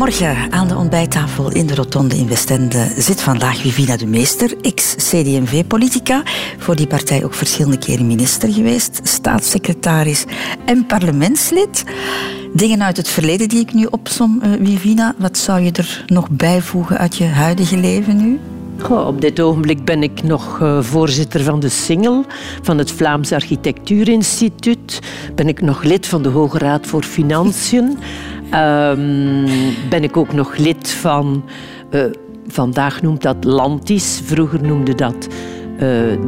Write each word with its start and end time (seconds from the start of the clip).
Goedemorgen. 0.00 0.52
Aan 0.52 0.68
de 0.68 0.76
ontbijttafel 0.76 1.52
in 1.52 1.66
de 1.66 1.74
Rotonde 1.74 2.16
in 2.16 2.28
Westende 2.28 2.92
zit 2.96 3.22
vandaag 3.22 3.56
Vivina 3.56 3.96
de 3.96 4.06
Meester, 4.06 4.54
ex-CDMV-politica, 4.60 6.22
voor 6.58 6.76
die 6.76 6.86
partij 6.86 7.24
ook 7.24 7.34
verschillende 7.34 7.78
keren 7.78 8.06
minister 8.06 8.52
geweest, 8.52 9.00
staatssecretaris 9.02 10.24
en 10.64 10.86
parlementslid. 10.86 11.84
Dingen 12.52 12.82
uit 12.82 12.96
het 12.96 13.08
verleden 13.08 13.48
die 13.48 13.60
ik 13.60 13.72
nu 13.72 13.84
opsom, 13.84 14.40
uh, 14.44 14.66
Vivina. 14.66 15.14
Wat 15.18 15.38
zou 15.38 15.60
je 15.60 15.72
er 15.72 16.04
nog 16.06 16.30
bijvoegen 16.30 16.98
uit 16.98 17.16
je 17.16 17.24
huidige 17.24 17.76
leven 17.76 18.16
nu? 18.16 18.40
op 18.88 19.20
dit 19.20 19.40
ogenblik 19.40 19.84
ben 19.84 20.02
ik 20.02 20.22
nog 20.22 20.60
uh, 20.60 20.82
voorzitter 20.82 21.42
van 21.42 21.60
de 21.60 21.68
Singel, 21.68 22.24
van 22.62 22.78
het 22.78 22.92
Vlaams 22.92 23.32
Architectuurinstituut. 23.32 25.00
Ben 25.34 25.48
ik 25.48 25.60
nog 25.60 25.82
lid 25.82 26.06
van 26.06 26.22
de 26.22 26.28
Hoge 26.28 26.58
Raad 26.58 26.86
voor 26.86 27.02
Financiën. 27.02 27.98
Um, 28.54 29.44
ben 29.88 30.02
ik 30.02 30.16
ook 30.16 30.32
nog 30.32 30.56
lid 30.56 30.90
van, 30.90 31.44
uh, 31.90 32.04
vandaag 32.46 33.02
noemt 33.02 33.22
dat 33.22 33.44
Lantis, 33.44 34.20
vroeger 34.24 34.62
noemde 34.62 34.94
dat 34.94 35.28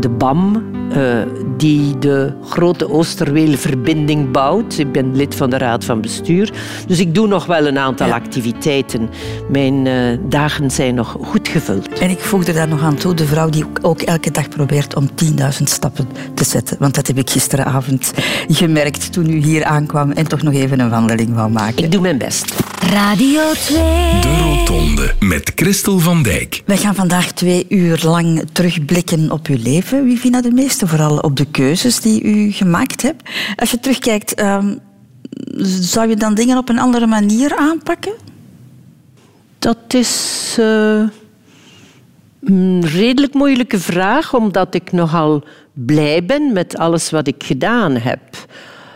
de 0.01 0.09
BAM, 0.19 0.73
uh, 0.97 1.23
die 1.56 1.98
de 1.98 2.33
grote 2.45 2.91
Oosterweelverbinding 2.91 4.30
bouwt. 4.30 4.78
Ik 4.78 4.92
ben 4.92 5.16
lid 5.16 5.34
van 5.34 5.51
de 5.51 5.59
Raad 5.59 5.84
van 5.84 6.01
Bestuur. 6.01 6.52
Dus 6.87 6.98
ik 6.98 7.15
doe 7.15 7.27
nog 7.27 7.47
wel 7.47 7.66
een 7.66 7.78
aantal 7.78 8.06
ja. 8.06 8.15
activiteiten. 8.15 9.11
Mijn 9.51 9.87
uh, 9.87 10.19
dagen 10.28 10.70
zijn 10.70 10.95
nog 10.95 11.16
goed 11.20 11.48
gevuld. 11.48 11.88
En 11.88 12.11
ik 12.11 12.19
voegde 12.19 12.52
daar 12.52 12.69
nog 12.69 12.83
aan 12.83 12.97
toe, 12.97 13.15
de 13.15 13.27
vrouw 13.27 13.48
die 13.48 13.65
ook 13.83 14.01
elke 14.01 14.30
dag 14.30 14.48
probeert 14.48 14.95
om 14.95 15.09
10.000 15.25 15.62
stappen 15.64 16.09
te 16.34 16.45
zetten. 16.45 16.77
Want 16.78 16.95
dat 16.95 17.06
heb 17.06 17.19
ik 17.19 17.30
gisteravond 17.30 18.12
gemerkt 18.48 19.12
toen 19.12 19.31
u 19.31 19.37
hier 19.37 19.64
aankwam 19.64 20.11
en 20.11 20.28
toch 20.28 20.42
nog 20.42 20.55
even 20.55 20.81
een 20.81 20.91
wandeling 20.91 21.34
wou 21.34 21.50
maken. 21.50 21.84
Ik 21.84 21.92
doe 21.92 22.00
mijn 22.00 22.19
best. 22.19 22.72
Radio 22.91 23.52
2. 23.52 23.77
De 24.20 24.38
Rotonde 24.42 25.14
met 25.20 25.52
Christel 25.55 25.98
van 25.98 26.22
Dijk. 26.22 26.62
Wij 26.66 26.77
gaan 26.77 26.94
vandaag 26.94 27.33
twee 27.33 27.66
uur 27.69 28.00
lang 28.05 28.44
terugblikken 28.52 29.30
op 29.30 29.47
uw 29.47 29.56
leven, 29.62 30.08
Vivina 30.08 30.41
de 30.41 30.50
Meeste. 30.50 30.86
Vooral 30.86 31.19
op 31.19 31.36
de 31.36 31.44
keuzes 31.44 32.00
die 32.00 32.22
u 32.22 32.50
gemaakt 32.50 33.03
hebt. 33.03 33.30
Als 33.56 33.70
je 33.70 33.80
terugkijkt, 33.80 34.41
um, 34.41 34.78
zou 35.64 36.08
je 36.08 36.16
dan 36.16 36.34
dingen 36.34 36.58
op 36.58 36.69
een 36.69 36.78
andere 36.78 37.06
manier 37.06 37.56
aanpakken? 37.56 38.12
Dat 39.58 39.94
is 39.94 40.56
uh, 40.60 41.03
een 42.44 42.86
redelijk 42.86 43.34
moeilijke 43.34 43.78
vraag, 43.78 44.34
omdat 44.34 44.75
ik 44.75 44.92
nogal 44.92 45.44
blij 45.72 46.25
ben 46.25 46.53
met 46.53 46.77
alles 46.77 47.10
wat 47.10 47.27
ik 47.27 47.42
gedaan 47.44 47.97
heb. 47.97 48.20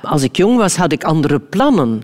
Als 0.02 0.22
ik 0.22 0.36
jong 0.36 0.56
was, 0.56 0.76
had 0.76 0.92
ik 0.92 1.04
andere 1.04 1.38
plannen 1.38 2.02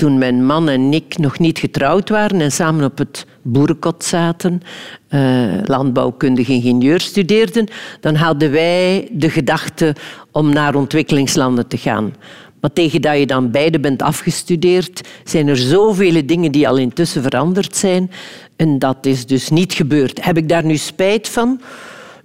toen 0.00 0.18
mijn 0.18 0.46
man 0.46 0.68
en 0.68 0.92
ik 0.92 1.18
nog 1.18 1.38
niet 1.38 1.58
getrouwd 1.58 2.08
waren 2.08 2.40
en 2.40 2.52
samen 2.52 2.84
op 2.84 2.98
het 2.98 3.26
boerenkot 3.42 4.04
zaten, 4.04 4.62
uh, 5.10 5.52
landbouwkundige 5.64 6.52
ingenieur 6.52 7.00
studeerden, 7.00 7.68
dan 8.00 8.14
hadden 8.14 8.50
wij 8.50 9.08
de 9.12 9.30
gedachte 9.30 9.94
om 10.30 10.52
naar 10.52 10.74
ontwikkelingslanden 10.74 11.66
te 11.66 11.76
gaan. 11.76 12.14
Maar 12.60 12.72
tegen 12.72 13.02
dat 13.02 13.18
je 13.18 13.26
dan 13.26 13.50
beide 13.50 13.80
bent 13.80 14.02
afgestudeerd, 14.02 15.08
zijn 15.24 15.48
er 15.48 15.56
zoveel 15.56 16.26
dingen 16.26 16.52
die 16.52 16.68
al 16.68 16.76
intussen 16.76 17.22
veranderd 17.22 17.76
zijn. 17.76 18.10
En 18.56 18.78
dat 18.78 19.06
is 19.06 19.26
dus 19.26 19.48
niet 19.48 19.72
gebeurd. 19.72 20.24
Heb 20.24 20.36
ik 20.36 20.48
daar 20.48 20.64
nu 20.64 20.76
spijt 20.76 21.28
van? 21.28 21.60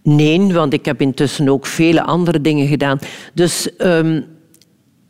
Nee, 0.03 0.53
want 0.53 0.73
ik 0.73 0.85
heb 0.85 1.01
intussen 1.01 1.49
ook 1.49 1.65
vele 1.65 2.03
andere 2.03 2.41
dingen 2.41 2.67
gedaan. 2.67 2.99
Dus 3.33 3.69
um, 3.77 4.25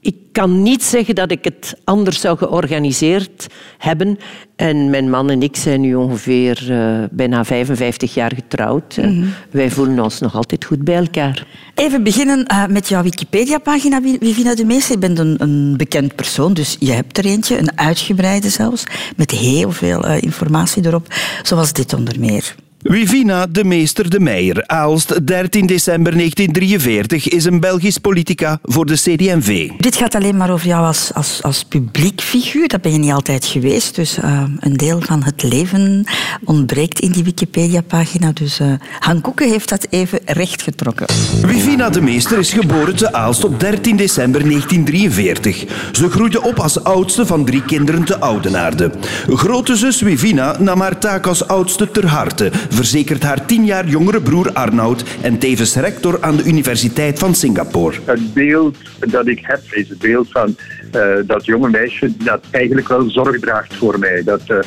ik 0.05 0.15
kan 0.31 0.61
niet 0.61 0.83
zeggen 0.83 1.15
dat 1.15 1.31
ik 1.31 1.43
het 1.43 1.75
anders 1.83 2.19
zou 2.19 2.37
georganiseerd 2.37 3.47
hebben. 3.77 4.19
En 4.55 4.89
mijn 4.89 5.09
man 5.09 5.29
en 5.29 5.41
ik 5.41 5.55
zijn 5.55 5.81
nu 5.81 5.95
ongeveer 5.95 6.67
uh, 6.69 7.03
bijna 7.11 7.45
55 7.45 8.13
jaar 8.13 8.31
getrouwd. 8.35 8.97
Mm 8.97 9.03
-hmm. 9.03 9.33
Wij 9.51 9.71
voelen 9.71 9.99
ons 9.99 10.19
nog 10.19 10.35
altijd 10.35 10.65
goed 10.65 10.83
bij 10.83 10.95
elkaar. 10.95 11.47
Even 11.75 12.03
beginnen 12.03 12.45
uh, 12.51 12.65
met 12.65 12.87
jouw 12.87 13.03
Wikipedia-pagina, 13.03 14.01
Vivina 14.19 14.55
de 14.55 14.65
Meester. 14.65 14.91
Je 14.91 14.99
bent 14.99 15.19
een, 15.19 15.35
een, 15.37 15.77
bekend 15.77 16.15
persoon, 16.15 16.53
dus 16.53 16.75
je 16.79 16.91
hebt 16.91 17.17
er 17.17 17.25
eentje, 17.25 17.57
een 17.57 17.77
uitgebreide 17.79 18.49
zelfs, 18.49 18.83
met 19.15 19.31
heel 19.31 19.71
veel 19.71 20.05
uh, 20.05 20.21
informatie 20.21 20.85
erop, 20.85 21.07
zoals 21.43 21.73
dit 21.73 21.93
onder 21.93 22.19
meer. 22.19 22.55
Wivina 22.85 23.45
de 23.49 23.63
Meester 23.63 24.09
de 24.09 24.19
Meijer, 24.19 24.67
Aalst, 24.67 25.27
13 25.27 25.65
december 25.65 26.11
1943, 26.11 27.27
is 27.27 27.45
een 27.45 27.59
Belgisch 27.59 27.97
politica 27.97 28.59
voor 28.63 28.85
de 28.85 28.93
CD&V. 28.93 29.69
Dit 29.77 29.95
gaat 29.95 30.15
alleen 30.15 30.37
maar 30.37 30.51
over 30.51 30.67
jou 30.67 30.85
als, 30.85 31.13
als, 31.13 31.43
als 31.43 31.63
publiek 31.63 32.21
figuur. 32.21 32.67
Dat 32.67 32.81
ben 32.81 32.91
je 32.91 32.97
niet 32.97 33.11
altijd 33.11 33.45
geweest. 33.45 33.95
Dus 33.95 34.17
uh, 34.17 34.43
een 34.59 34.73
deel 34.73 35.01
van 35.01 35.23
het 35.23 35.43
leven 35.43 36.05
ontbreekt 36.43 36.99
in 36.99 37.11
die 37.11 37.23
Wikipedia-pagina. 37.23 38.31
Dus 38.31 38.59
uh, 38.59 38.73
Han 38.99 39.21
Koeken 39.21 39.49
heeft 39.49 39.69
dat 39.69 39.87
even 39.89 40.19
rechtgetrokken. 40.25 41.07
Wivina 41.41 41.89
de 41.89 42.01
Meester 42.01 42.37
is 42.37 42.53
geboren 42.53 42.95
te 42.95 43.13
Aalst 43.13 43.43
op 43.43 43.59
13 43.59 43.95
december 43.95 44.41
1943. 44.41 45.65
Ze 45.91 46.09
groeide 46.09 46.41
op 46.41 46.59
als 46.59 46.83
oudste 46.83 47.25
van 47.25 47.45
drie 47.45 47.63
kinderen 47.63 48.03
te 48.03 48.19
Oudenaarde. 48.19 48.91
Grote 49.29 49.75
zus 49.75 50.01
Wivina 50.01 50.55
nam 50.59 50.81
haar 50.81 50.97
taak 50.97 51.27
als 51.27 51.47
oudste 51.47 51.91
ter 51.91 52.07
harte 52.07 52.51
verzekert 52.75 53.23
haar 53.23 53.45
tien 53.45 53.65
jaar 53.65 53.87
jongere 53.87 54.21
broer 54.21 54.53
Arnoud 54.53 55.03
en 55.21 55.37
tevens 55.37 55.75
rector 55.75 56.17
aan 56.21 56.35
de 56.35 56.43
Universiteit 56.43 57.19
van 57.19 57.35
Singapore. 57.35 57.97
Het 58.05 58.33
beeld 58.33 58.77
dat 58.99 59.27
ik 59.27 59.39
heb 59.41 59.61
is 59.71 59.89
het 59.89 59.99
beeld 59.99 60.31
van 60.31 60.55
uh, 60.95 61.15
dat 61.25 61.45
jonge 61.45 61.69
meisje 61.69 62.11
dat 62.17 62.43
eigenlijk 62.51 62.87
wel 62.87 63.09
zorg 63.09 63.39
draagt 63.39 63.75
voor 63.75 63.99
mij. 63.99 64.23
Dat, 64.23 64.41
uh, 64.47 64.57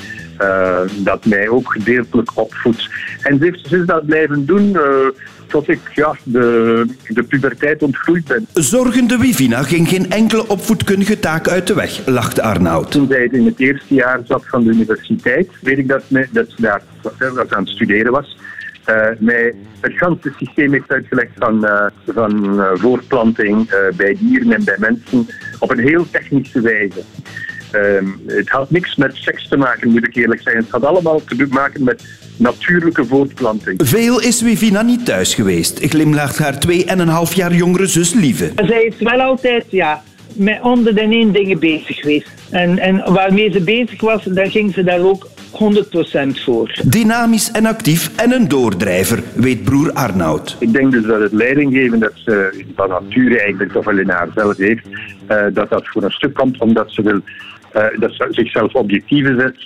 uh, 0.40 0.80
dat 0.96 1.24
mij 1.24 1.48
ook 1.48 1.72
gedeeltelijk 1.72 2.30
opvoedt. 2.34 2.88
En 3.22 3.38
ze 3.38 3.44
heeft 3.44 3.70
dus 3.70 3.86
dat 3.86 4.06
blijven 4.06 4.46
doen 4.46 4.76
tot 5.48 5.68
ik 5.68 5.80
ja, 5.94 6.16
de, 6.22 6.86
de 7.08 7.22
puberteit 7.22 7.82
ontgroeid 7.82 8.24
ben. 8.24 8.46
Zorgende 8.52 9.18
Wivina 9.18 9.62
ging 9.62 9.88
geen 9.88 10.10
enkele 10.10 10.48
opvoedkundige 10.48 11.18
taak 11.18 11.48
uit 11.48 11.66
de 11.66 11.74
weg, 11.74 12.06
lachte 12.06 12.42
Arnoud. 12.42 12.90
Toen 12.90 13.08
zij 13.08 13.28
in 13.32 13.46
het 13.46 13.60
eerste 13.60 13.94
jaar 13.94 14.20
zat 14.24 14.44
van 14.46 14.64
de 14.64 14.70
universiteit, 14.70 15.48
weet 15.60 15.78
ik 15.78 15.88
dat, 15.88 16.02
mij, 16.08 16.28
dat 16.32 16.46
ze 16.48 16.62
daar 16.62 16.82
dat 17.34 17.54
aan 17.54 17.62
het 17.62 17.68
studeren 17.68 18.12
was. 18.12 18.36
Uh, 18.86 19.06
mij 19.18 19.54
het 19.80 19.92
ganse 19.96 20.32
systeem 20.36 20.72
heeft 20.72 20.92
uitgelegd 20.92 21.30
van, 21.36 21.64
uh, 21.64 21.86
van 22.06 22.54
uh, 22.54 22.70
voortplanting 22.74 23.70
bij 23.96 24.16
dieren 24.20 24.52
en 24.52 24.64
bij 24.64 24.76
mensen 24.78 25.26
op 25.58 25.70
een 25.70 25.78
heel 25.78 26.06
technische 26.10 26.60
wijze. 26.60 27.02
Um, 27.74 28.20
het 28.26 28.48
had 28.48 28.70
niks 28.70 28.96
met 28.96 29.14
seks 29.14 29.48
te 29.48 29.56
maken, 29.56 29.90
moet 29.90 30.06
ik 30.06 30.16
eerlijk 30.16 30.42
zeggen. 30.42 30.62
Het 30.62 30.70
had 30.70 30.84
allemaal 30.84 31.24
te 31.24 31.46
maken 31.50 31.84
met 31.84 32.04
natuurlijke 32.38 33.04
voortplanting. 33.04 33.80
Veel 33.84 34.20
is 34.20 34.42
Wivina 34.42 34.82
niet 34.82 35.04
thuis 35.04 35.34
geweest, 35.34 35.78
glimlacht 35.82 36.38
haar 36.38 36.58
twee 36.58 36.84
en 36.84 36.98
een 36.98 37.08
half 37.08 37.34
jaar 37.34 37.54
jongere 37.54 37.86
zus 37.86 38.14
Lieve. 38.14 38.52
Zij 38.66 38.82
is 38.82 38.94
wel 38.98 39.20
altijd, 39.20 39.64
ja, 39.68 40.02
met 40.32 40.60
onder 40.62 40.94
de 40.94 41.00
één 41.00 41.32
dingen 41.32 41.58
bezig 41.58 41.96
geweest. 41.96 42.30
En, 42.50 42.78
en 42.78 43.12
waarmee 43.12 43.50
ze 43.52 43.60
bezig 43.60 44.00
was, 44.00 44.24
daar 44.24 44.50
ging 44.50 44.74
ze 44.74 44.84
daar 44.84 45.00
ook 45.00 45.28
100% 45.52 46.42
voor. 46.44 46.74
Dynamisch 46.84 47.50
en 47.50 47.66
actief 47.66 48.16
en 48.16 48.32
een 48.32 48.48
doordrijver, 48.48 49.22
weet 49.34 49.64
broer 49.64 49.92
Arnoud. 49.92 50.56
Ik 50.60 50.72
denk 50.72 50.92
dus 50.92 51.04
dat 51.04 51.20
het 51.20 51.32
leidinggeven 51.32 51.98
dat 51.98 52.12
ze 52.14 52.64
van 52.76 52.88
nature 52.88 53.40
eigenlijk 53.40 53.72
toch 53.72 53.84
wel 53.84 53.98
in 53.98 54.10
haarzelf 54.10 54.56
heeft, 54.56 54.86
uh, 55.28 55.44
dat 55.52 55.70
dat 55.70 55.88
voor 55.88 56.02
een 56.02 56.10
stuk 56.10 56.34
komt 56.34 56.60
omdat 56.60 56.92
ze 56.92 57.02
wil 57.02 57.20
uh, 57.76 58.00
dat 58.00 58.12
ze 58.12 58.26
zichzelf 58.30 58.74
objectieven 58.74 59.40
zet. 59.40 59.56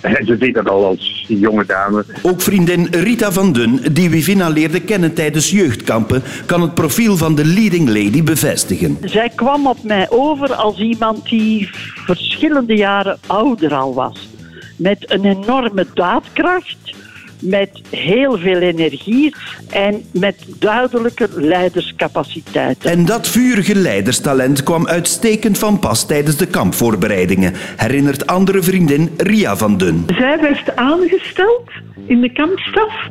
En 0.00 0.26
ze 0.26 0.36
deed 0.38 0.54
dat 0.54 0.68
al 0.68 0.84
als 0.84 1.24
jonge 1.28 1.66
dame. 1.66 2.04
Ook 2.22 2.40
vriendin 2.40 2.86
Rita 2.90 3.32
van 3.32 3.52
Dun, 3.52 3.80
die 3.92 4.10
Wivina 4.10 4.48
leerde 4.48 4.80
kennen 4.80 5.14
tijdens 5.14 5.50
jeugdkampen, 5.50 6.22
kan 6.46 6.62
het 6.62 6.74
profiel 6.74 7.16
van 7.16 7.34
de 7.34 7.44
leading 7.44 7.88
lady 7.88 8.22
bevestigen. 8.22 8.98
Zij 9.04 9.30
kwam 9.34 9.66
op 9.66 9.82
mij 9.82 10.10
over 10.10 10.54
als 10.54 10.78
iemand 10.78 11.28
die 11.28 11.68
verschillende 11.94 12.76
jaren 12.76 13.18
ouder 13.26 13.74
al 13.74 13.94
was. 13.94 14.28
Met 14.76 15.12
een 15.12 15.24
enorme 15.24 15.86
daadkracht, 15.94 16.94
met 17.40 17.80
heel 17.90 18.38
veel 18.38 18.58
energie 18.58 19.34
en 19.70 20.04
met 20.12 20.36
duidelijke 20.58 21.28
leiderscapaciteiten. 21.34 22.90
En 22.90 23.04
dat 23.04 23.28
vurige 23.28 23.74
leiderstalent 23.74 24.62
kwam 24.62 24.86
uitstekend 24.86 25.58
van 25.58 25.78
pas 25.78 26.06
tijdens 26.06 26.36
de 26.36 26.46
kampvoorbereidingen, 26.46 27.52
herinnert 27.76 28.26
andere 28.26 28.62
vriendin 28.62 29.10
Ria 29.16 29.56
van 29.56 29.78
Dun. 29.78 30.04
Zij 30.18 30.38
werd 30.40 30.76
aangesteld 30.76 31.70
in 32.06 32.20
de 32.20 32.32
kampstaf 32.32 33.08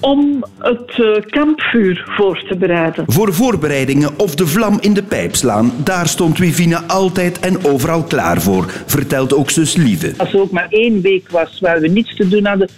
om 0.00 0.44
het 0.58 0.98
uh, 0.98 1.16
kampvuur 1.26 2.04
voor 2.06 2.44
te 2.48 2.56
bereiden. 2.56 3.04
Voor 3.06 3.34
voorbereidingen 3.34 4.18
of 4.18 4.34
de 4.34 4.46
vlam 4.46 4.78
in 4.80 4.94
de 4.94 5.02
pijp 5.02 5.34
slaan, 5.34 5.72
daar 5.84 6.08
stond 6.08 6.38
Wivina 6.38 6.82
altijd 6.86 7.40
en 7.40 7.64
overal 7.64 8.02
klaar 8.02 8.40
voor, 8.40 8.66
vertelt 8.86 9.34
ook 9.34 9.50
zus 9.50 9.76
Lieve. 9.76 10.12
Als 10.16 10.32
er 10.32 10.40
ook 10.40 10.50
maar 10.50 10.66
één 10.68 11.00
week 11.00 11.28
was 11.30 11.60
waar 11.60 11.80
we 11.80 11.88
niets 11.88 12.16
te 12.16 12.28
doen 12.28 12.46
hadden, 12.46 12.68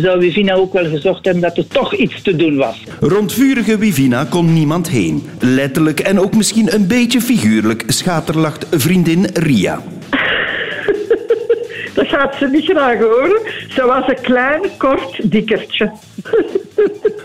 zou 0.00 0.18
Wivina 0.18 0.54
ook 0.54 0.72
wel 0.72 0.88
gezocht 0.88 1.24
hebben 1.24 1.42
dat 1.42 1.56
er 1.56 1.66
toch 1.66 1.94
iets 1.94 2.22
te 2.22 2.36
doen 2.36 2.56
was. 2.56 2.82
Rond 3.00 3.32
vurige 3.32 3.78
Wivina 3.78 4.24
kon 4.24 4.52
niemand 4.52 4.88
heen. 4.88 5.26
Letterlijk 5.38 6.00
en 6.00 6.20
ook 6.20 6.34
misschien 6.34 6.74
een 6.74 6.86
beetje 6.86 7.20
figuurlijk 7.20 7.84
schaterlacht 7.86 8.66
vriendin 8.70 9.26
Ria. 9.32 9.82
Dat 11.94 12.06
gaat 12.06 12.34
ze 12.38 12.48
niet 12.52 12.64
graag 12.64 12.98
horen. 12.98 13.40
Ze 13.68 13.84
was 13.86 14.08
een 14.08 14.20
klein, 14.22 14.62
kort 14.78 15.30
dikkertje. 15.30 15.92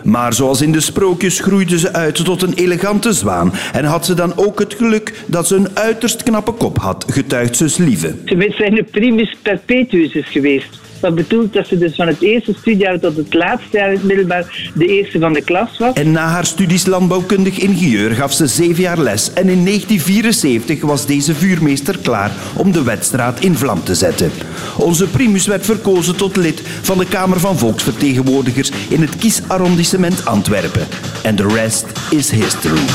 Maar 0.04 0.34
zoals 0.34 0.62
in 0.62 0.72
de 0.72 0.80
sprookjes 0.80 1.40
groeide 1.40 1.80
ze 1.80 1.94
uit 1.94 2.26
tot 2.26 2.42
een 2.42 2.54
elegante 2.54 3.14
zwaan 3.14 3.54
en 3.74 3.86
had 3.86 4.06
ze 4.06 4.14
dan 4.14 4.38
ook 4.38 4.60
het 4.60 4.74
geluk 4.74 5.14
dat 5.26 5.48
ze 5.48 5.56
een 5.56 5.78
uiterst 5.78 6.24
knappe 6.24 6.52
kop 6.52 6.78
had, 6.78 7.06
getuigt 7.08 7.58
zus 7.58 7.78
Lieve. 7.78 8.16
Ze 8.26 8.54
zijn 8.58 8.78
een 8.78 8.88
primus 8.92 9.36
perpetuus 9.42 10.14
is 10.14 10.28
geweest. 10.30 10.80
Dat 11.00 11.16
bedoelt 11.16 11.54
dat 11.54 11.68
ze 11.68 11.78
dus 11.78 11.96
van 11.96 12.08
het 12.08 12.22
eerste 12.22 12.54
studiejaar 12.60 13.00
tot 13.00 13.18
het 13.18 13.34
laatste 13.34 13.78
jaar 13.78 13.88
in 13.88 13.94
het 13.94 14.04
middelbaar 14.04 14.72
de 14.74 14.86
eerste 14.86 15.20
van 15.20 15.34
de 15.34 15.42
klas 15.42 15.78
was. 15.78 15.94
En 15.94 16.12
na 16.12 16.28
haar 16.28 16.46
studies 16.46 16.86
landbouwkundig 16.86 17.60
ingenieur 17.60 18.12
gaf 18.12 18.34
ze 18.34 18.48
zeven 18.48 18.84
jaar 18.84 19.00
les 19.00 19.34
en 19.34 19.50
in 19.50 19.66
1974 19.66 20.82
was 20.82 21.06
deze 21.06 21.36
vuurmeester 21.36 21.98
klaar 21.98 22.32
om 22.56 22.72
de 22.72 22.84
wedstraat 22.84 23.40
in 23.40 23.56
vlam 23.56 23.84
te 23.84 23.96
zetten. 23.96 24.32
Onze 24.78 25.08
primus 25.08 25.48
werd 25.48 25.66
verkozen 25.66 26.16
tot 26.16 26.36
lid 26.36 26.62
van 26.82 26.98
de 26.98 27.06
Kamer 27.06 27.40
van 27.40 27.58
Volksvertegenwoordigers 27.58 28.72
in 28.90 29.02
het 29.02 29.16
kiesarrondissement 29.16 30.26
Antwerpen. 30.26 30.88
En 31.24 31.36
de 31.36 31.48
rest 31.48 31.86
is 32.10 32.32
history. 32.32 32.82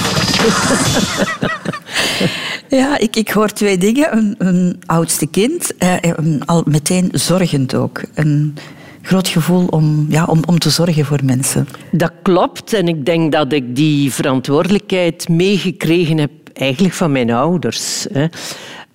Ja, 2.76 2.98
ik, 2.98 3.16
ik 3.16 3.30
hoor 3.30 3.48
twee 3.48 3.78
dingen. 3.78 4.16
Een, 4.16 4.34
een 4.38 4.82
oudste 4.86 5.26
kind, 5.26 5.76
eh, 5.76 5.96
al 6.44 6.62
meteen 6.66 7.08
zorgend 7.12 7.74
ook. 7.74 8.02
Een 8.14 8.54
groot 9.02 9.28
gevoel 9.28 9.66
om, 9.66 10.06
ja, 10.08 10.24
om, 10.24 10.40
om 10.46 10.58
te 10.58 10.70
zorgen 10.70 11.04
voor 11.04 11.20
mensen. 11.24 11.68
Dat 11.90 12.12
klopt. 12.22 12.72
En 12.72 12.88
ik 12.88 13.06
denk 13.06 13.32
dat 13.32 13.52
ik 13.52 13.76
die 13.76 14.12
verantwoordelijkheid 14.12 15.28
meegekregen 15.28 16.18
heb 16.18 16.30
eigenlijk 16.52 16.94
van 16.94 17.12
mijn 17.12 17.30
ouders. 17.30 18.06
Hè. 18.12 18.26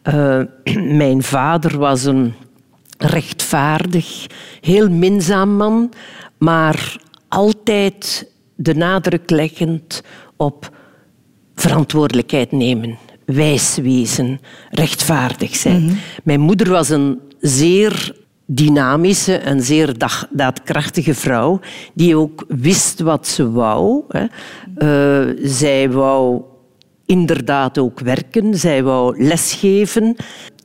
Uh, 0.03 0.45
mijn 1.03 1.23
vader 1.23 1.77
was 1.77 2.03
een 2.03 2.33
rechtvaardig, 2.97 4.25
heel 4.61 4.89
minzaam 4.89 5.55
man, 5.55 5.93
maar 6.37 6.97
altijd 7.27 8.31
de 8.55 8.75
nadruk 8.75 9.29
leggend 9.29 10.03
op 10.35 10.77
verantwoordelijkheid 11.55 12.51
nemen 12.51 12.97
wijs 13.27 13.77
wezen, 13.77 14.39
rechtvaardig 14.69 15.55
zijn. 15.55 15.97
Mijn 16.23 16.39
moeder 16.39 16.69
was 16.69 16.89
een 16.89 17.19
zeer 17.39 18.15
dynamische 18.45 19.35
en 19.35 19.61
zeer 19.61 19.93
daadkrachtige 20.29 21.13
vrouw, 21.13 21.59
die 21.93 22.15
ook 22.15 22.45
wist 22.47 22.99
wat 22.99 23.27
ze 23.27 23.51
wou. 23.51 24.03
Hè. 24.07 24.25
Uh, 24.77 25.35
zij 25.43 25.91
wou 25.91 26.41
inderdaad 27.05 27.77
ook 27.77 27.99
werken, 27.99 28.55
zij 28.55 28.83
wou 28.83 29.23
lesgeven. 29.23 30.15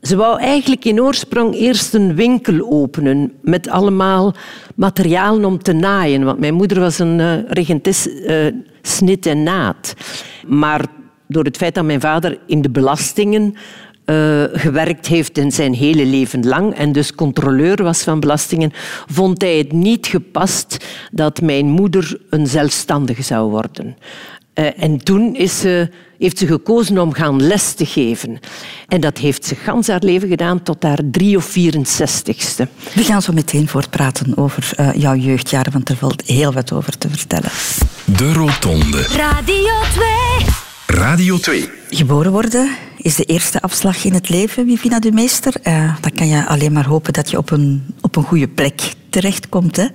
Ze 0.00 0.16
wou 0.16 0.40
eigenlijk 0.40 0.84
in 0.84 1.02
oorsprong 1.02 1.54
eerst 1.54 1.94
een 1.94 2.14
winkel 2.14 2.70
openen 2.70 3.32
met 3.40 3.68
allemaal 3.68 4.34
materialen 4.74 5.44
om 5.44 5.62
te 5.62 5.72
naaien. 5.72 6.24
Want 6.24 6.38
mijn 6.38 6.54
moeder 6.54 6.80
was 6.80 6.98
een 6.98 7.18
uh, 7.18 8.46
snit 8.82 9.26
en 9.26 9.42
naad. 9.42 9.94
Maar 10.46 10.84
door 11.32 11.44
het 11.44 11.56
feit 11.56 11.74
dat 11.74 11.84
mijn 11.84 12.00
vader 12.00 12.38
in 12.46 12.62
de 12.62 12.70
belastingen 12.70 13.54
uh, 14.06 14.44
gewerkt 14.52 15.06
heeft 15.06 15.38
in 15.38 15.52
zijn 15.52 15.74
hele 15.74 16.06
leven 16.06 16.46
lang 16.46 16.74
en 16.74 16.92
dus 16.92 17.14
controleur 17.14 17.82
was 17.82 18.02
van 18.02 18.20
belastingen, 18.20 18.72
vond 19.06 19.42
hij 19.42 19.58
het 19.58 19.72
niet 19.72 20.06
gepast 20.06 20.86
dat 21.12 21.40
mijn 21.40 21.66
moeder 21.66 22.20
een 22.30 22.46
zelfstandige 22.46 23.22
zou 23.22 23.50
worden. 23.50 23.96
Uh, 24.54 24.66
en 24.76 24.98
toen 24.98 25.34
is 25.34 25.60
ze, 25.60 25.88
heeft 26.18 26.38
ze 26.38 26.46
gekozen 26.46 26.98
om 26.98 27.12
gaan 27.12 27.42
les 27.42 27.72
te 27.72 27.86
geven. 27.86 28.38
En 28.88 29.00
dat 29.00 29.18
heeft 29.18 29.44
ze 29.44 29.54
gans 29.54 29.86
haar 29.86 30.02
leven 30.02 30.28
gedaan 30.28 30.62
tot 30.62 30.82
haar 30.82 30.98
3 31.10 31.36
of 31.36 31.48
64ste. 31.48 32.66
We 32.94 33.02
gaan 33.02 33.22
zo 33.22 33.32
meteen 33.32 33.68
voortpraten 33.68 34.36
over 34.36 34.70
uh, 34.80 34.94
jouw 34.94 35.14
jeugdjaren, 35.14 35.72
want 35.72 35.88
er 35.88 35.96
valt 35.96 36.22
heel 36.26 36.52
wat 36.52 36.72
over 36.72 36.98
te 36.98 37.08
vertellen. 37.08 37.50
De 38.04 38.32
Rotonde. 38.32 39.02
Radio 39.02 39.72
2. 39.92 40.21
Radio 40.92 41.38
2. 41.38 41.70
Geboren 41.90 42.32
worden 42.32 42.76
is 42.96 43.14
de 43.14 43.24
eerste 43.24 43.60
afslag 43.60 44.04
in 44.04 44.12
het 44.12 44.28
leven, 44.28 44.66
Vivina 44.66 44.98
de 44.98 45.12
Meester. 45.12 45.54
Uh, 45.64 45.96
dan 46.00 46.12
kan 46.14 46.28
je 46.28 46.46
alleen 46.46 46.72
maar 46.72 46.86
hopen 46.86 47.12
dat 47.12 47.30
je 47.30 47.38
op 47.38 47.50
een, 47.50 47.94
op 48.00 48.16
een 48.16 48.22
goede 48.22 48.48
plek 48.48 48.92
terechtkomt. 49.10 49.76
Hè. 49.76 49.86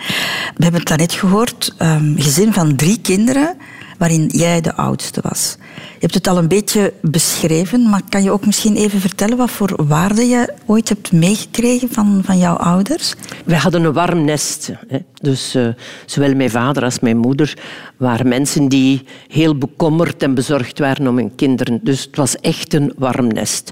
We 0.56 0.64
hebben 0.64 0.80
het 0.80 0.88
daarnet 0.88 1.14
gehoord, 1.14 1.76
um, 1.82 2.16
gezin 2.18 2.54
van 2.54 2.76
drie 2.76 3.02
kinderen 3.02 3.58
waarin 3.98 4.26
jij 4.28 4.62
de 4.62 4.76
oudste 4.76 5.22
was. 5.24 5.58
Je 5.76 6.00
hebt 6.00 6.14
het 6.14 6.28
al 6.28 6.38
een 6.38 6.48
beetje 6.48 6.94
beschreven, 7.02 7.90
maar 7.90 8.02
kan 8.10 8.24
je 8.24 8.32
ook 8.32 8.46
misschien 8.46 8.76
even 8.76 9.00
vertellen 9.00 9.38
wat 9.38 9.52
voor 9.52 9.86
waarde 9.88 10.26
je 10.26 10.54
ooit 10.66 10.90
hebt 10.90 11.12
meegekregen 11.12 11.90
van, 11.90 12.22
van 12.26 12.38
jouw 12.38 12.56
ouders? 12.56 13.14
Wij 13.46 13.58
hadden 13.58 13.84
een 13.84 13.94
warm 13.94 14.26
nest. 14.26 14.72
Hè. 14.88 14.98
Dus 15.22 15.56
uh, 15.56 15.68
zowel 16.06 16.36
mijn 16.36 16.50
vader 16.50 16.84
als 16.84 17.00
mijn 17.00 17.18
moeder 17.18 17.58
waren 17.98 18.28
mensen 18.28 18.68
die 18.68 19.04
heel 19.28 19.58
bekommerd 19.58 20.24
en 20.24 20.34
bezorgd 20.34 20.80
waren 20.80 21.08
om 21.08 21.18
hun 21.18 21.36
kinderen. 21.36 21.80
Dus 21.84 22.04
het 22.04 22.16
was 22.16 22.36
echt 22.36 22.74
een 22.74 22.94
warm 22.98 23.28
nest. 23.28 23.72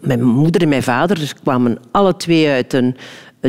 Mijn 0.00 0.24
moeder 0.24 0.62
en 0.62 0.68
mijn 0.68 0.82
vader 0.82 1.32
kwamen 1.42 1.78
alle 1.90 2.16
twee 2.16 2.48
uit 2.48 2.72
een 2.72 2.96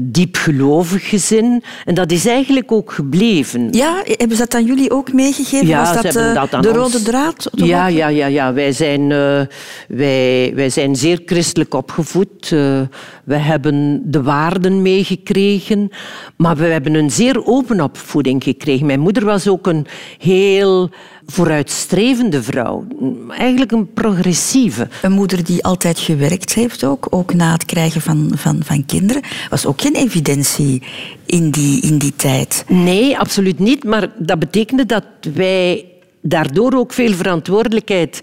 diepgelovig 0.04 1.10
gezin. 1.10 1.64
En 1.86 1.96
dat 1.96 2.12
is 2.12 2.26
eigenlijk 2.26 2.72
ook 2.72 2.92
gebleven. 2.92 3.68
Ja, 3.72 4.02
hebben 4.06 4.38
ze 4.38 4.44
dat 4.44 4.56
aan 4.56 4.66
jullie 4.66 4.92
ook 4.92 5.14
meegegeven? 5.14 5.68
Ja, 5.68 5.94
Was 5.94 6.02
dat, 6.02 6.16
uh, 6.16 6.34
dat 6.34 6.64
de 6.64 6.72
rode 6.72 7.02
draad? 7.02 7.50
Ja, 7.52 7.88
ja, 7.88 8.08
ja, 8.08 8.26
ja. 8.26 8.54
Wij, 8.54 8.72
zijn, 8.72 9.02
uh, 9.02 9.42
wij, 9.88 10.52
wij 10.56 10.70
zijn 10.70 10.96
zeer 10.96 11.22
christelijk 11.26 11.74
opgevoed. 11.74 12.52
Uh, 12.52 12.82
we 13.24 13.36
hebben 13.36 14.02
de 14.06 14.24
waarden 14.24 14.82
meegekregen. 14.82 15.90
Maar 16.38 16.56
we 16.56 16.66
hebben 16.66 16.94
een 16.94 17.12
zeer 17.12 17.46
open 17.46 17.82
opvoeding 17.82 18.44
gekregen. 18.44 18.86
Mijn 18.86 19.00
moeder 19.00 19.26
was 19.26 19.48
ook 19.48 19.68
een 19.68 19.86
heel 20.18 20.90
vooruitstrevende 21.32 22.44
vrouw. 22.44 22.88
Eigenlijk 23.30 23.72
een 23.72 23.94
progressieve. 23.94 24.88
Een 25.02 25.12
moeder 25.12 25.44
die 25.44 25.64
altijd 25.64 26.00
gewerkt 26.00 26.54
heeft 26.54 26.84
ook, 26.84 27.08
ook 27.10 27.34
na 27.34 27.52
het 27.52 27.66
krijgen 27.66 28.02
van, 28.02 28.32
van, 28.36 28.60
van 28.64 28.86
kinderen. 28.86 29.22
Was 29.50 29.66
ook 29.66 29.82
geen 29.82 29.96
evidentie 29.96 30.82
in 31.26 31.52
die, 31.52 31.82
in 31.82 31.98
die 31.98 32.16
tijd. 32.16 32.64
Nee, 32.68 33.18
absoluut 33.18 33.60
niet. 33.60 33.84
Maar 33.84 34.12
dat 34.18 34.40
betekende 34.40 34.86
dat 34.86 35.06
wij 35.34 35.86
daardoor 36.22 36.74
ook 36.74 36.94
veel 36.94 37.14
verantwoordelijkheid 37.14 38.22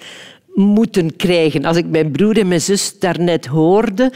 moeten 0.54 1.16
krijgen. 1.16 1.64
Als 1.64 1.76
ik 1.76 1.86
mijn 1.86 2.10
broer 2.10 2.38
en 2.38 2.48
mijn 2.48 2.60
zus 2.60 2.98
daarnet 2.98 3.46
hoorde, 3.46 4.12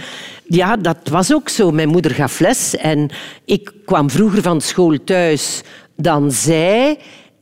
ja, 0.47 0.77
dat 0.77 0.99
was 1.11 1.35
ook 1.35 1.49
zo. 1.49 1.71
Mijn 1.71 1.89
moeder 1.89 2.11
gaf 2.11 2.41
les 2.41 2.77
en 2.77 3.11
ik 3.45 3.73
kwam 3.85 4.11
vroeger 4.11 4.43
van 4.43 4.61
school 4.61 4.99
thuis 5.05 5.63
dan 5.97 6.33
zij. 6.33 6.99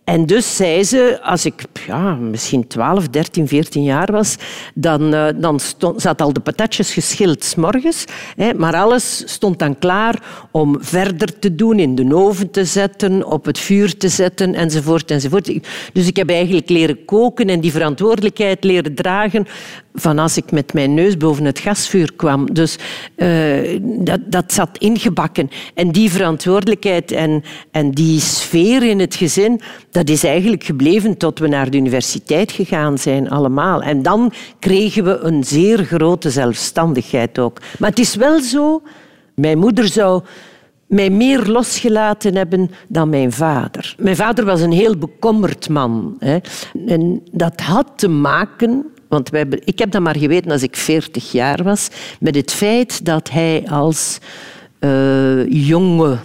En 0.06 0.26
dus 0.26 0.56
zei 0.56 0.84
ze, 0.84 1.18
als 1.22 1.44
ik 1.44 1.64
ja, 1.86 2.14
misschien 2.14 2.66
12, 2.66 3.08
13, 3.08 3.48
14 3.48 3.82
jaar 3.82 4.12
was, 4.12 4.36
dan, 4.74 5.14
uh, 5.14 5.26
dan 5.36 5.60
stond, 5.60 6.02
zat 6.02 6.22
al 6.22 6.32
de 6.32 6.40
patatjes 6.40 6.92
geschild 6.92 7.44
s 7.44 7.54
morgens. 7.54 8.04
Maar 8.56 8.74
alles 8.74 9.22
stond 9.26 9.58
dan 9.58 9.78
klaar 9.78 10.22
om 10.50 10.76
verder 10.80 11.38
te 11.38 11.54
doen, 11.54 11.78
in 11.78 11.94
de 11.94 12.14
oven 12.14 12.50
te 12.50 12.64
zetten, 12.64 13.26
op 13.26 13.44
het 13.44 13.58
vuur 13.58 13.96
te 13.96 14.08
zetten, 14.08 14.54
enzovoort, 14.54 15.10
enzovoort. 15.10 15.50
Dus 15.92 16.06
ik 16.06 16.16
heb 16.16 16.30
eigenlijk 16.30 16.68
leren 16.68 17.04
koken 17.04 17.48
en 17.48 17.60
die 17.60 17.72
verantwoordelijkheid 17.72 18.64
leren 18.64 18.94
dragen 18.94 19.46
van 19.96 20.18
als 20.18 20.36
ik 20.36 20.50
met 20.50 20.72
mijn 20.72 20.94
neus 20.94 21.16
boven 21.16 21.44
het 21.44 21.58
gasvuur 21.58 22.12
kwam. 22.16 22.54
Dus 22.54 22.76
uh, 23.16 23.80
dat, 23.80 24.20
dat 24.26 24.52
zat 24.52 24.78
ingebakken. 24.78 25.50
En 25.74 25.92
die 25.92 26.10
verantwoordelijkheid 26.10 27.12
en, 27.12 27.42
en 27.70 27.90
die 27.90 28.20
sfeer 28.20 28.82
in 28.82 29.00
het 29.00 29.14
gezin, 29.14 29.60
dat 29.96 30.08
is 30.08 30.24
eigenlijk 30.24 30.64
gebleven 30.64 31.16
tot 31.16 31.38
we 31.38 31.48
naar 31.48 31.70
de 31.70 31.76
universiteit 31.76 32.52
gegaan 32.52 32.98
zijn, 32.98 33.30
allemaal. 33.30 33.82
En 33.82 34.02
dan 34.02 34.32
kregen 34.58 35.04
we 35.04 35.18
een 35.18 35.44
zeer 35.44 35.84
grote 35.84 36.30
zelfstandigheid 36.30 37.38
ook. 37.38 37.60
Maar 37.78 37.90
het 37.90 37.98
is 37.98 38.14
wel 38.14 38.40
zo, 38.40 38.82
mijn 39.34 39.58
moeder 39.58 39.88
zou 39.88 40.22
mij 40.86 41.10
meer 41.10 41.46
losgelaten 41.46 42.36
hebben 42.36 42.70
dan 42.88 43.08
mijn 43.08 43.32
vader. 43.32 43.94
Mijn 43.98 44.16
vader 44.16 44.44
was 44.44 44.60
een 44.60 44.72
heel 44.72 44.96
bekommerd 44.96 45.68
man. 45.68 46.16
Hè. 46.18 46.38
En 46.86 47.22
dat 47.32 47.60
had 47.60 47.92
te 47.96 48.08
maken 48.08 48.86
want 49.08 49.30
wij, 49.30 49.46
ik 49.64 49.78
heb 49.78 49.90
dat 49.90 50.02
maar 50.02 50.16
geweten 50.16 50.50
als 50.50 50.62
ik 50.62 50.76
40 50.76 51.32
jaar 51.32 51.62
was, 51.62 51.88
met 52.20 52.34
het 52.34 52.52
feit 52.52 53.04
dat 53.04 53.30
hij 53.30 53.64
als 53.68 54.18
uh, 54.80 55.46
jonge 55.48 56.18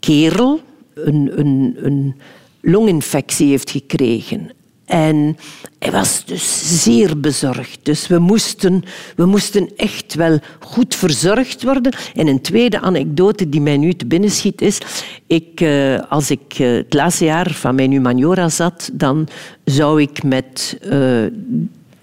kerel 0.00 0.60
een, 0.94 1.30
een, 1.34 1.76
een 1.80 2.14
longinfectie 2.60 3.48
heeft 3.48 3.70
gekregen. 3.70 4.50
En 4.90 5.36
hij 5.78 5.90
was 5.90 6.24
dus 6.24 6.82
zeer 6.82 7.20
bezorgd. 7.20 7.78
Dus 7.82 8.06
we 8.06 8.18
moesten, 8.18 8.84
we 9.16 9.26
moesten 9.26 9.70
echt 9.76 10.14
wel 10.14 10.38
goed 10.60 10.94
verzorgd 10.94 11.62
worden. 11.62 11.92
En 12.14 12.26
een 12.26 12.40
tweede 12.40 12.80
anekdote 12.80 13.48
die 13.48 13.60
mij 13.60 13.76
nu 13.76 13.92
te 13.92 14.06
binnen 14.06 14.30
schiet 14.30 14.60
is... 14.60 14.78
Ik, 15.26 15.60
eh, 15.60 15.98
als 16.08 16.30
ik 16.30 16.58
eh, 16.58 16.72
het 16.72 16.94
laatste 16.94 17.24
jaar 17.24 17.50
van 17.50 17.74
mijn 17.74 17.90
humaniora 17.90 18.48
zat, 18.48 18.90
dan 18.92 19.28
zou 19.64 20.02
ik 20.02 20.22
met 20.22 20.78
uh, 20.84 21.26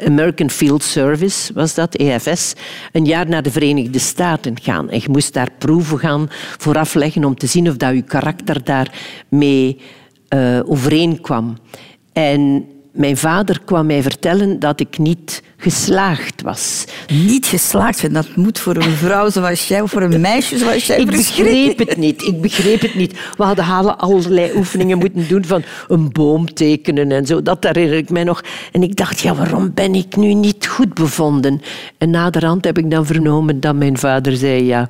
American 0.06 0.50
Field 0.50 0.84
Service 0.84 1.54
was 1.54 1.74
dat, 1.74 1.96
EFS, 1.96 2.54
een 2.92 3.06
jaar 3.06 3.30
naar 3.30 3.44
de 3.44 3.52
Verenigde 3.52 4.00
Staten 4.00 4.62
gaan. 4.62 4.90
En 4.90 5.00
je 5.00 5.10
moest 5.10 5.34
daar 5.34 5.52
proeven 5.58 6.00
gaan 6.00 6.28
vooraf 6.58 6.94
leggen 6.94 7.24
om 7.26 7.36
te 7.36 7.48
zien 7.48 7.70
of 7.70 7.78
dat 7.78 7.94
je 7.94 8.02
karakter 8.02 8.64
daarmee 8.64 9.80
uh, 10.30 10.60
overeenkwam. 10.66 11.58
En 12.14 12.66
mijn 12.98 13.18
vader 13.18 13.62
kwam 13.66 13.86
mij 13.86 14.02
vertellen 14.02 14.60
dat 14.60 14.80
ik 14.80 14.98
niet 14.98 15.44
geslaagd 15.58 16.42
was. 16.42 16.86
Niet 17.08 17.46
geslaagd 17.46 17.98
zijn, 17.98 18.14
dat 18.14 18.36
moet 18.36 18.60
voor 18.60 18.76
een 18.76 18.92
vrouw 18.92 19.30
zoals 19.30 19.68
jij 19.68 19.82
of 19.82 19.92
voor 19.92 20.02
een 20.02 20.22
meisje 20.22 20.58
zoals 20.58 20.86
jij. 20.86 21.00
Ik 21.00 21.06
begreep 21.06 21.78
het 21.78 21.98
niet. 21.98 22.24
Ik 22.24 22.42
begreep 22.42 22.82
het 22.82 22.96
niet. 22.96 23.20
We 23.38 23.44
hadden 23.44 23.98
allerlei 23.98 24.52
oefeningen 24.56 24.98
moeten 24.98 25.28
doen 25.28 25.46
van 25.46 25.64
een 25.88 26.12
boom 26.12 26.54
tekenen 26.54 27.12
en 27.12 27.26
zo. 27.26 27.42
Dat 27.42 27.64
herinner 27.64 27.98
ik 27.98 28.10
mij 28.10 28.24
nog. 28.24 28.44
En 28.72 28.84
ik 28.84 28.96
dacht, 28.96 29.20
ja, 29.20 29.36
waarom 29.36 29.72
ben 29.74 29.96
ik 29.96 30.16
nu 30.16 30.34
niet 30.34 30.68
goed 30.68 30.94
bevonden? 30.94 31.62
En 31.98 32.10
naderhand 32.10 32.66
heb 32.66 32.78
ik 32.78 32.92
dan 32.92 33.06
vernomen 33.06 33.60
dat 33.60 33.76
mijn 33.76 33.98
vader 33.98 34.38
zei, 34.38 34.64
ja, 34.64 34.88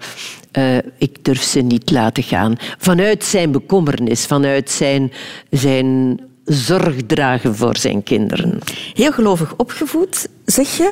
uh, 0.58 0.78
ik 0.98 1.24
durf 1.24 1.42
ze 1.42 1.60
niet 1.60 1.92
laten 1.92 2.24
gaan. 2.24 2.56
Vanuit 2.78 3.24
zijn 3.24 3.52
bekommernis, 3.52 4.26
vanuit 4.26 4.70
zijn, 4.70 5.12
zijn 5.50 6.20
zorg 6.46 6.96
dragen 7.08 7.56
voor 7.56 7.78
zijn 7.78 8.04
kinderen. 8.04 8.60
Heel 8.94 9.12
gelovig 9.12 9.54
opgevoed, 9.56 10.28
zeg 10.46 10.78
je. 10.78 10.92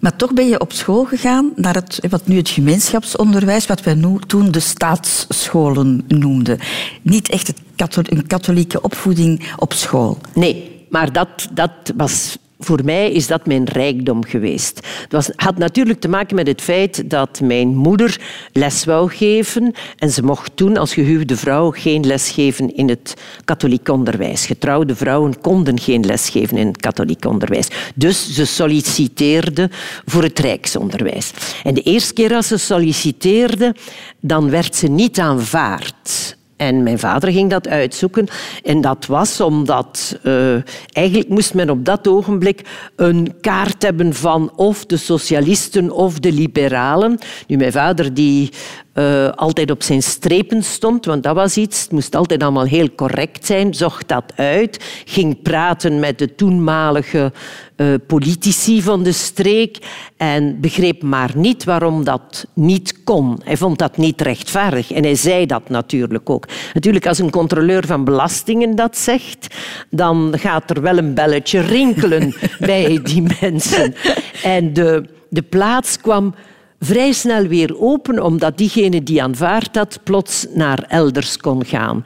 Maar 0.00 0.16
toch 0.16 0.32
ben 0.32 0.48
je 0.48 0.60
op 0.60 0.72
school 0.72 1.04
gegaan 1.04 1.52
naar 1.56 1.74
het, 1.74 2.00
wat 2.08 2.26
nu 2.26 2.36
het 2.36 2.48
gemeenschapsonderwijs, 2.48 3.66
wat 3.66 3.82
wij 3.82 4.02
toen 4.26 4.50
de 4.50 4.60
staatsscholen 4.60 6.04
noemden. 6.08 6.58
Niet 7.02 7.28
echt 7.28 7.52
een 7.76 8.26
katholieke 8.26 8.80
opvoeding 8.80 9.52
op 9.56 9.72
school. 9.72 10.18
Nee, 10.34 10.86
maar 10.90 11.12
dat, 11.12 11.48
dat 11.52 11.70
was 11.96 12.38
voor 12.58 12.80
mij 12.84 13.12
is 13.12 13.26
dat 13.26 13.46
mijn 13.46 13.64
rijkdom 13.64 14.24
geweest. 14.24 14.76
Het 14.76 15.12
was, 15.12 15.30
had 15.36 15.58
natuurlijk 15.58 16.00
te 16.00 16.08
maken 16.08 16.36
met 16.36 16.46
het 16.46 16.60
feit 16.60 17.10
dat 17.10 17.40
mijn 17.40 17.76
moeder 17.76 18.20
les 18.52 18.84
wou 18.84 19.10
geven. 19.10 19.72
En 19.98 20.10
ze 20.10 20.22
mocht 20.22 20.56
toen 20.56 20.76
als 20.76 20.94
gehuwde 20.94 21.36
vrouw 21.36 21.70
geen 21.70 22.06
les 22.06 22.30
geven 22.30 22.74
in 22.74 22.88
het 22.88 23.14
katholiek 23.44 23.88
onderwijs. 23.88 24.46
Getrouwde 24.46 24.96
vrouwen 24.96 25.40
konden 25.40 25.80
geen 25.80 26.04
les 26.04 26.28
geven 26.28 26.56
in 26.56 26.66
het 26.66 26.76
katholiek 26.76 27.24
onderwijs. 27.24 27.68
Dus 27.94 28.34
ze 28.34 28.44
solliciteerde 28.44 29.70
voor 30.06 30.22
het 30.22 30.38
rijksonderwijs. 30.38 31.30
En 31.64 31.74
de 31.74 31.82
eerste 31.82 32.12
keer 32.12 32.34
als 32.34 32.46
ze 32.46 32.56
solliciteerde, 32.56 33.74
dan 34.20 34.50
werd 34.50 34.76
ze 34.76 34.86
niet 34.88 35.18
aanvaard. 35.18 36.35
En 36.56 36.82
mijn 36.82 36.98
vader 36.98 37.32
ging 37.32 37.50
dat 37.50 37.68
uitzoeken. 37.68 38.26
En 38.62 38.80
dat 38.80 39.06
was 39.06 39.40
omdat 39.40 40.18
uh, 40.22 40.54
eigenlijk 40.92 41.28
moest 41.28 41.54
men 41.54 41.70
op 41.70 41.84
dat 41.84 42.08
ogenblik 42.08 42.60
een 42.96 43.34
kaart 43.40 43.82
hebben 43.82 44.14
van 44.14 44.52
of 44.56 44.86
de 44.86 44.96
socialisten 44.96 45.90
of 45.90 46.18
de 46.18 46.32
liberalen. 46.32 47.18
Nu, 47.46 47.56
mijn 47.56 47.72
vader 47.72 48.14
die 48.14 48.50
uh, 48.98 49.28
altijd 49.30 49.70
op 49.70 49.82
zijn 49.82 50.02
strepen 50.02 50.62
stond, 50.62 51.04
want 51.04 51.22
dat 51.22 51.34
was 51.34 51.56
iets. 51.56 51.82
Het 51.82 51.92
moest 51.92 52.16
altijd 52.16 52.42
allemaal 52.42 52.64
heel 52.64 52.94
correct 52.94 53.46
zijn, 53.46 53.74
zocht 53.74 54.08
dat 54.08 54.32
uit, 54.36 55.02
ging 55.04 55.42
praten 55.42 56.00
met 56.00 56.18
de 56.18 56.34
toenmalige 56.34 57.32
uh, 57.76 57.94
politici 58.06 58.82
van 58.82 59.02
de 59.02 59.12
streek 59.12 59.78
en 60.16 60.60
begreep 60.60 61.02
maar 61.02 61.30
niet 61.34 61.64
waarom 61.64 62.04
dat 62.04 62.46
niet 62.54 63.02
kon. 63.04 63.40
Hij 63.44 63.56
vond 63.56 63.78
dat 63.78 63.96
niet 63.96 64.20
rechtvaardig 64.20 64.92
en 64.92 65.02
hij 65.02 65.14
zei 65.14 65.46
dat 65.46 65.68
natuurlijk 65.68 66.30
ook. 66.30 66.48
Natuurlijk, 66.74 67.06
als 67.06 67.18
een 67.18 67.30
controleur 67.30 67.86
van 67.86 68.04
belastingen 68.04 68.76
dat 68.76 68.96
zegt, 68.96 69.54
dan 69.90 70.34
gaat 70.36 70.70
er 70.70 70.82
wel 70.82 70.98
een 70.98 71.14
belletje 71.14 71.60
rinkelen 71.60 72.34
bij 72.58 73.00
die 73.02 73.24
mensen. 73.40 73.94
En 74.42 74.72
de, 74.72 75.04
de 75.28 75.42
plaats 75.42 76.00
kwam 76.00 76.34
vrij 76.80 77.12
snel 77.12 77.46
weer 77.46 77.80
open, 77.80 78.22
omdat 78.22 78.58
diegene 78.58 79.02
die 79.02 79.22
aanvaard 79.22 79.76
had 79.76 80.00
plots 80.02 80.46
naar 80.54 80.84
elders 80.88 81.36
kon 81.36 81.64
gaan. 81.64 82.04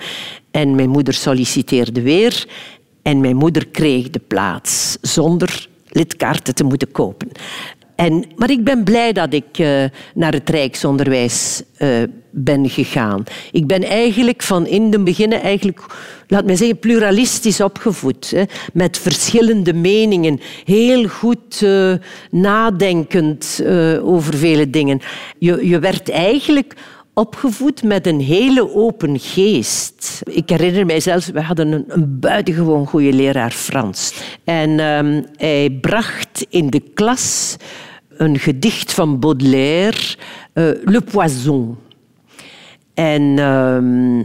En 0.50 0.74
mijn 0.74 0.88
moeder 0.88 1.14
solliciteerde 1.14 2.02
weer 2.02 2.46
en 3.02 3.20
mijn 3.20 3.36
moeder 3.36 3.66
kreeg 3.66 4.10
de 4.10 4.20
plaats 4.26 4.96
zonder 5.00 5.68
lidkaarten 5.88 6.54
te 6.54 6.64
moeten 6.64 6.92
kopen. 6.92 7.28
En, 8.00 8.24
maar 8.36 8.50
ik 8.50 8.64
ben 8.64 8.84
blij 8.84 9.12
dat 9.12 9.32
ik 9.32 9.58
uh, 9.58 9.84
naar 10.14 10.32
het 10.32 10.50
Rijksonderwijs 10.50 11.62
uh, 11.78 11.88
ben 12.30 12.68
gegaan. 12.68 13.24
Ik 13.52 13.66
ben 13.66 13.82
eigenlijk 13.82 14.42
van 14.42 14.66
in 14.66 14.90
de 14.90 15.02
beginnen 15.02 15.42
eigenlijk, 15.42 15.80
laat 16.26 16.44
mij 16.44 16.56
zeggen, 16.56 16.78
pluralistisch 16.78 17.60
opgevoed. 17.60 18.30
Hè, 18.30 18.42
met 18.72 18.98
verschillende 18.98 19.72
meningen. 19.72 20.40
Heel 20.64 21.08
goed 21.08 21.60
uh, 21.60 21.94
nadenkend 22.30 23.62
over 24.02 24.36
vele 24.36 24.70
dingen. 24.70 25.00
Je, 25.38 25.68
je 25.68 25.78
werd 25.78 26.10
eigenlijk 26.10 26.74
opgevoed 27.14 27.82
met 27.82 28.06
een 28.06 28.20
hele 28.20 28.74
open 28.74 29.18
geest. 29.18 30.22
Ik 30.24 30.48
herinner 30.48 30.86
mij 30.86 31.00
zelfs, 31.00 31.26
we 31.26 31.40
hadden 31.40 31.72
een, 31.72 31.84
een 31.88 32.18
buitengewoon 32.20 32.86
goede 32.86 33.12
leraar 33.12 33.50
Frans. 33.50 34.14
En 34.44 34.70
um, 34.80 35.24
hij 35.36 35.78
bracht 35.80 36.46
in 36.48 36.70
de 36.70 36.82
klas 36.94 37.56
een 38.20 38.38
gedicht 38.38 38.92
van 38.92 39.18
Baudelaire, 39.18 40.16
uh, 40.54 40.70
Le 40.84 41.00
Poison. 41.00 41.78
En 42.94 43.22
uh, 43.22 44.24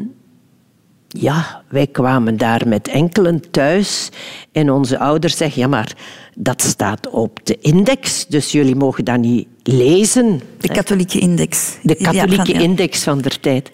ja, 1.08 1.64
wij 1.70 1.88
kwamen 1.88 2.38
daar 2.38 2.68
met 2.68 2.88
enkelen 2.88 3.52
thuis 3.52 4.10
en 4.52 4.72
onze 4.72 5.00
ouders 5.00 5.38
zeggen, 5.38 5.62
ja 5.62 5.68
maar 5.68 5.96
dat 6.36 6.62
staat 6.62 7.10
op 7.10 7.40
de 7.44 7.58
index, 7.62 8.28
dus 8.28 8.52
jullie 8.52 8.76
mogen 8.76 9.06
dat 9.06 9.18
niet 9.18 9.48
lezen. 9.64 10.42
De 10.60 10.68
katholieke 10.68 11.20
index. 11.20 11.78
De 11.82 11.96
katholieke 11.96 12.54
index 12.54 13.04
van 13.04 13.22
der 13.22 13.40
tijd. 13.40 13.72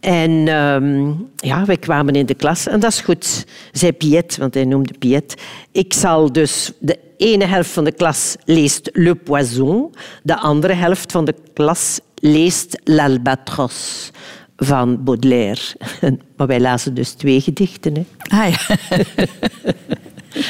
En 0.00 0.30
uh, 0.30 1.10
ja, 1.36 1.64
wij 1.64 1.76
kwamen 1.76 2.14
in 2.14 2.26
de 2.26 2.34
klas 2.34 2.66
en 2.66 2.80
dat 2.80 2.92
is 2.92 3.00
goed, 3.00 3.46
zei 3.72 3.92
Piet, 3.92 4.36
want 4.36 4.54
hij 4.54 4.64
noemde 4.64 4.98
Piet. 4.98 5.34
Ik 5.72 5.92
zal 5.92 6.32
dus 6.32 6.72
de 6.78 6.98
ene 7.16 7.44
helft 7.44 7.70
van 7.70 7.84
de 7.84 7.92
klas 7.92 8.36
leest 8.44 8.90
Le 8.92 9.14
Poison, 9.14 9.94
de 10.22 10.36
andere 10.36 10.72
helft 10.72 11.12
van 11.12 11.24
de 11.24 11.34
klas 11.52 12.00
leest 12.14 12.80
L'Albatros 12.84 14.10
van 14.56 15.04
Baudelaire. 15.04 15.60
Maar 16.36 16.46
wij 16.46 16.60
lazen 16.60 16.94
dus 16.94 17.10
twee 17.10 17.40
gedichten. 17.40 17.94
Hè. 17.94 18.04
Ah, 18.36 18.50
ja. 18.50 18.76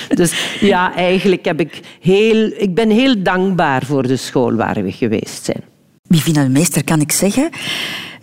Dus 0.08 0.58
ja, 0.60 0.94
eigenlijk 0.94 1.44
heb 1.44 1.60
ik 1.60 1.80
heel, 2.00 2.50
ik 2.56 2.74
ben 2.74 2.90
heel 2.90 3.22
dankbaar 3.22 3.84
voor 3.84 4.06
de 4.06 4.16
school 4.16 4.54
waar 4.54 4.82
we 4.82 4.92
geweest 4.92 5.44
zijn. 5.44 5.62
Vivina 6.08 6.48
Meester, 6.48 6.84
kan 6.84 7.00
ik 7.00 7.12
zeggen 7.12 7.50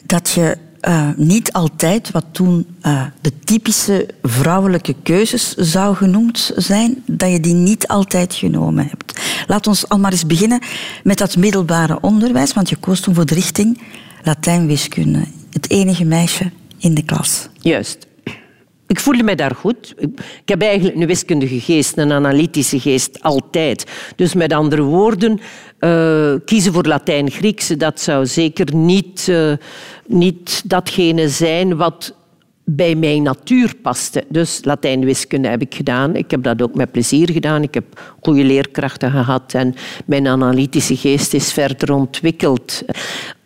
dat 0.06 0.30
je 0.30 0.58
uh, 0.88 1.10
niet 1.16 1.54
altijd 1.54 2.12
wat 2.12 2.26
toen 2.32 2.66
uh, 2.82 3.06
de 3.22 3.40
typische 3.40 4.08
vrouwelijke 4.22 4.96
keuzes 5.04 5.54
zou 5.54 5.96
genoemd 5.96 6.52
zijn, 6.56 7.04
dat 7.06 7.32
je 7.32 7.40
die 7.40 7.54
niet 7.54 7.88
altijd 7.88 8.34
genomen 8.34 8.88
hebt. 8.88 9.20
Laat 9.48 9.68
ons 9.68 9.90
al 9.90 10.00
maar 10.00 10.12
eens 10.12 10.26
beginnen 10.26 10.60
met 11.04 11.18
dat 11.18 11.38
middelbare 11.38 11.98
onderwijs, 12.02 12.54
want 12.54 12.70
je 12.70 12.76
koos 12.76 13.00
toen 13.00 13.16
voor 13.16 13.26
de 13.26 13.34
richting 13.34 13.82
Latijn-wiskunde. 14.24 15.26
Het 15.52 15.70
enige 15.70 16.06
meisje 16.06 16.52
in 16.78 16.94
de 16.94 17.04
klas. 17.04 17.48
Juist. 17.60 18.08
Ik 18.88 19.00
voelde 19.00 19.24
mij 19.24 19.36
daar 19.36 19.56
goed. 19.56 19.94
Ik 20.42 20.50
heb 20.50 20.62
eigenlijk 20.62 20.96
een 20.96 21.08
wiskundige 21.08 21.60
geest, 21.60 21.98
een 21.98 22.12
analytische 22.12 22.80
geest, 22.80 23.22
altijd. 23.22 23.86
Dus 24.16 24.34
met 24.34 24.54
andere 24.54 24.82
woorden, 24.82 25.40
uh, 25.80 26.34
kiezen 26.46 26.74
voor 26.74 26.86
Latijn-Griekse, 26.86 27.78
dat 27.78 28.00
zou 28.02 28.26
zeker 28.26 28.76
niet, 28.76 29.28
uh, 29.30 29.54
niet 30.08 30.62
datgene 30.66 31.30
zijn 31.30 31.76
wat 31.76 32.14
bij 32.66 32.96
mijn 32.96 33.24
natuur 33.24 33.76
paste. 33.82 34.24
Dus 34.30 34.60
Latijn-wiskunde 34.64 35.48
heb 35.48 35.62
ik 35.62 35.76
gedaan. 35.76 36.16
Ik 36.16 36.32
heb 36.32 36.44
dat 36.44 36.62
ook 36.62 36.76
met 36.76 36.92
plezier 36.92 37.32
gedaan. 37.32 37.64
Ik 37.64 37.74
heb 37.74 38.16
goede 38.22 38.44
leerkrachten 38.44 39.12
gehad 39.12 39.54
en 39.54 39.76
mijn 40.06 40.28
analytische 40.28 40.96
geest 40.96 41.34
is 41.34 41.54
verder 41.54 41.94
ontwikkeld. 41.94 42.84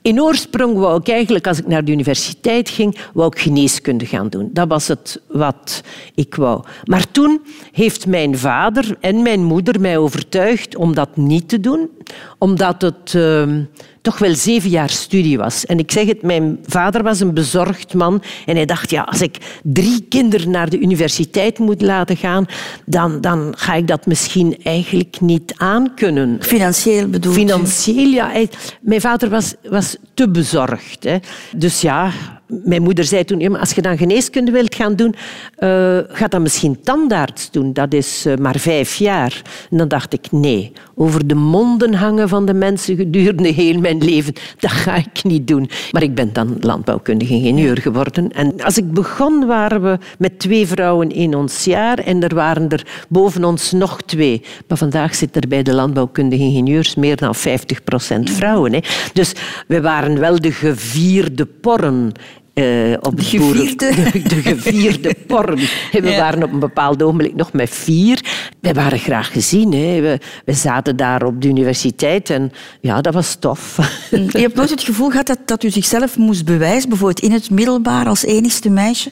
In 0.02 0.22
oorsprong 0.22 0.78
wou 0.78 1.00
ik 1.00 1.10
eigenlijk, 1.10 1.48
als 1.48 1.60
ik 1.60 1.68
naar 1.68 1.86
de 1.86 1.92
universiteit 1.92 2.70
ging, 2.70 2.98
wou 3.14 3.28
ik 3.28 3.40
geneeskunde 3.40 4.06
gaan 4.06 4.30
doen. 4.30 4.50
Dat 4.54 4.68
was 4.68 4.88
het 4.88 5.22
wat 5.28 5.84
ik 6.16 6.36
wou. 6.36 6.64
Maar 6.84 7.12
toen 7.12 7.42
heeft 7.72 8.08
mijn 8.08 8.38
vader 8.38 8.98
en 9.00 9.22
mijn 9.22 9.44
moeder 9.44 9.82
mij 9.82 9.98
overtuigd 9.98 10.76
om 10.76 10.94
dat 10.94 11.18
niet 11.18 11.50
te 11.50 11.60
doen, 11.60 11.90
omdat 12.38 12.82
het 12.82 13.14
uh, 13.14 13.58
toch 14.02 14.18
wel 14.18 14.36
zeven 14.36 14.70
jaar 14.70 14.90
studie 14.90 15.38
was. 15.38 15.66
En 15.66 15.80
ik 15.80 15.92
zeg 15.92 16.08
het, 16.08 16.22
mijn 16.22 16.60
vader 16.66 17.04
was 17.04 17.20
een 17.20 17.34
bezorgd 17.34 17.94
man 17.94 18.24
en 18.46 18.56
hij 18.56 18.66
dacht, 18.66 18.90
ja, 18.90 19.02
als 19.02 19.22
ik 19.22 19.38
drie 19.64 20.06
kinderen 20.10 20.50
naar 20.50 20.70
de 20.70 20.80
universiteit 20.80 21.60
moet 21.60 21.82
laten 21.82 22.18
gaan, 22.18 22.46
dan, 22.86 23.22
dan 23.22 23.54
ga 23.58 23.74
ik 23.74 23.88
dat 23.88 24.06
misschien 24.06 24.58
eigenlijk 24.64 25.22
niet 25.22 25.54
aankunnen. 25.58 26.38
Financieel 26.40 27.08
bedoeld? 27.08 27.36
Financieel, 27.36 28.10
ja. 28.10 28.30
Hij, 28.30 28.50
mijn 28.82 29.02
vader 29.02 29.30
was, 29.30 29.54
was 29.64 29.96
te 30.14 30.30
bezorgd. 30.30 31.04
Hè. 31.04 31.18
Dus 31.56 31.82
ja, 31.82 32.12
mijn 32.50 32.82
moeder 32.82 33.04
zei 33.04 33.24
toen, 33.24 33.60
als 33.60 33.72
je 33.72 33.82
dan 33.82 33.98
geneeskunde 33.98 34.52
wilt 34.52 34.76
gaan 34.76 34.96
doen, 34.96 35.16
uh, 35.60 35.98
ga 36.08 36.28
dan 36.28 36.42
misschien 36.42 36.82
tandarts 36.82 37.52
doen. 37.52 37.74
Dat 37.74 37.94
is 37.94 38.26
uh, 38.26 38.36
maar 38.36 38.60
vijf 38.60 38.96
jaar. 38.96 39.42
En 39.72 39.78
dan 39.78 39.88
dacht 39.88 40.14
ik, 40.14 40.32
nee, 40.32 40.72
over 40.96 41.28
de 41.28 41.36
monden 41.36 41.94
hangen 41.94 42.30
van 42.30 42.46
de 42.46 42.54
mensen 42.54 42.96
gedurende 42.96 43.50
heel 43.50 43.80
mijn 43.80 44.04
leven, 44.04 44.34
dat 44.60 44.72
ga 44.72 44.96
ik 44.96 45.24
niet 45.24 45.48
doen. 45.48 45.70
Maar 45.92 46.04
ik 46.04 46.16
ben 46.16 46.34
dan 46.34 46.58
landbouwkundige 46.60 47.34
ingenieur 47.34 47.78
geworden. 47.78 48.32
En 48.32 48.64
als 48.64 48.78
ik 48.78 48.92
begon, 48.94 49.46
waren 49.46 49.82
we 49.82 49.98
met 50.18 50.40
twee 50.40 50.68
vrouwen 50.68 51.12
in 51.12 51.36
ons 51.36 51.64
jaar 51.64 51.98
en 51.98 52.24
er 52.24 52.36
waren 52.36 52.70
er 52.70 52.88
boven 53.10 53.44
ons 53.44 53.72
nog 53.72 54.02
twee. 54.02 54.42
Maar 54.68 54.78
vandaag 54.78 55.16
zit 55.16 55.36
er 55.36 55.48
bij 55.48 55.64
de 55.64 55.74
landbouwkundige 55.74 56.44
ingenieurs 56.44 56.96
meer 56.96 57.16
dan 57.16 57.36
50 57.36 57.84
procent 57.84 58.30
vrouwen. 58.30 58.74
Hè. 58.74 58.80
Dus 59.14 59.34
we 59.68 59.82
waren 59.82 60.20
wel 60.20 60.40
de 60.40 60.52
gevierde 60.52 61.46
porren 61.46 62.12
uh, 62.60 62.98
op 63.02 63.18
de 63.18 63.24
gevierde. 63.24 63.94
de, 64.12 64.22
de, 64.22 64.42
gevierde 64.42 65.16
porn. 65.28 65.60
We 65.92 66.16
waren 66.18 66.44
op 66.44 66.52
een 66.52 66.60
bepaald 66.60 67.04
ogenblik 67.04 67.36
nog 67.36 67.54
met 67.54 67.70
vier. 67.70 68.22
We 68.60 68.74
waren 68.74 69.00
graag 69.00 69.32
gezien. 69.32 69.74
Hè. 69.74 70.02
We, 70.02 70.20
we, 70.46 70.54
zaten 70.54 70.96
daar 70.96 71.24
op 71.24 71.42
de 71.42 71.48
universiteit 71.48 72.30
en 72.30 72.52
ja, 72.82 73.02
dat 73.02 73.14
was 73.14 73.36
tof. 73.36 73.78
Je 74.12 74.40
hebt 74.40 74.56
nooit 74.56 74.70
het 74.70 74.84
gevoel 74.84 75.10
gehad 75.10 75.28
dat, 75.28 75.40
dat 75.46 75.64
u 75.64 75.70
zichzelf 75.70 76.18
moest 76.18 76.46
bewijzen, 76.46 76.90
bijvoorbeeld 76.90 77.20
in 77.20 77.32
het 77.32 77.50
middelbaar 77.50 78.08
als 78.08 78.26
enigste 78.26 78.70
meisje, 78.70 79.10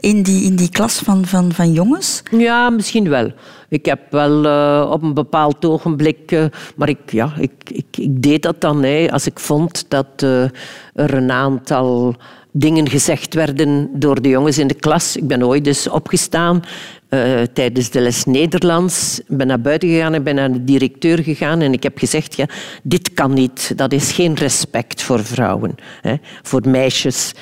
in 0.00 0.22
die, 0.22 0.44
in 0.44 0.56
die 0.56 0.70
klas 0.70 0.98
van, 0.98 1.26
van, 1.26 1.52
van 1.52 1.72
jongens? 1.72 2.22
Ja, 2.30 2.70
misschien 2.70 3.08
wel. 3.08 3.32
Ik 3.68 3.86
heb 3.86 4.00
wel 4.10 4.44
uh, 4.44 4.90
op 4.90 5.02
een 5.02 5.14
bepaald 5.14 5.64
ogenblik... 5.64 6.32
Uh, 6.32 6.44
maar 6.76 6.88
ik, 6.88 6.98
ja, 7.06 7.32
ik, 7.38 7.52
ik, 7.64 7.86
ik, 7.96 8.22
deed 8.22 8.42
dat 8.42 8.60
dan. 8.60 8.82
Hè, 8.82 9.12
als 9.12 9.26
ik 9.26 9.38
vond 9.38 9.84
dat 9.88 10.22
er 10.22 11.14
een 11.14 11.30
aantal 11.30 12.16
dingen 12.58 12.88
gezegd 12.88 13.34
werden 13.34 13.88
door 13.92 14.22
de 14.22 14.28
jongens 14.28 14.58
in 14.58 14.66
de 14.66 14.74
klas. 14.74 15.16
Ik 15.16 15.26
ben 15.26 15.46
ooit 15.46 15.64
dus 15.64 15.88
opgestaan 15.88 16.62
uh, 17.10 17.42
tijdens 17.52 17.90
de 17.90 18.00
les 18.00 18.24
Nederlands. 18.24 19.18
Ik 19.18 19.36
ben 19.36 19.46
naar 19.46 19.60
buiten 19.60 19.88
gegaan 19.88 20.14
en 20.14 20.22
ben 20.22 20.34
naar 20.34 20.52
de 20.52 20.64
directeur 20.64 21.22
gegaan 21.22 21.60
en 21.60 21.72
ik 21.72 21.82
heb 21.82 21.98
gezegd, 21.98 22.36
ja, 22.36 22.46
dit 22.82 23.12
kan 23.12 23.34
niet. 23.34 23.72
Dat 23.76 23.92
is 23.92 24.12
geen 24.12 24.34
respect 24.34 25.02
voor 25.02 25.24
vrouwen, 25.24 25.74
hè, 26.02 26.14
voor 26.42 26.68
meisjes. 26.68 27.32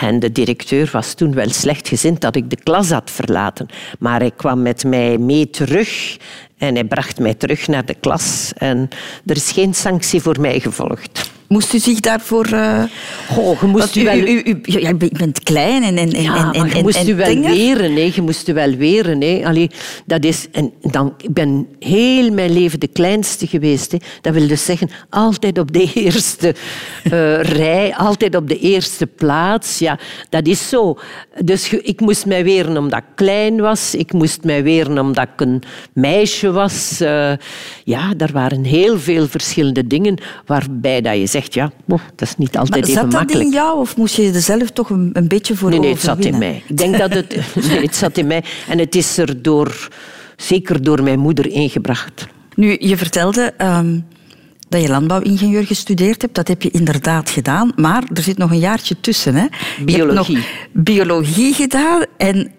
En 0.00 0.18
de 0.18 0.32
directeur 0.32 0.90
was 0.92 1.14
toen 1.14 1.34
wel 1.34 1.48
slechtgezind 1.48 2.20
dat 2.20 2.36
ik 2.36 2.50
de 2.50 2.58
klas 2.62 2.90
had 2.90 3.10
verlaten. 3.10 3.66
Maar 3.98 4.20
hij 4.20 4.32
kwam 4.36 4.62
met 4.62 4.84
mij 4.84 5.18
mee 5.18 5.50
terug 5.50 6.16
en 6.58 6.74
hij 6.74 6.84
bracht 6.84 7.18
mij 7.18 7.34
terug 7.34 7.68
naar 7.68 7.84
de 7.84 7.94
klas. 7.94 8.52
En 8.56 8.88
er 9.26 9.36
is 9.36 9.52
geen 9.52 9.74
sanctie 9.74 10.20
voor 10.20 10.40
mij 10.40 10.60
gevolgd. 10.60 11.29
Moest 11.50 11.74
u 11.74 11.78
zich 11.78 12.00
daarvoor... 12.00 12.48
Uh... 12.52 12.82
Oh, 13.38 13.60
je 13.60 13.66
moest 13.66 13.96
u, 13.96 14.04
wel... 14.04 14.16
U, 14.16 14.42
u, 14.44 14.60
ja, 14.62 14.88
je 14.88 14.94
bent 15.12 15.42
klein 15.42 15.82
en... 15.82 15.96
en, 15.96 16.10
ja, 16.10 16.52
en, 16.52 16.62
en, 16.62 16.76
je 16.76 16.82
moest 16.82 17.08
u 17.08 17.14
wel 17.14 17.34
weren. 17.40 17.94
Hè. 17.94 18.10
Je 18.14 18.22
moest 18.22 18.48
u 18.48 18.54
wel 18.54 18.74
weren. 18.74 19.20
Hè. 19.20 19.40
Allee, 19.44 19.70
dat 20.06 20.24
is, 20.24 20.46
en 20.52 20.72
dan, 20.80 21.14
ik 21.18 21.32
ben 21.32 21.66
heel 21.78 22.30
mijn 22.32 22.52
leven 22.52 22.80
de 22.80 22.88
kleinste 22.88 23.46
geweest. 23.46 23.92
Hè. 23.92 23.98
Dat 24.20 24.34
wil 24.34 24.46
dus 24.46 24.64
zeggen, 24.64 24.90
altijd 25.08 25.58
op 25.58 25.72
de 25.72 25.92
eerste 26.04 26.54
uh, 27.04 27.42
rij, 27.42 27.94
altijd 27.96 28.34
op 28.34 28.48
de 28.48 28.58
eerste 28.58 29.06
plaats. 29.06 29.78
Ja, 29.78 29.98
dat 30.28 30.46
is 30.46 30.68
zo. 30.68 30.98
Dus 31.44 31.72
ik 31.72 32.00
moest 32.00 32.26
mij 32.26 32.44
weren 32.44 32.76
omdat 32.76 32.98
ik 32.98 33.14
klein 33.14 33.60
was. 33.60 33.94
Ik 33.94 34.12
moest 34.12 34.44
mij 34.44 34.62
weren 34.62 34.98
omdat 34.98 35.28
ik 35.32 35.40
een 35.40 35.62
meisje 35.92 36.50
was. 36.50 37.00
Uh, 37.00 37.32
ja, 37.84 38.14
er 38.18 38.32
waren 38.32 38.64
heel 38.64 38.98
veel 38.98 39.28
verschillende 39.28 39.86
dingen 39.86 40.18
waarbij 40.46 41.00
dat 41.00 41.16
je 41.16 41.26
zegt 41.26 41.38
ja, 41.48 41.72
dat 41.86 42.00
is 42.16 42.36
niet 42.36 42.56
altijd 42.56 42.80
maar 42.80 42.90
even 42.90 43.08
makkelijk. 43.08 43.30
Zat 43.30 43.38
dat 43.38 43.46
in 43.46 43.52
jou 43.52 43.78
of 43.78 43.96
moest 43.96 44.16
je 44.16 44.32
er 44.32 44.40
zelf 44.40 44.70
toch 44.70 44.90
een, 44.90 45.10
een 45.12 45.28
beetje 45.28 45.56
voor 45.56 45.70
nee, 45.70 45.78
nee, 45.78 45.92
het 45.92 46.00
zat 46.00 46.24
in 46.24 46.38
mij. 46.38 46.62
Ik 46.66 46.76
denk 46.76 46.98
dat 46.98 47.14
het... 47.14 47.36
Nee, 47.68 47.80
het 47.80 47.96
zat 47.96 48.18
in 48.18 48.26
mij. 48.26 48.44
En 48.68 48.78
het 48.78 48.94
is 48.94 49.18
er 49.18 49.42
door, 49.42 49.88
zeker 50.36 50.82
door 50.82 51.02
mijn 51.02 51.18
moeder 51.18 51.46
ingebracht. 51.46 52.26
Nu, 52.54 52.76
je 52.80 52.96
vertelde... 52.96 53.54
Um, 53.58 54.06
dat 54.68 54.82
je 54.82 54.88
landbouwingenieur 54.88 55.66
gestudeerd 55.66 56.22
hebt. 56.22 56.34
Dat 56.34 56.48
heb 56.48 56.62
je 56.62 56.70
inderdaad 56.70 57.30
gedaan. 57.30 57.72
Maar 57.76 58.04
er 58.14 58.22
zit 58.22 58.38
nog 58.38 58.50
een 58.50 58.58
jaartje 58.58 59.00
tussen. 59.00 59.34
Hè? 59.34 59.46
Biologie. 59.84 60.34
Je 60.36 60.42
hebt 60.42 60.64
nog 60.74 60.84
biologie 60.84 61.54
gedaan. 61.54 62.04
En 62.16 62.52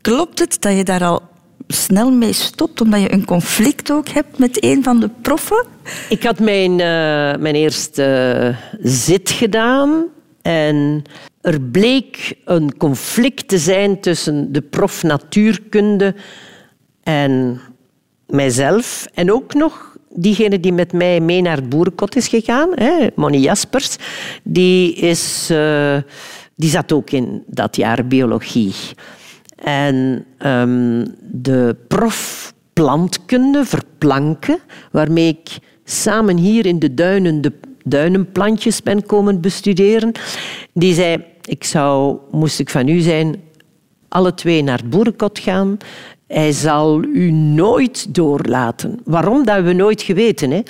klopt 0.00 0.38
het 0.38 0.56
dat 0.60 0.76
je 0.76 0.84
daar 0.84 1.04
al 1.04 1.22
snel 1.66 2.10
mee 2.10 2.32
stopt, 2.32 2.80
omdat 2.80 3.00
je 3.00 3.12
een 3.12 3.24
conflict 3.24 3.92
ook 3.92 4.08
hebt 4.08 4.38
met 4.38 4.64
een 4.64 4.82
van 4.82 5.00
de 5.00 5.10
proffen? 5.22 5.66
Ik 6.08 6.22
had 6.22 6.38
mijn, 6.38 6.70
uh, 6.70 7.40
mijn 7.42 7.54
eerste 7.54 8.56
zit 8.80 9.30
gedaan 9.30 10.04
en 10.42 11.02
er 11.40 11.60
bleek 11.60 12.36
een 12.44 12.76
conflict 12.76 13.48
te 13.48 13.58
zijn 13.58 14.00
tussen 14.00 14.52
de 14.52 14.60
prof 14.60 15.02
natuurkunde 15.02 16.14
en 17.02 17.60
mijzelf. 18.26 19.06
En 19.14 19.32
ook 19.32 19.54
nog 19.54 19.96
diegene 20.14 20.60
die 20.60 20.72
met 20.72 20.92
mij 20.92 21.20
mee 21.20 21.40
naar 21.40 21.56
het 21.56 21.68
boerenkot 21.68 22.16
is 22.16 22.28
gegaan, 22.28 22.68
hè, 22.74 23.06
Moni 23.14 23.38
Jaspers, 23.38 23.96
die, 24.42 24.94
is, 24.94 25.48
uh, 25.52 25.96
die 26.56 26.70
zat 26.70 26.92
ook 26.92 27.10
in 27.10 27.42
dat 27.46 27.76
jaar 27.76 28.06
biologie. 28.06 28.74
En 29.64 30.24
um, 30.46 31.04
de 31.20 31.76
prof 31.88 32.52
plantkunde, 32.72 33.64
verplanken, 33.64 34.58
waarmee 34.90 35.28
ik 35.28 35.58
samen 35.84 36.36
hier 36.36 36.66
in 36.66 36.78
de 36.78 36.94
duinen 36.94 37.40
de 37.40 37.52
duinenplantjes 37.84 38.82
ben 38.82 39.06
komen 39.06 39.40
bestuderen, 39.40 40.12
die 40.72 40.94
zei, 40.94 41.24
ik 41.44 41.64
zou, 41.64 42.18
moest 42.30 42.58
ik 42.58 42.70
van 42.70 42.88
u 42.88 43.00
zijn, 43.00 43.40
alle 44.12 44.34
twee 44.34 44.62
naar 44.62 44.78
het 44.78 44.90
boerenkot 44.90 45.38
gaan 45.38 45.78
hij 46.32 46.52
zal 46.52 47.02
u 47.04 47.30
nooit 47.30 48.14
doorlaten. 48.14 49.00
Waarom? 49.04 49.44
Dat 49.44 49.54
hebben 49.54 49.72
we 49.76 49.82
nooit 49.82 50.02
geweten. 50.02 50.50
Hè? 50.50 50.60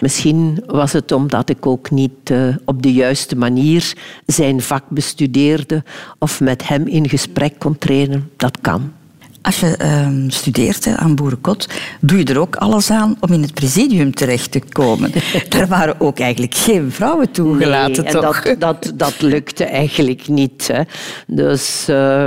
Misschien 0.00 0.62
was 0.66 0.92
het 0.92 1.12
omdat 1.12 1.48
ik 1.48 1.66
ook 1.66 1.90
niet 1.90 2.30
uh, 2.30 2.56
op 2.64 2.82
de 2.82 2.92
juiste 2.92 3.36
manier 3.36 3.96
zijn 4.26 4.60
vak 4.60 4.84
bestudeerde 4.88 5.82
of 6.18 6.40
met 6.40 6.68
hem 6.68 6.86
in 6.86 7.08
gesprek 7.08 7.58
kon 7.58 7.78
treden. 7.78 8.30
Dat 8.36 8.60
kan. 8.60 8.92
Als 9.42 9.60
je 9.60 9.78
uh, 9.82 10.08
studeert 10.28 10.86
aan 10.86 11.14
Boerenkot, 11.14 11.68
doe 12.00 12.18
je 12.18 12.24
er 12.24 12.38
ook 12.38 12.56
alles 12.56 12.90
aan 12.90 13.16
om 13.20 13.32
in 13.32 13.42
het 13.42 13.54
presidium 13.54 14.14
terecht 14.14 14.50
te 14.50 14.62
komen. 14.68 15.12
Daar 15.48 15.66
waren 15.66 16.00
ook 16.00 16.18
eigenlijk 16.18 16.54
geen 16.54 16.92
vrouwen 16.92 17.30
toegelaten, 17.30 18.04
nee, 18.04 18.12
toch? 18.12 18.42
Dat, 18.42 18.60
dat, 18.60 18.92
dat 18.94 19.20
lukte 19.20 19.64
eigenlijk 19.64 20.28
niet. 20.28 20.68
Hè. 20.72 20.82
Dus 21.26 21.86
uh, 21.90 22.26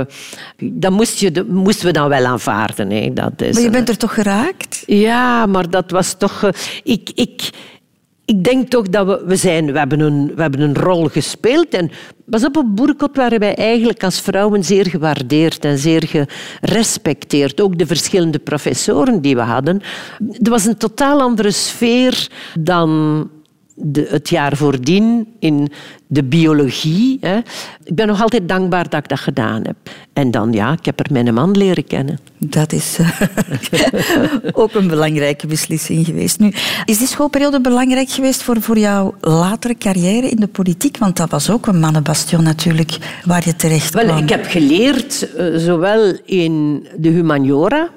dat 0.56 0.92
moest 0.92 1.18
je, 1.18 1.44
moesten 1.48 1.86
we 1.86 1.92
dan 1.92 2.08
wel 2.08 2.24
aanvaarden. 2.24 2.90
Hè. 2.90 3.12
Dat 3.12 3.42
is, 3.42 3.54
maar 3.54 3.62
je 3.62 3.70
bent 3.70 3.88
er 3.88 3.96
toch 3.96 4.14
geraakt? 4.14 4.82
Ja, 4.86 5.46
maar 5.46 5.70
dat 5.70 5.90
was 5.90 6.14
toch... 6.18 6.42
Uh, 6.42 6.50
ik, 6.82 7.10
ik, 7.14 7.50
ik 8.26 8.44
denk 8.44 8.68
toch 8.68 8.88
dat 8.88 9.06
we, 9.06 9.22
we 9.26 9.36
zijn, 9.36 9.72
we 9.72 9.78
hebben 9.78 10.00
een, 10.00 10.32
we 10.34 10.42
hebben 10.42 10.60
een 10.60 10.76
rol 10.76 11.04
gespeeld. 11.04 11.68
En 11.68 11.90
pas 12.28 12.44
op, 12.44 12.56
op 12.56 12.76
Boerkot 12.76 13.16
waren 13.16 13.38
wij 13.38 13.54
eigenlijk 13.54 14.04
als 14.04 14.20
vrouwen 14.20 14.64
zeer 14.64 14.86
gewaardeerd 14.86 15.64
en 15.64 15.78
zeer 15.78 16.28
gerespecteerd. 16.60 17.60
Ook 17.60 17.78
de 17.78 17.86
verschillende 17.86 18.38
professoren 18.38 19.20
die 19.20 19.34
we 19.34 19.42
hadden. 19.42 19.80
Er 20.42 20.50
was 20.50 20.64
een 20.64 20.76
totaal 20.76 21.20
andere 21.20 21.50
sfeer 21.50 22.28
dan 22.60 23.30
de, 23.76 24.06
het 24.10 24.28
jaar 24.28 24.56
voordien 24.56 25.26
in 25.38 25.68
de 26.06 26.24
biologie. 26.24 27.18
Hè. 27.20 27.36
Ik 27.84 27.94
ben 27.94 28.06
nog 28.06 28.22
altijd 28.22 28.48
dankbaar 28.48 28.88
dat 28.88 29.00
ik 29.00 29.08
dat 29.08 29.18
gedaan 29.18 29.64
heb. 29.64 29.76
En 30.12 30.30
dan, 30.30 30.52
ja, 30.52 30.72
ik 30.72 30.84
heb 30.84 31.00
er 31.00 31.12
mijn 31.12 31.34
man 31.34 31.50
leren 31.50 31.84
kennen. 31.84 32.18
Dat 32.38 32.72
is 32.72 32.98
uh, 33.00 33.20
ook 34.60 34.74
een 34.74 34.88
belangrijke 34.88 35.46
beslissing 35.46 36.06
geweest. 36.06 36.38
Nu, 36.38 36.52
is 36.84 36.98
die 36.98 37.06
schoolperiode 37.06 37.60
belangrijk 37.60 38.10
geweest 38.10 38.42
voor, 38.42 38.60
voor 38.60 38.78
jouw 38.78 39.14
latere 39.20 39.76
carrière 39.76 40.28
in 40.28 40.40
de 40.40 40.46
politiek? 40.48 40.98
Want 40.98 41.16
dat 41.16 41.30
was 41.30 41.50
ook 41.50 41.66
een 41.66 41.80
mannenbastion 41.80 42.42
natuurlijk, 42.42 43.20
waar 43.24 43.42
je 43.44 43.56
terecht 43.56 43.90
kwam. 43.90 44.06
Wel, 44.06 44.18
ik 44.18 44.28
heb 44.28 44.46
geleerd, 44.46 45.28
uh, 45.38 45.56
zowel 45.56 46.18
in 46.24 46.86
de 46.96 47.08
humaniora 47.08 47.88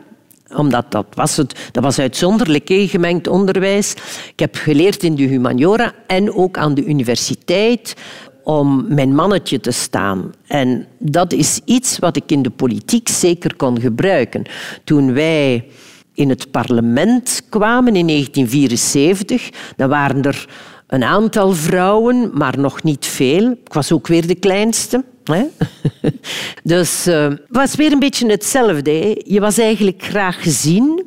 omdat 0.55 0.91
dat 0.91 1.05
was, 1.13 1.37
het, 1.37 1.69
dat 1.71 1.83
was 1.83 1.99
uitzonderlijk 1.99 2.67
gemengd 2.67 3.27
onderwijs. 3.27 3.93
Ik 4.31 4.39
heb 4.39 4.55
geleerd 4.55 5.03
in 5.03 5.15
de 5.15 5.23
humaniora 5.23 5.93
en 6.07 6.33
ook 6.33 6.57
aan 6.57 6.73
de 6.73 6.85
universiteit 6.85 7.95
om 8.43 8.85
mijn 8.87 9.15
mannetje 9.15 9.59
te 9.59 9.71
staan. 9.71 10.31
En 10.47 10.87
dat 10.97 11.33
is 11.33 11.61
iets 11.65 11.99
wat 11.99 12.15
ik 12.15 12.31
in 12.31 12.41
de 12.41 12.49
politiek 12.49 13.09
zeker 13.09 13.55
kon 13.55 13.79
gebruiken. 13.79 14.43
Toen 14.83 15.13
wij 15.13 15.65
in 16.13 16.29
het 16.29 16.51
parlement 16.51 17.41
kwamen 17.49 17.95
in 17.95 18.07
1974, 18.07 19.49
dan 19.75 19.89
waren 19.89 20.21
er 20.21 20.47
een 20.87 21.03
aantal 21.03 21.53
vrouwen, 21.53 22.31
maar 22.33 22.59
nog 22.59 22.83
niet 22.83 23.05
veel. 23.05 23.51
Ik 23.51 23.73
was 23.73 23.91
ook 23.91 24.07
weer 24.07 24.27
de 24.27 24.35
kleinste. 24.35 25.03
Hè? 25.33 25.45
Dus 26.63 27.05
het 27.05 27.41
was 27.49 27.75
weer 27.75 27.91
een 27.91 27.99
beetje 27.99 28.29
hetzelfde. 28.29 29.21
Je 29.25 29.39
was 29.39 29.57
eigenlijk 29.57 30.03
graag 30.03 30.41
gezien, 30.41 31.05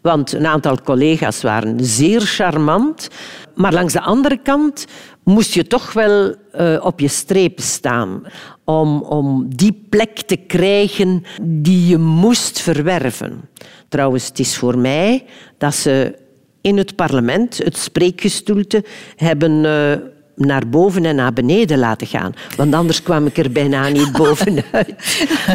want 0.00 0.32
een 0.32 0.46
aantal 0.46 0.80
collega's 0.84 1.42
waren 1.42 1.84
zeer 1.84 2.20
charmant. 2.20 3.08
maar 3.54 3.72
langs 3.72 3.92
de 3.92 4.00
andere 4.00 4.36
kant 4.42 4.86
moest 5.22 5.54
je 5.54 5.66
toch 5.66 5.92
wel 5.92 6.34
uh, 6.60 6.84
op 6.84 7.00
je 7.00 7.08
strepen 7.08 7.62
staan 7.62 8.22
om, 8.64 9.02
om 9.02 9.56
die 9.56 9.86
plek 9.88 10.20
te 10.20 10.36
krijgen 10.36 11.22
die 11.42 11.86
je 11.86 11.98
moest 11.98 12.60
verwerven. 12.60 13.40
Trouwens, 13.88 14.26
het 14.26 14.38
is 14.38 14.56
voor 14.56 14.78
mij 14.78 15.24
dat 15.58 15.74
ze 15.74 16.18
in 16.60 16.76
het 16.76 16.96
parlement 16.96 17.58
het 17.58 17.76
spreekgestoelte 17.76 18.84
hebben 19.16 19.64
uh, 19.64 19.92
naar 20.36 20.68
boven 20.68 21.04
en 21.04 21.16
naar 21.16 21.32
beneden 21.32 21.78
laten 21.78 22.06
gaan. 22.06 22.34
Want 22.56 22.74
anders 22.74 23.02
kwam 23.02 23.26
ik 23.26 23.36
er 23.36 23.52
bijna 23.52 23.88
niet 23.88 24.12
bovenuit. 24.22 24.94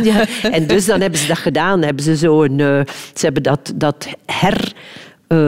ja, 0.04 0.26
en 0.42 0.68
dus 0.68 0.86
dan 0.86 1.02
hebben 1.02 1.20
ze 1.20 1.28
dat 1.28 1.38
gedaan. 1.38 1.82
Hebben 1.82 2.04
ze, 2.04 2.18
zo 2.18 2.44
een, 2.44 2.60
uh, 2.60 2.80
ze 3.14 3.26
hebben 3.26 3.44
dat, 3.44 3.74
dat 3.76 4.08
her 4.26 4.74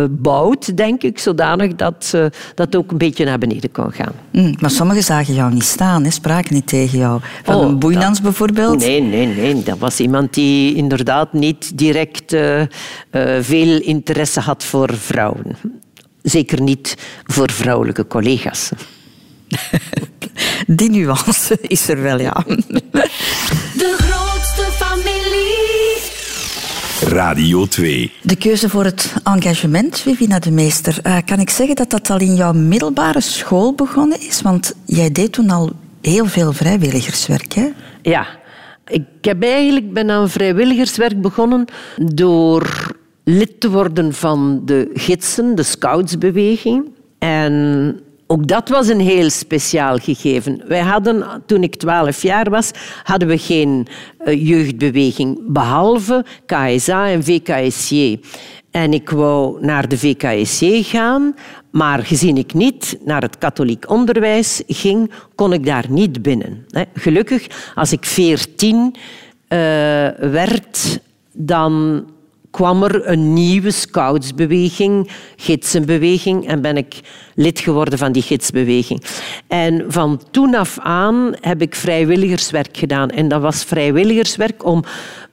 bouwt, 0.10 0.78
denk 0.78 1.04
ik, 1.04 1.19
zodanig 1.19 1.76
dat 1.76 2.12
uh, 2.15 2.26
dat 2.56 2.76
ook 2.76 2.91
een 2.91 2.98
beetje 2.98 3.26
naar 3.26 3.38
beneden 3.38 3.72
kon 3.72 3.91
gaan. 3.91 4.13
Mm, 4.32 4.56
maar 4.60 4.69
sommigen 4.69 5.04
zagen 5.04 5.34
jou 5.34 5.54
niet 5.54 5.63
staan, 5.63 6.04
hè? 6.04 6.12
spraken 6.12 6.54
niet 6.54 6.67
tegen 6.67 7.00
jou. 7.00 7.22
Van 7.43 7.56
oh, 7.56 7.62
een 7.62 7.80
boeinans 7.80 8.22
bijvoorbeeld? 8.22 8.80
Nee, 8.80 9.02
nee, 9.02 9.28
nee. 9.28 9.63
Dat 9.63 9.78
was 9.78 10.00
iemand 10.00 10.34
die 10.34 10.76
inderdaad 10.76 11.34
niet 11.34 11.78
direct 11.78 12.34
uh, 12.34 12.62
veel 13.39 13.82
interesse 13.82 14.39
had 14.39 14.63
voor 14.63 14.93
vrouwen. 14.93 15.56
Zeker 16.22 16.62
niet 16.62 16.98
voor 17.24 17.52
vrouwelijke 17.52 18.08
collega's. 18.08 18.72
Die 20.67 20.89
nuance 20.89 21.57
is 21.61 21.89
er 21.89 22.01
wel, 22.01 22.19
ja. 22.19 22.43
De 23.73 23.95
grootste 23.97 24.63
familie. 24.71 25.53
Radio 27.13 27.65
2. 27.65 28.11
De 28.21 28.35
keuze 28.35 28.69
voor 28.69 28.83
het 28.83 29.13
engagement, 29.23 29.99
Vivina 29.99 30.39
de 30.39 30.51
Meester. 30.51 30.99
Uh, 31.03 31.17
kan 31.25 31.39
ik 31.39 31.49
zeggen 31.49 31.75
dat 31.75 31.89
dat 31.89 32.09
al 32.09 32.19
in 32.19 32.35
jouw 32.35 32.53
middelbare 32.53 33.21
school 33.21 33.73
begonnen 33.73 34.21
is? 34.21 34.41
Want 34.41 34.73
jij 34.85 35.11
deed 35.11 35.31
toen 35.31 35.49
al 35.49 35.71
heel 36.01 36.25
veel 36.25 36.53
vrijwilligerswerk, 36.53 37.53
hè? 37.53 37.67
Ja. 38.01 38.27
Ik 38.87 39.05
heb 39.21 39.43
eigenlijk 39.43 39.93
ben 39.93 40.09
aan 40.09 40.29
vrijwilligerswerk 40.29 41.21
begonnen 41.21 41.65
door 41.97 42.91
lid 43.23 43.59
te 43.59 43.69
worden 43.69 44.13
van 44.13 44.61
de 44.65 44.89
gidsen, 44.93 45.55
de 45.55 45.63
scoutsbeweging. 45.63 46.89
En 47.19 47.99
ook 48.34 48.48
dat 48.48 48.69
was 48.69 48.88
een 48.88 49.00
heel 49.00 49.30
speciaal 49.30 49.98
gegeven. 49.98 50.62
Wij 50.67 50.80
hadden, 50.80 51.43
toen 51.46 51.63
ik 51.63 51.76
twaalf 51.76 52.22
jaar 52.22 52.50
was, 52.50 52.72
hadden 53.04 53.28
we 53.28 53.38
geen 53.38 53.88
uh, 54.26 54.48
jeugdbeweging, 54.48 55.39
behalve 55.48 56.26
KSA 56.46 57.08
en 57.08 57.24
VKSJ. 57.24 58.19
En 58.72 58.93
ik 58.93 59.10
wou 59.10 59.65
naar 59.65 59.88
de 59.88 59.98
VKSJ 59.98 60.82
gaan, 60.84 61.36
maar 61.72 62.00
gezien 62.00 62.38
ik 62.38 62.54
niet 62.54 62.98
naar 63.06 63.22
het 63.22 63.38
katholiek 63.38 63.89
onderwijs 63.89 64.62
ging, 64.67 65.12
kon 65.36 65.54
ik 65.54 65.65
daar 65.65 65.86
niet 65.89 66.22
binnen. 66.22 66.65
Gelukkig, 66.93 67.72
als 67.76 67.91
ik 67.91 68.06
veertien 68.06 68.96
uh, 68.96 69.60
werd, 70.19 71.00
dan 71.32 72.06
kwam 72.53 72.83
er 72.83 73.07
een 73.07 73.33
nieuwe 73.33 73.71
scoutsbeweging, 73.71 75.09
gidsenbeweging, 75.35 76.47
en 76.47 76.61
ben 76.61 76.77
ik 76.77 76.99
lid 77.35 77.59
geworden 77.59 77.99
van 77.99 78.11
die 78.11 78.21
gidsbeweging. 78.21 79.03
En 79.47 79.85
van 79.87 80.21
toen 80.31 80.55
af 80.55 80.79
aan 80.79 81.35
heb 81.41 81.61
ik 81.61 81.75
vrijwilligerswerk 81.75 82.77
gedaan. 82.77 83.09
En 83.09 83.27
dat 83.27 83.41
was 83.41 83.63
vrijwilligerswerk 83.63 84.65
om 84.65 84.83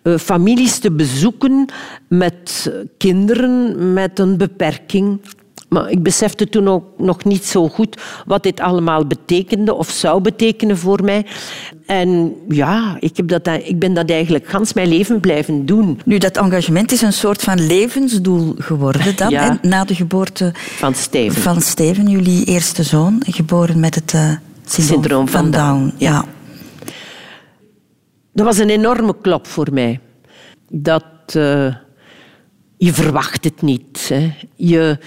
uh, 0.02 0.16
families 0.18 0.78
te 0.78 0.92
bezoeken 0.92 1.68
met 2.08 2.72
kinderen 2.98 3.92
met 3.92 4.18
een 4.18 4.36
beperking. 4.36 5.20
Maar 5.70 5.90
ik 5.90 6.02
besefte 6.02 6.48
toen 6.48 6.68
ook 6.68 6.84
nog 6.96 7.24
niet 7.24 7.44
zo 7.44 7.68
goed 7.68 8.00
wat 8.26 8.42
dit 8.42 8.60
allemaal 8.60 9.06
betekende 9.06 9.74
of 9.74 9.90
zou 9.90 10.20
betekenen 10.20 10.78
voor 10.78 11.04
mij. 11.04 11.26
En 11.86 12.34
ja, 12.48 12.96
ik, 13.00 13.16
heb 13.16 13.28
dat, 13.28 13.46
ik 13.46 13.78
ben 13.78 13.94
dat 13.94 14.10
eigenlijk 14.10 14.48
gans 14.48 14.72
mijn 14.72 14.88
leven 14.88 15.20
blijven 15.20 15.66
doen. 15.66 16.00
Nu, 16.04 16.18
dat 16.18 16.36
engagement 16.36 16.92
is 16.92 17.02
een 17.02 17.12
soort 17.12 17.42
van 17.42 17.66
levensdoel 17.66 18.54
geworden 18.58 19.16
dan, 19.16 19.30
ja. 19.30 19.58
na 19.62 19.84
de 19.84 19.94
geboorte 19.94 20.50
van 20.54 20.94
Steven. 20.94 21.42
van 21.42 21.60
Steven, 21.60 22.06
jullie 22.06 22.44
eerste 22.44 22.82
zoon, 22.82 23.22
geboren 23.26 23.80
met 23.80 23.94
het 23.94 24.12
uh, 24.12 24.32
syndroom, 24.64 25.28
van, 25.28 25.50
Down. 25.50 25.92
Ja. 25.96 26.24
Dat 28.32 28.46
was 28.46 28.58
een 28.58 28.70
enorme 28.70 29.14
klop 29.20 29.46
voor 29.46 29.68
mij. 29.72 30.00
Dat... 30.68 31.04
Uh, 31.36 31.74
je 32.82 32.92
verwacht 32.92 33.44
het 33.44 33.62
niet. 33.62 34.08
Hè. 34.08 34.32
Je, 34.54 34.98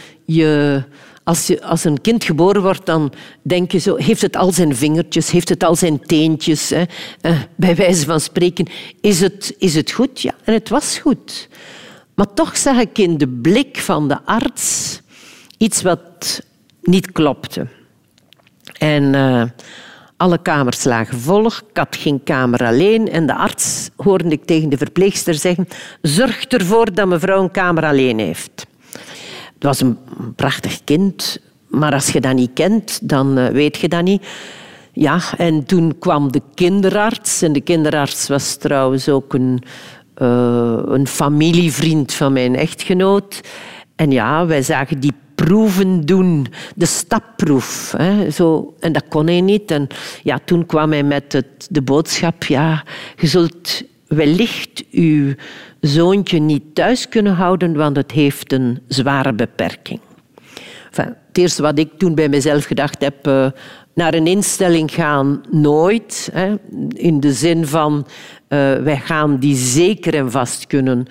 als, 1.24 1.48
je, 1.48 1.64
als 1.64 1.84
een 1.84 2.02
kind 2.02 2.24
geboren 2.24 2.62
wordt, 2.62 2.86
dan 2.86 3.14
denk 3.42 3.72
je 3.72 3.78
zo... 3.78 3.96
Heeft 3.96 4.22
het 4.22 4.36
al 4.36 4.52
zijn 4.52 4.76
vingertjes? 4.76 5.32
Heeft 5.32 5.50
het 5.50 5.64
al 5.64 5.76
zijn 5.76 6.00
teentjes? 6.00 6.70
Hè? 6.70 6.84
Uh, 7.22 7.40
bij 7.56 7.76
wijze 7.76 8.06
van 8.06 8.20
spreken. 8.20 8.68
Is 9.02 9.20
het, 9.20 9.56
is 9.58 9.76
het 9.76 9.92
goed? 9.92 10.22
Ja, 10.22 10.34
en 10.44 10.54
het 10.54 10.70
was 10.70 10.98
goed. 10.98 11.50
Maar 12.16 12.34
toch 12.34 12.58
zag 12.58 12.80
ik 12.80 12.98
in 12.98 13.18
de 13.18 13.28
blik 13.28 13.78
van 13.78 14.08
de 14.08 14.26
arts 14.26 15.00
iets 15.58 15.82
wat 15.82 16.42
niet 16.82 17.12
klopte. 17.12 17.68
En... 18.80 19.04
Uh, 19.14 19.44
alle 20.18 20.42
kamers 20.42 20.84
lagen 20.84 21.20
vol. 21.20 21.46
Ik 21.46 21.62
had 21.74 21.96
geen 21.96 22.24
kamer 22.24 22.66
alleen. 22.66 23.10
En 23.10 23.26
de 23.26 23.36
arts 23.36 23.90
hoorde 23.96 24.30
ik 24.30 24.46
tegen 24.46 24.70
de 24.70 24.78
verpleegster 24.78 25.34
zeggen... 25.34 25.68
Zorg 26.02 26.46
ervoor 26.46 26.94
dat 26.94 27.08
mevrouw 27.08 27.44
een 27.44 27.52
kamer 27.52 27.86
alleen 27.86 28.20
heeft. 28.20 28.66
Het 29.63 29.78
was 29.78 29.89
een 29.89 29.97
prachtig 30.36 30.84
kind. 30.84 31.38
Maar 31.67 31.93
als 31.93 32.10
je 32.10 32.21
dat 32.21 32.34
niet 32.34 32.54
kent, 32.54 33.10
dan 33.10 33.38
eh, 33.38 33.47
weet 33.47 33.78
je 33.78 33.88
dat 33.88 34.04
niet. 34.04 34.28
Ja, 34.93 35.19
en 35.38 35.65
toen 35.65 35.95
kwam 35.99 36.32
de 36.32 36.41
kinderarts. 36.54 37.41
En 37.41 37.54
de 37.54 37.62
kinderarts 37.62 38.28
was 38.28 38.56
trouwens 38.56 39.10
ook 39.10 39.34
een, 39.34 39.63
uh, 40.21 40.80
een 40.86 41.08
familievriend 41.08 42.13
van 42.13 42.34
mijn 42.34 42.56
echtgenoot. 42.56 43.41
En 43.95 44.12
ja, 44.12 44.45
wij 44.45 44.62
zagen 44.62 44.99
die 44.99 45.13
proeven 45.36 46.06
doen, 46.06 46.47
de 46.76 46.86
stapproef. 46.86 47.93
Hè, 47.97 48.30
zo. 48.30 48.73
En 48.80 48.91
dat 48.91 49.04
kon 49.10 49.28
hij 49.28 49.41
niet. 49.41 49.71
En 49.71 49.88
ja, 50.23 50.39
toen 50.45 50.65
kwam 50.65 50.91
hij 50.91 51.04
met 51.04 51.34
het, 51.34 51.67
de 51.69 51.82
boodschap, 51.82 52.43
ja, 52.43 52.84
je 53.15 53.28
zult 53.28 53.84
wellicht 54.15 54.84
uw 54.91 55.34
zoontje 55.80 56.39
niet 56.39 56.63
thuis 56.73 57.10
kunnen 57.10 57.34
houden, 57.34 57.76
want 57.76 57.95
het 57.95 58.12
heeft 58.12 58.54
een 58.54 58.80
zware 58.88 59.34
beperking. 59.34 59.99
Enfin, 60.88 61.15
het 61.28 61.38
eerste 61.38 61.62
wat 61.62 61.80
ik 61.80 61.89
toen 61.97 62.15
bij 62.15 62.30
mezelf 62.30 62.65
gedacht 62.65 63.02
heb, 63.02 63.28
uh, 63.28 63.47
naar 63.93 64.13
een 64.13 64.28
instelling 64.28 64.91
gaan 64.91 65.43
nooit. 65.49 66.30
Hè, 66.34 66.56
in 66.89 67.19
de 67.19 67.34
zin 67.34 67.67
van, 67.67 68.08
uh, 68.49 68.76
wij 68.76 68.97
gaan 68.97 69.38
die 69.38 69.56
zeker 69.56 70.15
en 70.15 70.32
vast 70.32 70.67
kunnen 70.67 71.08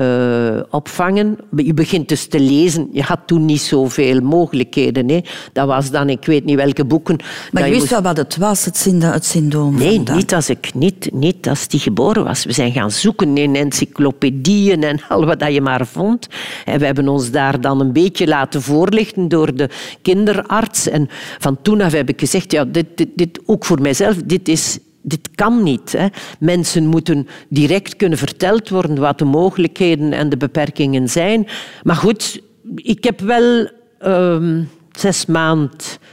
uh, 0.00 0.62
opvangen. 0.70 1.38
Je 1.56 1.74
begint 1.74 2.08
dus 2.08 2.26
te 2.26 2.40
lezen. 2.40 2.88
Je 2.92 3.02
had 3.02 3.18
toen 3.26 3.44
niet 3.44 3.60
zoveel 3.60 4.20
mogelijkheden. 4.20 5.08
Hè. 5.08 5.20
Dat 5.52 5.66
was 5.66 5.90
dan, 5.90 6.08
ik 6.08 6.24
weet 6.24 6.44
niet 6.44 6.56
welke 6.56 6.84
boeken. 6.84 7.16
Maar 7.52 7.68
je, 7.68 7.74
wist 7.74 7.90
wel 7.90 8.02
wat 8.02 8.16
het 8.16 8.36
was, 8.36 8.64
het, 8.64 8.84
het 8.98 9.24
syndroom? 9.24 9.78
Nee, 9.78 9.98
niet 9.98 10.34
als, 10.34 10.50
ik, 10.50 10.74
niet, 10.74 11.12
niet 11.12 11.48
als 11.48 11.68
die 11.68 11.80
geboren 11.80 12.24
was. 12.24 12.44
We 12.44 12.52
zijn 12.52 12.72
gaan 12.72 12.90
zoeken 12.90 13.36
in 13.36 13.56
encyclopedieën 13.56 14.82
en 14.82 15.00
al 15.08 15.24
wat 15.24 15.44
je 15.52 15.60
maar 15.60 15.86
vond. 15.86 16.26
En 16.64 16.78
we 16.78 16.84
hebben 16.84 17.08
ons 17.08 17.30
daar 17.30 17.60
dan 17.60 17.80
een 17.80 17.92
beetje 17.92 18.26
laten 18.26 18.62
voorlichten 18.62 19.28
door 19.28 19.54
de 19.54 19.68
kinderarts. 20.02 20.88
En 20.88 21.08
van 21.38 21.58
toen 21.62 21.80
af 21.80 21.92
heb 21.92 22.08
ik 22.08 22.20
gezegd, 22.20 22.52
ja, 22.52 22.64
dit, 22.64 22.86
dit, 22.94 23.08
dit 23.14 23.40
ook 23.46 23.64
voor 23.64 23.80
mijzelf, 23.80 24.16
dit 24.24 24.48
is 24.48 24.78
dit 25.08 25.28
kan 25.34 25.62
niet. 25.62 25.92
Hè. 25.92 26.06
Mensen 26.38 26.86
moeten 26.86 27.28
direct 27.48 27.96
kunnen 27.96 28.18
verteld 28.18 28.68
worden 28.68 28.98
wat 28.98 29.18
de 29.18 29.24
mogelijkheden 29.24 30.12
en 30.12 30.28
de 30.28 30.36
beperkingen 30.36 31.08
zijn. 31.08 31.46
Maar 31.82 31.96
goed, 31.96 32.42
ik 32.74 33.04
heb 33.04 33.20
wel 33.20 33.70
uh, 34.06 34.58
zes 34.92 35.26
maanden 35.26 35.70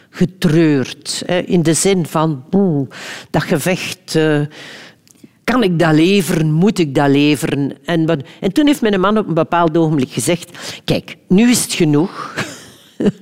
getreurd. 0.09 1.23
Hè, 1.25 1.39
in 1.39 1.63
de 1.63 1.73
zin 1.73 2.05
van, 2.05 2.43
boe, 2.49 2.87
dat 3.29 3.43
gevecht... 3.43 4.15
Uh, 4.15 4.41
kan 5.43 5.63
ik 5.63 5.79
dat 5.79 5.93
leveren? 5.93 6.51
Moet 6.51 6.79
ik 6.79 6.95
dat 6.95 7.09
leveren? 7.09 7.73
En, 7.85 8.23
en 8.39 8.53
toen 8.53 8.65
heeft 8.65 8.81
mijn 8.81 8.99
man 8.99 9.17
op 9.17 9.27
een 9.27 9.33
bepaald 9.33 9.77
ogenblik 9.77 10.11
gezegd... 10.11 10.81
Kijk, 10.83 11.17
nu 11.27 11.49
is 11.49 11.63
het 11.63 11.73
genoeg. 11.73 12.33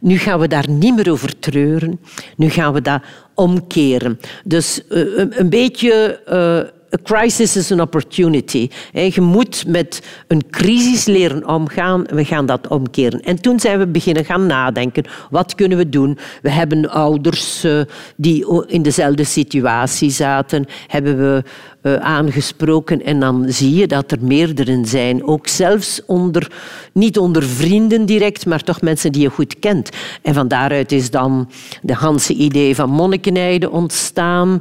Nu 0.00 0.18
gaan 0.18 0.38
we 0.38 0.48
daar 0.48 0.68
niet 0.68 0.96
meer 0.96 1.10
over 1.10 1.38
treuren. 1.38 2.00
Nu 2.36 2.48
gaan 2.48 2.72
we 2.72 2.80
dat 2.80 3.02
omkeren. 3.40 4.20
Dus 4.44 4.80
uh, 4.88 5.26
een 5.30 5.50
beetje 5.50 6.20
uh, 6.28 6.79
a 6.94 6.98
crisis 7.02 7.56
is 7.56 7.72
an 7.72 7.80
opportunity. 7.80 8.68
Je 8.92 9.20
moet 9.20 9.64
met 9.66 10.02
een 10.26 10.42
crisis 10.50 11.04
leren 11.04 11.48
omgaan. 11.48 12.04
We 12.04 12.24
gaan 12.24 12.46
dat 12.46 12.68
omkeren. 12.68 13.20
En 13.20 13.40
toen 13.40 13.60
zijn 13.60 13.78
we 13.78 13.86
beginnen 13.86 14.24
gaan 14.24 14.46
nadenken. 14.46 15.04
Wat 15.30 15.54
kunnen 15.54 15.78
we 15.78 15.88
doen? 15.88 16.18
We 16.42 16.50
hebben 16.50 16.90
ouders 16.90 17.64
eh, 17.64 17.80
die 18.16 18.66
in 18.66 18.82
dezelfde 18.82 19.24
situatie 19.24 20.10
zaten. 20.10 20.66
Hebben 20.86 21.16
we 21.16 21.42
uh, 21.82 21.94
aangesproken. 21.94 23.04
En 23.04 23.20
dan 23.20 23.44
zie 23.48 23.74
je 23.74 23.86
dat 23.86 24.10
er 24.12 24.18
meerdere 24.20 24.80
zijn. 24.84 25.24
Ook 25.24 25.46
zelfs 25.46 26.02
onder, 26.06 26.52
niet 26.92 27.18
onder 27.18 27.42
vrienden 27.42 28.06
direct, 28.06 28.46
maar 28.46 28.62
toch 28.62 28.80
mensen 28.80 29.12
die 29.12 29.22
je 29.22 29.30
goed 29.30 29.58
kent. 29.58 29.90
En 30.22 30.34
van 30.34 30.48
daaruit 30.48 30.92
is 30.92 31.10
dan 31.10 31.50
de 31.82 31.94
Hanse 31.94 32.34
idee 32.34 32.74
van 32.74 32.90
monnikenheide 32.90 33.70
ontstaan. 33.70 34.60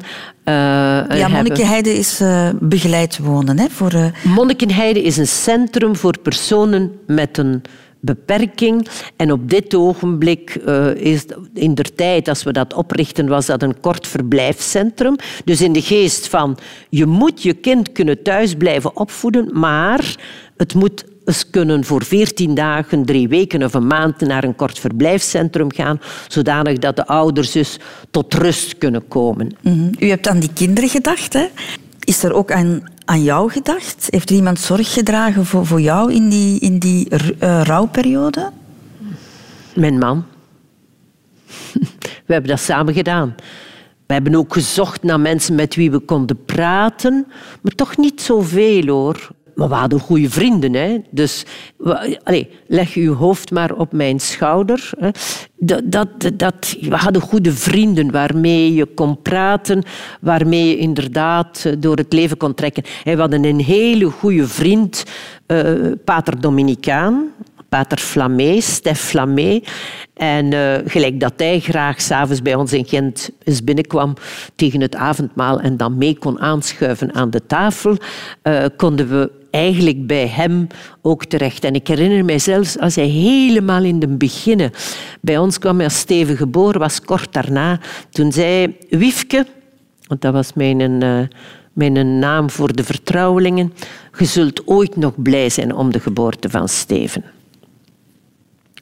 Uh, 0.49 1.17
ja, 1.17 1.27
Monnikenheide 1.27 1.97
is 1.97 2.21
uh, 2.21 2.49
begeleid 2.59 3.17
wonen. 3.17 3.59
Hè, 3.59 3.69
voor, 3.69 3.93
uh... 3.93 4.05
Monnikenheide 4.23 5.01
is 5.01 5.17
een 5.17 5.27
centrum 5.27 5.95
voor 5.95 6.19
personen 6.19 6.91
met 7.07 7.38
een 7.38 7.62
beperking. 7.99 8.88
En 9.15 9.31
op 9.31 9.49
dit 9.49 9.75
ogenblik 9.75 10.57
uh, 10.67 10.95
is 10.95 11.25
in 11.53 11.73
der 11.73 11.95
tijd, 11.95 12.27
als 12.27 12.43
we 12.43 12.51
dat 12.51 12.73
oprichten, 12.73 13.27
was 13.27 13.45
dat 13.45 13.63
een 13.63 13.79
kort 13.79 14.07
verblijfscentrum. 14.07 15.15
Dus 15.45 15.62
in 15.62 15.73
de 15.73 15.81
geest 15.81 16.27
van 16.27 16.57
je 16.89 17.05
moet 17.05 17.43
je 17.43 17.53
kind 17.53 17.91
kunnen 17.91 18.23
thuis 18.23 18.53
blijven 18.53 18.97
opvoeden, 18.97 19.49
maar 19.59 20.15
het 20.57 20.73
moet 20.73 21.05
eens 21.29 21.49
kunnen 21.49 21.85
voor 21.85 22.03
veertien 22.03 22.53
dagen, 22.55 23.05
drie 23.05 23.27
weken 23.27 23.63
of 23.63 23.73
een 23.73 23.87
maand 23.87 24.19
naar 24.19 24.43
een 24.43 24.55
kort 24.55 24.79
verblijfscentrum 24.79 25.73
gaan, 25.73 26.01
zodanig 26.27 26.77
dat 26.77 26.95
de 26.95 27.07
ouders 27.07 27.51
dus 27.51 27.79
tot 28.11 28.33
rust 28.33 28.77
kunnen 28.77 29.07
komen. 29.07 29.55
Mm 29.61 29.91
U 29.99 30.09
hebt 30.09 30.27
aan 30.27 30.39
die 30.39 30.53
kinderen 30.53 30.89
gedacht, 30.89 31.33
hè? 31.33 31.47
Is 31.99 32.23
er 32.23 32.33
ook 32.33 32.51
aan, 32.51 32.83
aan 33.05 33.23
jou 33.23 33.51
gedacht? 33.51 34.07
Heeft 34.09 34.29
er 34.29 34.35
iemand 34.35 34.59
zorg 34.59 34.93
gedragen 34.93 35.45
voor, 35.45 35.65
voor 35.65 35.81
jou 35.81 36.13
in 36.13 36.29
die, 36.29 36.59
in 36.59 36.79
die 36.79 37.07
uh, 37.09 37.61
rouwperiode? 37.63 38.51
Mijn 39.75 39.97
man. 39.97 40.25
We 42.25 42.33
hebben 42.33 42.49
dat 42.49 42.59
samen 42.59 42.93
gedaan. 42.93 43.35
We 44.09 44.13
hebben 44.15 44.35
ook 44.35 44.53
gezocht 44.53 45.03
naar 45.03 45.19
mensen 45.19 45.55
met 45.55 45.75
wie 45.75 45.91
we 45.91 45.99
konden 45.99 46.45
praten, 46.45 47.27
maar 47.61 47.75
toch 47.75 47.97
niet 47.97 48.21
zoveel 48.21 48.87
hoor. 48.87 49.29
Maar 49.59 49.69
we 49.69 49.75
hadden 49.75 49.99
goede 49.99 50.29
vrienden. 50.29 50.73
Hè? 50.73 50.97
Dus 51.09 51.45
allez, 52.23 52.45
leg 52.67 52.93
je 52.93 53.09
hoofd 53.09 53.51
maar 53.51 53.75
op 53.75 53.91
mijn 53.91 54.19
schouder. 54.19 54.89
Hè? 54.99 55.09
Dat, 55.57 55.81
dat, 55.85 56.09
dat, 56.33 56.77
we 56.81 56.95
hadden 56.95 57.21
goede 57.21 57.51
vrienden 57.51 58.11
waarmee 58.11 58.73
je 58.73 58.85
kon 58.85 59.21
praten, 59.21 59.83
waarmee 60.21 60.67
je 60.67 60.77
inderdaad 60.77 61.63
eh, 61.65 61.73
door 61.79 61.95
het 61.95 62.13
leven 62.13 62.37
kon 62.37 62.53
trekken. 62.53 62.83
We 63.03 63.15
hadden 63.15 63.43
een 63.43 63.59
hele 63.59 64.05
goede 64.05 64.47
vriend, 64.47 65.03
uh, 65.47 65.91
Pater 66.03 66.41
Dominicaan, 66.41 67.31
Pater 67.69 67.97
Flamé, 67.97 68.62
Stef 68.62 68.99
Flamé. 68.99 69.62
En 70.13 70.53
uh, 70.53 70.75
gelijk 70.86 71.19
dat 71.19 71.34
hij 71.38 71.60
graag 71.60 72.01
s'avonds 72.01 72.41
bij 72.41 72.55
ons 72.55 72.73
in 72.73 72.86
Gent 72.86 73.29
eens 73.43 73.63
binnenkwam 73.63 74.13
tegen 74.55 74.82
het 74.82 74.95
avondmaal 74.95 75.60
en 75.60 75.77
dan 75.77 75.97
mee 75.97 76.17
kon 76.17 76.39
aanschuiven 76.39 77.13
aan 77.13 77.29
de 77.29 77.45
tafel, 77.45 77.97
uh, 78.43 78.65
konden 78.77 79.10
we 79.10 79.32
eigenlijk 79.51 80.08
bij 80.08 80.27
hem 80.27 80.67
ook 81.01 81.25
terecht. 81.25 81.63
En 81.63 81.73
ik 81.73 81.88
herinner 81.88 82.25
mij 82.25 82.39
zelfs 82.39 82.79
als 82.79 82.95
hij 82.95 83.08
helemaal 83.08 83.84
in 83.84 83.99
de 83.99 84.08
beginnen 84.08 84.71
bij 85.21 85.38
ons 85.38 85.60
kwam, 85.60 85.82
als 85.82 85.97
Steven 85.97 86.38
geboren 86.38 86.79
was, 86.79 87.01
kort 87.01 87.34
daarna, 87.34 87.79
toen 88.10 88.32
zei 88.32 88.75
Wiefke, 88.89 89.45
want 90.08 90.21
dat 90.21 90.34
was 90.34 90.53
mijn, 90.53 91.03
uh, 91.03 91.19
mijn 91.73 92.19
naam 92.19 92.49
voor 92.49 92.75
de 92.75 92.84
vertrouwelingen, 92.84 93.73
je 94.17 94.25
zult 94.25 94.67
ooit 94.67 94.95
nog 94.95 95.21
blij 95.21 95.49
zijn 95.49 95.75
om 95.75 95.91
de 95.91 95.99
geboorte 95.99 96.49
van 96.49 96.67
Steven. 96.67 97.23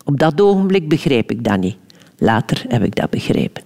Op 0.07 0.19
dat 0.19 0.41
ogenblik 0.41 0.89
begreep 0.89 1.31
ik 1.31 1.43
dat 1.43 1.59
niet. 1.59 1.75
Later 2.17 2.65
heb 2.67 2.83
ik 2.83 2.95
dat 2.95 3.09
begrepen. 3.09 3.63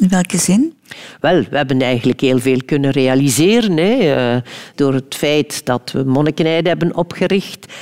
In 0.00 0.08
welke 0.08 0.38
zin? 0.38 0.74
Wel, 1.20 1.44
we 1.50 1.56
hebben 1.56 1.80
eigenlijk 1.82 2.20
heel 2.20 2.38
veel 2.38 2.58
kunnen 2.64 2.90
realiseren 2.90 3.76
hè, 3.76 4.34
uh, 4.34 4.40
door 4.74 4.94
het 4.94 5.14
feit 5.14 5.64
dat 5.64 5.90
we 5.92 6.04
Monnikenheide 6.04 6.68
hebben 6.68 6.96
opgericht. 6.96 7.72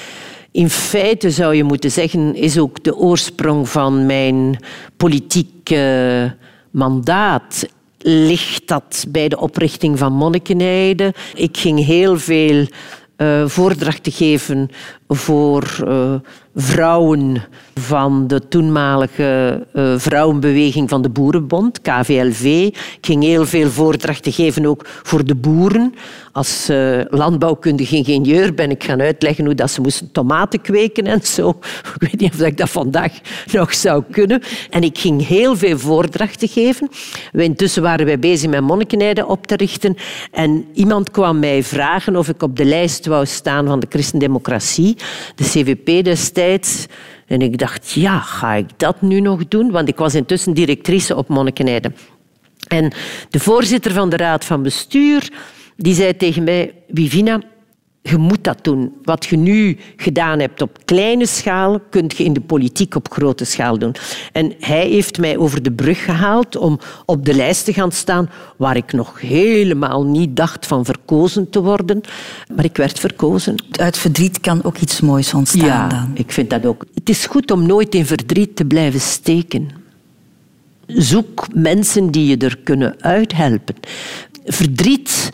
In 0.51 0.71
feite 0.71 1.31
zou 1.31 1.55
je 1.55 1.65
moeten 1.65 1.91
zeggen, 1.91 2.35
is 2.35 2.59
ook 2.59 2.85
de 2.85 2.97
oorsprong 2.97 3.69
van 3.69 4.07
mijn 4.07 4.57
politieke 4.97 6.35
mandaat 6.71 7.67
ligt 7.99 8.69
dat 8.69 9.05
bij 9.09 9.29
de 9.29 9.41
oprichting 9.41 9.99
van 9.99 10.13
Monnikenheide. 10.13 11.15
Ik 11.35 11.57
ging 11.57 11.85
heel 11.85 12.19
veel 12.19 12.67
uh, 13.17 13.47
voordrachten 13.47 14.13
geven 14.13 14.71
voor 15.13 15.77
uh, 15.89 16.15
vrouwen 16.55 17.43
van 17.75 18.27
de 18.27 18.49
toenmalige 18.49 19.67
uh, 19.75 19.95
vrouwenbeweging 19.99 20.89
van 20.89 21.03
de 21.03 21.09
Boerenbond, 21.09 21.81
KVLV. 21.81 22.45
Ik 22.73 22.99
ging 23.01 23.23
heel 23.23 23.47
veel 23.47 23.71
voordrachten 23.71 24.33
geven 24.33 24.67
ook 24.67 24.87
voor 25.03 25.25
de 25.25 25.35
boeren. 25.35 25.95
Als 26.33 26.71
uh, 26.71 27.01
landbouwkundige 27.09 27.97
ingenieur 27.97 28.55
ben 28.55 28.71
ik 28.71 28.85
gaan 28.85 29.01
uitleggen 29.01 29.45
hoe 29.45 29.55
dat 29.55 29.71
ze 29.71 29.81
moesten 29.81 30.13
tomaten 30.13 30.61
kweken 30.61 31.05
en 31.05 31.23
zo. 31.23 31.49
Ik 32.01 32.09
weet 32.11 32.21
niet 32.21 32.35
of 32.35 32.41
ik 32.41 32.57
dat 32.57 32.71
vandaag 32.71 33.13
nog 33.53 33.75
zou 33.75 34.03
kunnen. 34.11 34.43
En 34.71 34.83
ik 34.83 34.99
ging 34.99 35.27
heel 35.27 35.57
veel 35.57 35.79
voordrachten 35.79 36.49
geven. 36.49 36.89
Intussen 37.33 37.83
waren 37.83 38.07
wij 38.07 38.19
bezig 38.19 38.51
met 38.51 38.61
monnikenheide 38.61 39.27
op 39.27 39.47
te 39.47 39.57
richten. 39.57 39.97
En 40.31 40.67
iemand 40.73 41.11
kwam 41.11 41.39
mij 41.39 41.63
vragen 41.63 42.17
of 42.17 42.29
ik 42.29 42.43
op 42.43 42.57
de 42.57 42.65
lijst 42.65 43.07
wou 43.07 43.27
staan 43.27 43.67
van 43.67 43.81
de 43.81 43.87
christendemocratie 43.89 44.97
de 45.35 45.45
CVP 45.45 46.05
destijds. 46.05 46.87
En 47.27 47.41
ik 47.43 47.59
dacht, 47.59 47.91
ja, 47.91 48.19
ga 48.19 48.53
ik 48.53 48.67
dat 48.77 49.03
nu 49.03 49.21
nog 49.21 49.49
doen? 49.49 49.71
Want 49.71 49.89
ik 49.89 49.97
was 49.97 50.15
intussen 50.15 50.53
directrice 50.53 51.17
op 51.17 51.29
Monnikenheide. 51.29 51.93
En 52.69 52.93
de 53.31 53.41
voorzitter 53.41 53.93
van 53.93 54.09
de 54.09 54.17
raad 54.17 54.45
van 54.45 54.63
bestuur 54.63 55.31
die 55.77 55.95
zei 55.95 56.17
tegen 56.17 56.45
mij, 56.45 56.75
Vivina, 56.93 57.41
je 58.03 58.17
moet 58.17 58.45
dat 58.45 58.59
doen. 58.65 58.93
Wat 59.03 59.27
je 59.27 59.37
nu 59.37 59.77
gedaan 59.97 60.39
hebt 60.39 60.63
op 60.63 60.79
kleine 60.85 61.27
schaal, 61.27 61.81
kun 61.91 62.11
je 62.17 62.25
in 62.25 62.33
de 62.33 62.41
politiek 62.41 62.95
op 62.95 63.13
grote 63.13 63.45
schaal 63.45 63.79
doen. 63.79 63.95
En 64.33 64.53
hij 64.61 64.89
heeft 64.89 65.19
mij 65.19 65.37
over 65.37 65.63
de 65.63 65.73
brug 65.73 66.05
gehaald 66.05 66.57
om 66.57 66.79
op 67.05 67.25
de 67.25 67.35
lijst 67.35 67.65
te 67.65 67.73
gaan 67.73 67.93
staan, 67.93 68.31
waar 68.57 68.77
ik 68.77 68.93
nog 68.93 69.21
helemaal 69.21 70.05
niet 70.05 70.37
dacht 70.37 70.67
van 70.67 70.85
verkozen 70.85 71.51
te 71.51 71.63
worden. 71.63 72.01
Maar 72.57 72.65
ik 72.65 72.77
werd 72.77 72.99
verkozen. 72.99 73.55
Uit 73.71 73.99
verdriet 73.99 74.41
kan 74.41 74.65
ook 74.65 74.79
iets 74.79 75.01
moois 75.01 75.35
ontstaan. 75.35 75.67
Ja, 75.67 75.89
dan. 75.89 76.11
ik 76.15 76.33
vind 76.33 76.51
dat 76.51 76.67
ook. 76.67 76.85
Het 76.95 77.09
is 77.09 77.27
goed 77.27 77.51
om 77.51 77.67
nooit 77.67 77.95
in 77.95 78.07
verdriet 78.07 78.57
te 78.57 78.65
blijven 78.65 79.01
steken. 79.01 79.69
Zoek 80.87 81.47
mensen 81.55 82.11
die 82.11 82.27
je 82.27 82.37
er 82.37 82.59
kunnen 82.65 82.95
uithelpen. 83.01 83.75
Verdriet 84.45 85.31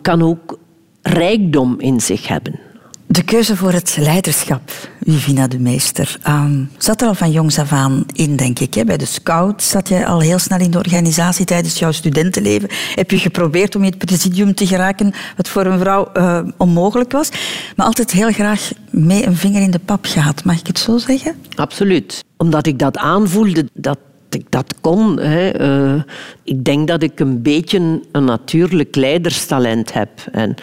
kan 0.00 0.22
ook 0.22 0.58
rijkdom 1.04 1.80
in 1.80 2.00
zich 2.00 2.28
hebben. 2.28 2.60
De 3.06 3.22
keuze 3.22 3.56
voor 3.56 3.72
het 3.72 3.96
leiderschap, 4.00 4.70
Vivina 5.00 5.46
de 5.48 5.58
Meester, 5.58 6.18
um, 6.28 6.70
zat 6.78 7.00
er 7.00 7.08
al 7.08 7.14
van 7.14 7.30
jongs 7.30 7.58
af 7.58 7.72
aan 7.72 8.04
in, 8.12 8.36
denk 8.36 8.58
ik. 8.58 8.74
Hè? 8.74 8.84
Bij 8.84 8.96
de 8.96 9.04
Scouts 9.04 9.68
zat 9.68 9.88
je 9.88 10.06
al 10.06 10.20
heel 10.20 10.38
snel 10.38 10.58
in 10.58 10.70
de 10.70 10.78
organisatie 10.78 11.44
tijdens 11.44 11.78
jouw 11.78 11.92
studentenleven. 11.92 12.68
Heb 12.94 13.10
je 13.10 13.18
geprobeerd 13.18 13.74
om 13.74 13.82
in 13.82 13.90
het 13.90 13.98
presidium 13.98 14.54
te 14.54 14.66
geraken, 14.66 15.12
wat 15.36 15.48
voor 15.48 15.66
een 15.66 15.78
vrouw 15.78 16.08
uh, 16.16 16.38
onmogelijk 16.56 17.12
was. 17.12 17.28
Maar 17.76 17.86
altijd 17.86 18.10
heel 18.10 18.32
graag 18.32 18.70
mee 18.90 19.26
een 19.26 19.36
vinger 19.36 19.62
in 19.62 19.70
de 19.70 19.80
pap 19.84 20.04
gehad, 20.04 20.44
mag 20.44 20.58
ik 20.58 20.66
het 20.66 20.78
zo 20.78 20.98
zeggen? 20.98 21.34
Absoluut. 21.54 22.24
Omdat 22.36 22.66
ik 22.66 22.78
dat 22.78 22.96
aanvoelde, 22.96 23.68
dat 23.72 23.98
ik 24.34 24.46
dat 24.48 24.74
kon. 24.80 25.18
Hè. 25.20 25.60
Uh, 25.60 26.02
ik 26.42 26.64
denk 26.64 26.88
dat 26.88 27.02
ik 27.02 27.20
een 27.20 27.42
beetje 27.42 28.00
een 28.12 28.24
natuurlijk 28.24 28.96
leiderstalent 28.96 29.92
heb. 29.92 30.10
En 30.32 30.54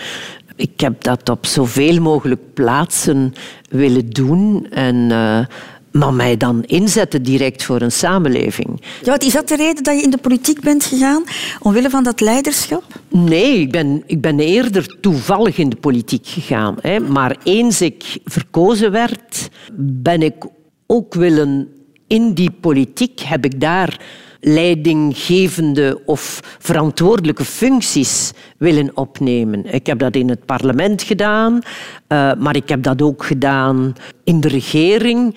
ik 0.56 0.80
heb 0.80 1.04
dat 1.04 1.30
op 1.30 1.46
zoveel 1.46 2.02
mogelijk 2.02 2.54
plaatsen 2.54 3.34
willen 3.70 4.10
doen. 4.10 4.68
En, 4.70 4.96
uh, 4.96 5.40
maar 5.92 6.14
mij 6.14 6.38
dan 6.38 6.64
inzetten 6.64 7.24
direct 7.24 7.64
voor 7.64 7.82
een 7.82 7.92
samenleving. 7.92 8.82
Ja, 9.04 9.20
is 9.20 9.34
dat 9.34 9.48
de 9.48 9.56
reden 9.56 9.84
dat 9.84 9.98
je 9.98 10.04
in 10.04 10.10
de 10.10 10.18
politiek 10.18 10.62
bent 10.62 10.84
gegaan? 10.84 11.24
Omwille 11.60 11.90
van 11.90 12.04
dat 12.04 12.22
leiderschap? 12.22 12.84
Nee, 13.08 13.60
ik 13.60 13.72
ben, 13.72 14.04
ik 14.06 14.22
ben 14.22 14.40
eerder 14.40 14.98
toevallig 15.02 15.58
in 15.58 15.70
de 15.70 15.76
politiek 15.76 16.28
gegaan. 16.28 16.76
Hè. 16.82 17.00
Maar 17.00 17.38
eens 17.44 17.82
ik 17.82 18.18
verkozen 18.26 18.92
werd, 18.92 19.50
ben 19.78 20.22
ik 20.22 20.46
ook 20.88 21.14
willen 21.14 21.68
in 22.12 22.34
die 22.34 22.52
politiek 22.52 23.20
heb 23.20 23.46
ik 23.46 23.60
daar 23.60 24.00
leidinggevende 24.40 26.02
of 26.06 26.40
verantwoordelijke 26.60 27.46
functies 27.46 28.32
willen 28.58 28.92
opnemen. 28.94 29.74
Ik 29.74 29.86
heb 29.86 30.00
dat 30.00 30.16
in 30.16 30.30
het 30.30 30.46
parlement 30.46 31.04
gedaan, 31.04 31.54
uh, 31.54 32.34
maar 32.34 32.56
ik 32.56 32.70
heb 32.70 32.84
dat 32.84 33.02
ook 33.02 33.24
gedaan 33.24 33.94
in 34.24 34.40
de 34.40 34.48
regering. 34.48 35.36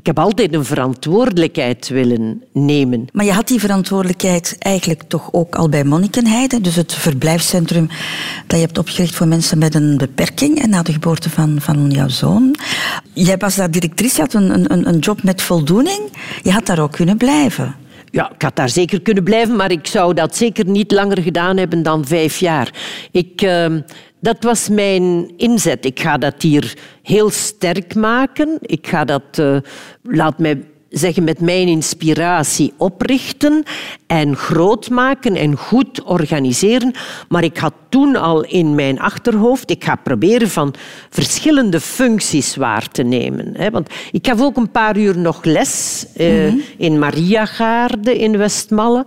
Ik 0.00 0.06
heb 0.06 0.18
altijd 0.18 0.54
een 0.54 0.64
verantwoordelijkheid 0.64 1.88
willen 1.88 2.42
nemen. 2.52 3.06
Maar 3.12 3.24
je 3.24 3.32
had 3.32 3.48
die 3.48 3.60
verantwoordelijkheid 3.60 4.56
eigenlijk 4.58 5.02
toch 5.02 5.28
ook 5.32 5.54
al 5.54 5.68
bij 5.68 5.84
Monnikenheide, 5.84 6.60
dus 6.60 6.76
het 6.76 6.94
verblijfscentrum 6.94 7.88
dat 8.46 8.58
je 8.58 8.64
hebt 8.66 8.78
opgericht 8.78 9.14
voor 9.14 9.28
mensen 9.28 9.58
met 9.58 9.74
een 9.74 9.96
beperking 9.96 10.62
en 10.62 10.70
na 10.70 10.82
de 10.82 10.92
geboorte 10.92 11.30
van, 11.30 11.60
van 11.60 11.90
jouw 11.90 12.08
zoon. 12.08 12.54
Jij 13.12 13.36
was 13.36 13.56
daar 13.56 13.70
directrice, 13.70 14.14
je 14.16 14.20
had 14.20 14.32
een, 14.34 14.72
een, 14.72 14.88
een 14.88 14.98
job 14.98 15.22
met 15.22 15.42
voldoening. 15.42 16.00
Je 16.42 16.52
had 16.52 16.66
daar 16.66 16.78
ook 16.78 16.92
kunnen 16.92 17.16
blijven. 17.16 17.74
Ja, 18.10 18.30
ik 18.34 18.42
had 18.42 18.56
daar 18.56 18.68
zeker 18.68 19.00
kunnen 19.00 19.24
blijven, 19.24 19.56
maar 19.56 19.70
ik 19.70 19.86
zou 19.86 20.14
dat 20.14 20.36
zeker 20.36 20.66
niet 20.66 20.92
langer 20.92 21.22
gedaan 21.22 21.56
hebben 21.56 21.82
dan 21.82 22.06
vijf 22.06 22.38
jaar. 22.38 22.70
Ik, 23.10 23.42
uh, 23.42 23.66
dat 24.20 24.36
was 24.40 24.68
mijn 24.68 25.32
inzet. 25.36 25.84
Ik 25.84 26.00
ga 26.00 26.18
dat 26.18 26.42
hier 26.42 26.78
heel 27.02 27.30
sterk 27.30 27.94
maken. 27.94 28.58
Ik 28.60 28.86
ga 28.86 29.04
dat, 29.04 29.38
uh, 29.38 29.56
laat 30.02 30.38
mij 30.38 30.64
zeggen, 30.90 31.24
met 31.24 31.40
mijn 31.40 31.68
inspiratie 31.68 32.72
oprichten 32.76 33.62
en 34.06 34.36
groot 34.36 34.90
maken 34.90 35.36
en 35.36 35.56
goed 35.56 36.02
organiseren. 36.02 36.92
Maar 37.28 37.44
ik 37.44 37.58
had 37.58 37.72
toen 37.88 38.16
al 38.16 38.44
in 38.44 38.74
mijn 38.74 39.00
achterhoofd, 39.00 39.70
ik 39.70 39.84
ga 39.84 39.94
proberen 39.94 40.48
van 40.48 40.74
verschillende 41.10 41.80
functies 41.80 42.56
waar 42.56 42.88
te 42.88 43.02
nemen. 43.02 43.70
Want 43.72 43.88
ik 44.10 44.26
gaf 44.26 44.40
ook 44.40 44.56
een 44.56 44.70
paar 44.70 44.96
uur 44.96 45.18
nog 45.18 45.44
les 45.44 46.06
eh, 46.16 46.28
mm 46.28 46.58
in 46.76 46.98
Mariagaarde 46.98 48.18
in 48.18 48.36
Westmalle. 48.36 49.06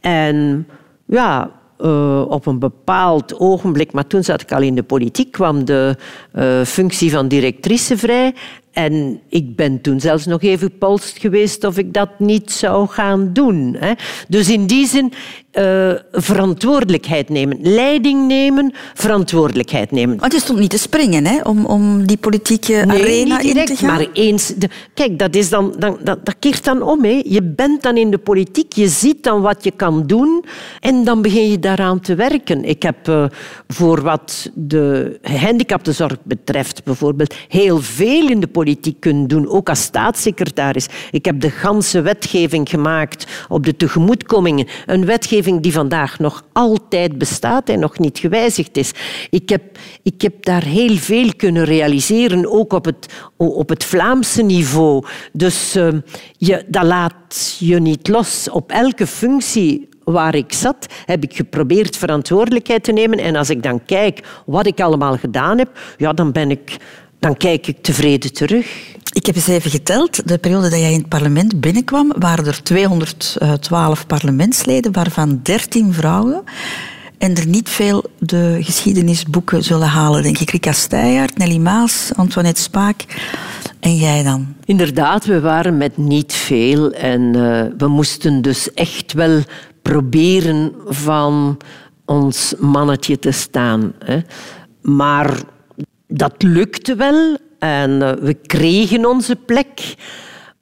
En 0.00 0.66
ja, 1.06 1.50
uh, 1.82 2.24
op 2.28 2.46
een 2.46 2.58
bepaald 2.58 3.40
ogenblik, 3.40 3.92
maar 3.92 4.06
toen 4.06 4.24
zat 4.24 4.40
ik 4.40 4.52
al 4.52 4.62
in 4.62 4.74
de 4.74 4.82
politiek, 4.82 5.32
kwam 5.32 5.64
de 5.64 5.96
uh, 6.34 6.62
functie 6.62 7.10
van 7.10 7.28
directrice 7.28 7.96
vrij. 7.98 8.34
En 8.72 9.20
ik 9.28 9.56
ben 9.56 9.80
toen 9.80 10.00
zelfs 10.00 10.26
nog 10.26 10.42
even 10.42 10.78
polst 10.78 11.18
geweest 11.18 11.64
of 11.64 11.78
ik 11.78 11.92
dat 11.92 12.08
niet 12.18 12.50
zou 12.52 12.88
gaan 12.88 13.30
doen. 13.32 13.76
Hè. 13.78 13.92
Dus 14.28 14.50
in 14.50 14.66
die 14.66 14.86
zin 14.86 15.12
uh, 15.52 15.92
verantwoordelijkheid 16.12 17.28
nemen. 17.28 17.58
Leiding 17.60 18.26
nemen, 18.26 18.72
verantwoordelijkheid 18.94 19.90
nemen. 19.90 20.18
Want 20.18 20.32
je 20.32 20.40
stond 20.40 20.58
niet 20.58 20.70
te 20.70 20.78
springen 20.78 21.26
hè, 21.26 21.40
om, 21.42 21.64
om 21.66 22.06
die 22.06 22.16
politieke 22.16 22.72
nee, 22.72 23.02
arena 23.02 23.36
niet 23.36 23.46
direct, 23.46 23.68
in 23.68 23.76
te 23.76 23.86
gaan? 23.86 23.96
maar 23.96 24.06
eens... 24.12 24.46
De, 24.46 24.68
kijk, 24.94 25.18
dat, 25.18 25.34
is 25.34 25.48
dan, 25.48 25.74
dan, 25.78 25.98
dat, 26.02 26.26
dat 26.26 26.36
keert 26.38 26.64
dan 26.64 26.82
om. 26.82 27.04
Hè. 27.04 27.22
Je 27.24 27.42
bent 27.42 27.82
dan 27.82 27.96
in 27.96 28.10
de 28.10 28.18
politiek, 28.18 28.72
je 28.72 28.88
ziet 28.88 29.22
dan 29.22 29.40
wat 29.40 29.64
je 29.64 29.70
kan 29.70 30.06
doen 30.06 30.44
en 30.80 31.04
dan 31.04 31.22
begin 31.22 31.50
je 31.50 31.58
daaraan 31.58 32.00
te 32.00 32.14
werken. 32.14 32.64
Ik 32.64 32.82
heb 32.82 33.08
uh, 33.08 33.24
voor 33.68 34.02
wat 34.02 34.50
de 34.54 35.18
gehandicaptenzorg 35.22 36.16
betreft 36.22 36.84
bijvoorbeeld 36.84 37.34
heel 37.48 37.80
veel 37.80 38.28
in 38.28 38.40
de 38.40 38.46
politiek 38.46 38.59
kunnen 38.98 39.28
doen, 39.28 39.48
ook 39.48 39.68
als 39.68 39.82
staatssecretaris. 39.82 40.86
Ik 41.10 41.24
heb 41.24 41.40
de 41.40 41.50
ganse 41.50 42.00
wetgeving 42.00 42.68
gemaakt 42.68 43.26
op 43.48 43.64
de 43.64 43.76
tegemoetkomingen. 43.76 44.66
Een 44.86 45.04
wetgeving 45.04 45.62
die 45.62 45.72
vandaag 45.72 46.18
nog 46.18 46.44
altijd 46.52 47.18
bestaat 47.18 47.68
en 47.68 47.80
nog 47.80 47.98
niet 47.98 48.18
gewijzigd 48.18 48.76
is. 48.76 48.92
Ik 49.30 49.48
heb, 49.48 49.62
ik 50.02 50.22
heb 50.22 50.44
daar 50.44 50.64
heel 50.64 50.96
veel 50.96 51.30
kunnen 51.36 51.64
realiseren, 51.64 52.52
ook 52.52 52.72
op 52.72 52.84
het, 52.84 53.06
op 53.36 53.68
het 53.68 53.84
Vlaamse 53.84 54.42
niveau. 54.42 55.04
Dus 55.32 55.76
uh, 55.76 55.88
je, 56.36 56.64
dat 56.66 56.84
laat 56.84 57.56
je 57.58 57.80
niet 57.80 58.08
los. 58.08 58.50
Op 58.50 58.70
elke 58.70 59.06
functie 59.06 59.88
waar 60.04 60.34
ik 60.34 60.52
zat, 60.52 60.86
heb 61.04 61.22
ik 61.22 61.36
geprobeerd 61.36 61.96
verantwoordelijkheid 61.96 62.84
te 62.84 62.92
nemen. 62.92 63.18
En 63.18 63.36
als 63.36 63.50
ik 63.50 63.62
dan 63.62 63.84
kijk 63.84 64.42
wat 64.46 64.66
ik 64.66 64.80
allemaal 64.80 65.16
gedaan 65.16 65.58
heb, 65.58 65.78
ja, 65.96 66.12
dan, 66.12 66.32
ben 66.32 66.50
ik, 66.50 66.76
dan 67.20 67.36
kijk 67.36 67.66
ik 67.66 67.82
tevreden 67.82 68.32
terug. 68.32 68.94
Ik 69.12 69.26
heb 69.26 69.34
eens 69.34 69.46
even 69.46 69.70
geteld. 69.70 70.28
De 70.28 70.38
periode 70.38 70.68
dat 70.68 70.78
jij 70.78 70.92
in 70.92 70.98
het 70.98 71.08
parlement 71.08 71.60
binnenkwam, 71.60 72.12
waren 72.18 72.46
er 72.46 72.62
212 72.62 74.06
parlementsleden, 74.06 74.92
waarvan 74.92 75.40
13 75.42 75.92
vrouwen. 75.92 76.42
En 77.18 77.36
er 77.36 77.46
niet 77.46 77.68
veel 77.68 78.04
de 78.18 78.58
geschiedenisboeken 78.60 79.62
zullen 79.64 79.88
halen, 79.88 80.22
denk 80.22 80.38
ik. 80.38 80.50
Rika 80.50 80.72
Steijaert, 80.72 81.38
Nelly 81.38 81.58
Maas, 81.58 82.10
Antoinette 82.16 82.62
Spaak. 82.62 83.04
En 83.80 83.96
jij 83.96 84.22
dan? 84.22 84.54
Inderdaad, 84.64 85.24
we 85.24 85.40
waren 85.40 85.76
met 85.76 85.96
niet 85.96 86.32
veel. 86.32 86.92
En 86.92 87.20
uh, 87.20 87.64
we 87.78 87.86
moesten 87.88 88.42
dus 88.42 88.74
echt 88.74 89.12
wel 89.12 89.42
proberen 89.82 90.72
van 90.86 91.56
ons 92.04 92.54
mannetje 92.58 93.18
te 93.18 93.30
staan. 93.30 93.92
Hè. 93.98 94.20
Maar 94.82 95.42
dat 96.10 96.42
lukte 96.42 96.94
wel. 96.94 97.36
En 97.58 97.90
uh, 97.90 98.12
we 98.12 98.34
kregen 98.34 99.06
onze 99.06 99.36
plek. 99.36 99.94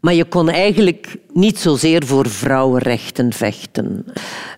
Maar 0.00 0.14
je 0.14 0.24
kon 0.24 0.48
eigenlijk 0.48 1.16
niet 1.32 1.58
zozeer 1.58 2.06
voor 2.06 2.28
vrouwenrechten 2.28 3.32
vechten. 3.32 4.06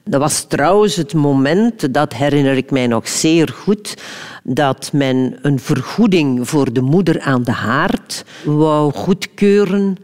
Dat 0.04 0.20
was 0.20 0.44
trouwens 0.44 0.96
het 0.96 1.14
moment, 1.14 1.94
dat 1.94 2.14
herinner 2.14 2.56
ik 2.56 2.70
mij 2.70 2.86
nog 2.86 3.08
zeer 3.08 3.48
goed, 3.48 4.02
dat 4.44 4.90
men 4.92 5.38
een 5.42 5.58
vergoeding 5.58 6.48
voor 6.48 6.72
de 6.72 6.80
moeder 6.80 7.20
aan 7.20 7.42
de 7.42 7.52
haard 7.52 8.24
wou 8.44 8.92
goedkeuren. 8.92 9.96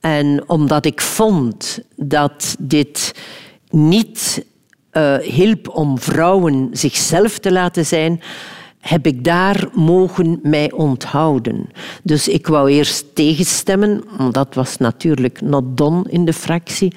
En 0.00 0.44
omdat 0.46 0.86
ik 0.86 1.00
vond 1.00 1.78
dat 1.96 2.56
dit 2.58 3.14
niet 3.70 4.44
uh, 4.92 5.16
hielp 5.16 5.68
om 5.68 5.98
vrouwen 5.98 6.68
zichzelf 6.72 7.38
te 7.38 7.52
laten 7.52 7.86
zijn, 7.86 8.20
heb 8.88 9.06
ik 9.06 9.24
daar 9.24 9.68
mogen 9.72 10.38
mij 10.42 10.72
onthouden. 10.72 11.68
Dus 12.02 12.28
ik 12.28 12.46
wou 12.46 12.70
eerst 12.70 13.14
tegenstemmen, 13.14 14.04
dat 14.30 14.54
was 14.54 14.76
natuurlijk 14.76 15.40
not 15.40 15.76
done 15.76 16.04
in 16.08 16.24
de 16.24 16.32
fractie. 16.32 16.92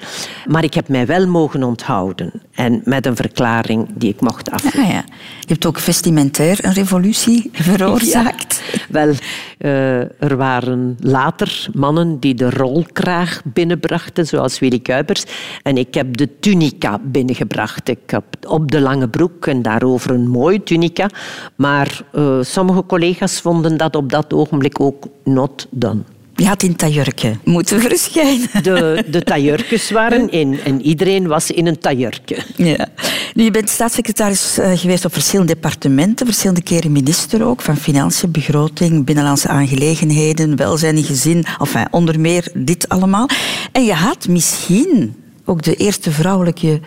Maar 0.46 0.64
ik 0.64 0.74
heb 0.74 0.88
mij 0.88 1.06
wel 1.06 1.26
mogen 1.26 1.62
onthouden. 1.62 2.32
En 2.54 2.80
met 2.84 3.06
een 3.06 3.16
verklaring 3.16 3.88
die 3.94 4.10
ik 4.10 4.20
mocht 4.20 4.50
afleggen. 4.50 4.82
Ah, 4.82 4.88
ja. 4.88 5.04
Je 5.40 5.46
hebt 5.46 5.66
ook 5.66 5.78
vestimentair 5.78 6.64
een 6.64 6.72
revolutie 6.72 7.50
veroorzaakt. 7.72 8.62
Ja. 8.72 8.78
Wel, 8.88 9.14
uh, 9.58 10.22
er 10.22 10.36
waren 10.36 10.96
later 11.00 11.68
mannen 11.72 12.18
die 12.18 12.34
de 12.34 12.50
rolkraag 12.50 13.40
binnenbrachten, 13.44 14.26
zoals 14.26 14.58
Willy 14.58 14.80
Kuipers. 14.80 15.24
En 15.62 15.76
ik 15.76 15.94
heb 15.94 16.16
de 16.16 16.38
tunica 16.40 16.98
binnengebracht. 17.02 17.88
Ik 17.88 18.10
heb 18.10 18.24
op 18.48 18.70
de 18.70 18.80
lange 18.80 19.08
broek 19.08 19.46
en 19.46 19.62
daarover 19.62 20.10
een 20.10 20.28
mooie 20.28 20.62
tunica. 20.62 21.08
Maar 21.56 21.79
uh, 21.88 22.38
sommige 22.40 22.86
collega's 22.86 23.40
vonden 23.40 23.76
dat 23.76 23.96
op 23.96 24.10
dat 24.10 24.32
ogenblik 24.32 24.80
ook 24.80 25.06
not 25.24 25.66
done. 25.70 26.02
Je 26.40 26.46
had 26.46 26.62
in 26.62 26.76
taillurke 26.76 27.36
moeten 27.44 27.80
verschijnen. 27.80 28.48
De, 28.62 29.04
de 29.10 29.22
taillurkes 29.22 29.90
waren 29.90 30.30
in 30.30 30.60
en 30.64 30.82
iedereen 30.82 31.26
was 31.26 31.50
in 31.50 31.66
een 31.66 31.78
taillurke. 31.78 32.38
Ja. 32.56 32.88
Nu, 33.34 33.44
je 33.44 33.50
bent 33.50 33.68
staatssecretaris 33.68 34.58
eh, 34.58 34.78
geweest 34.78 35.04
op 35.04 35.12
verschillende 35.12 35.54
departementen, 35.54 36.26
verschillende 36.26 36.62
keren 36.62 36.92
minister 36.92 37.44
ook, 37.44 37.62
van 37.62 37.76
Financiën, 37.76 38.30
Begroting, 38.30 39.04
Binnenlandse 39.04 39.48
Aangelegenheden, 39.48 40.56
Welzijn 40.56 40.96
en 40.96 41.04
Gezin, 41.04 41.44
enfin, 41.58 41.86
onder 41.90 42.20
meer 42.20 42.50
dit 42.54 42.88
allemaal. 42.88 43.28
En 43.72 43.84
je 43.84 43.94
had 43.94 44.28
misschien 44.28 45.14
ook 45.44 45.62
de 45.62 45.74
eerste 45.74 46.10
vrouwelijke 46.10 46.80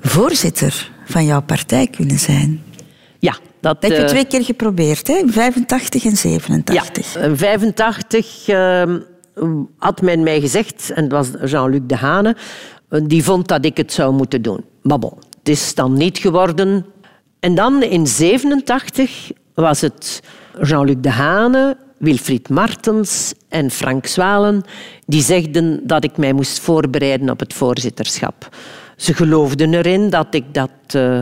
voorzitter 0.00 0.90
van 1.04 1.24
jouw 1.24 1.42
partij 1.42 1.86
kunnen 1.86 2.18
zijn. 2.18 2.62
Dat, 3.62 3.80
dat 3.80 3.90
heb 3.90 4.00
je 4.00 4.06
twee 4.06 4.24
keer 4.24 4.44
geprobeerd, 4.44 5.06
hè? 5.06 5.22
85 5.26 6.04
en 6.04 6.16
87. 6.16 7.14
Ja, 7.14 7.36
85 7.36 8.48
uh, 8.48 8.82
had 9.78 10.02
men 10.02 10.22
mij 10.22 10.40
gezegd, 10.40 10.90
en 10.94 11.08
dat 11.08 11.28
was 11.28 11.50
Jean-Luc 11.50 11.80
Dehane, 11.82 12.36
die 12.88 13.24
vond 13.24 13.48
dat 13.48 13.64
ik 13.64 13.76
het 13.76 13.92
zou 13.92 14.14
moeten 14.14 14.42
doen. 14.42 14.64
Maar 14.82 14.98
bon, 14.98 15.14
het 15.38 15.48
is 15.48 15.74
dan 15.74 15.92
niet 15.92 16.18
geworden. 16.18 16.86
En 17.40 17.54
dan 17.54 17.82
in 17.82 18.06
87 18.06 19.30
was 19.54 19.80
het 19.80 20.22
Jean-Luc 20.60 20.96
Dehane, 20.98 21.76
Wilfried 21.98 22.48
Martens 22.48 23.34
en 23.48 23.70
Frank 23.70 24.06
Zwalen 24.06 24.62
die 25.06 25.22
zegden 25.22 25.86
dat 25.86 26.04
ik 26.04 26.16
mij 26.16 26.32
moest 26.32 26.60
voorbereiden 26.60 27.30
op 27.30 27.40
het 27.40 27.54
voorzitterschap. 27.54 28.48
Ze 28.96 29.14
geloofden 29.14 29.74
erin 29.74 30.10
dat 30.10 30.34
ik 30.34 30.54
dat... 30.54 30.70
Uh, 30.96 31.20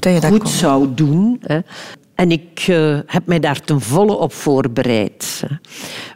dat 0.00 0.24
goed 0.24 0.48
zou 0.48 0.94
doen. 0.94 1.40
Hè. 1.40 1.58
En 2.14 2.30
ik 2.30 2.66
uh, 2.70 2.98
heb 3.06 3.26
mij 3.26 3.40
daar 3.40 3.60
ten 3.60 3.80
volle 3.80 4.16
op 4.16 4.32
voorbereid. 4.32 5.42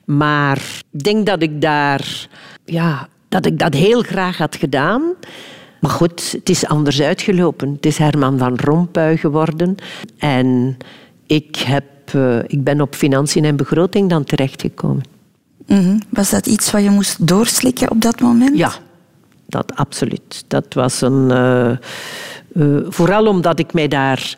Maar 0.05 0.59
ik 0.93 1.05
denk 1.05 1.27
dat 1.27 1.43
ik 1.43 1.61
daar... 1.61 2.29
Ja, 2.65 3.09
dat 3.29 3.47
ik 3.47 3.59
dat 3.59 3.75
heel 3.75 4.03
graag 4.03 4.39
had 4.39 4.57
gedaan. 4.57 5.03
Maar 5.81 5.91
goed, 5.91 6.33
het 6.33 6.49
is 6.49 6.67
anders 6.67 7.03
uitgelopen. 7.03 7.73
Het 7.73 7.87
is 7.87 7.99
Herman 7.99 8.39
van 8.39 8.57
Rompuy 8.57 9.17
geworden. 9.17 9.75
En 10.19 10.77
ik, 11.27 11.57
heb, 11.57 11.85
uh, 12.15 12.39
ik 12.47 12.65
ben 12.65 12.81
op 12.81 12.95
financiën 12.95 13.45
en 13.45 13.57
begroting 13.57 14.11
dan 14.11 14.25
terechtgekomen. 14.25 15.03
Mm 15.67 15.79
-hmm. 15.79 16.01
Was 16.11 16.31
dat 16.31 16.47
iets 16.47 16.71
wat 16.71 16.83
je 16.83 16.91
moest 16.91 17.27
doorslikken 17.27 17.91
op 17.91 18.01
dat 18.01 18.21
moment? 18.21 18.59
Ja, 18.59 18.73
dat 19.47 19.77
absoluut. 19.77 20.45
Dat 20.49 20.75
was 20.75 21.01
een... 21.01 21.31
Uh, 21.31 21.77
uh, 22.55 22.77
vooral 22.89 23.27
omdat 23.27 23.59
ik 23.59 23.73
mij 23.73 23.89
daar 23.89 24.37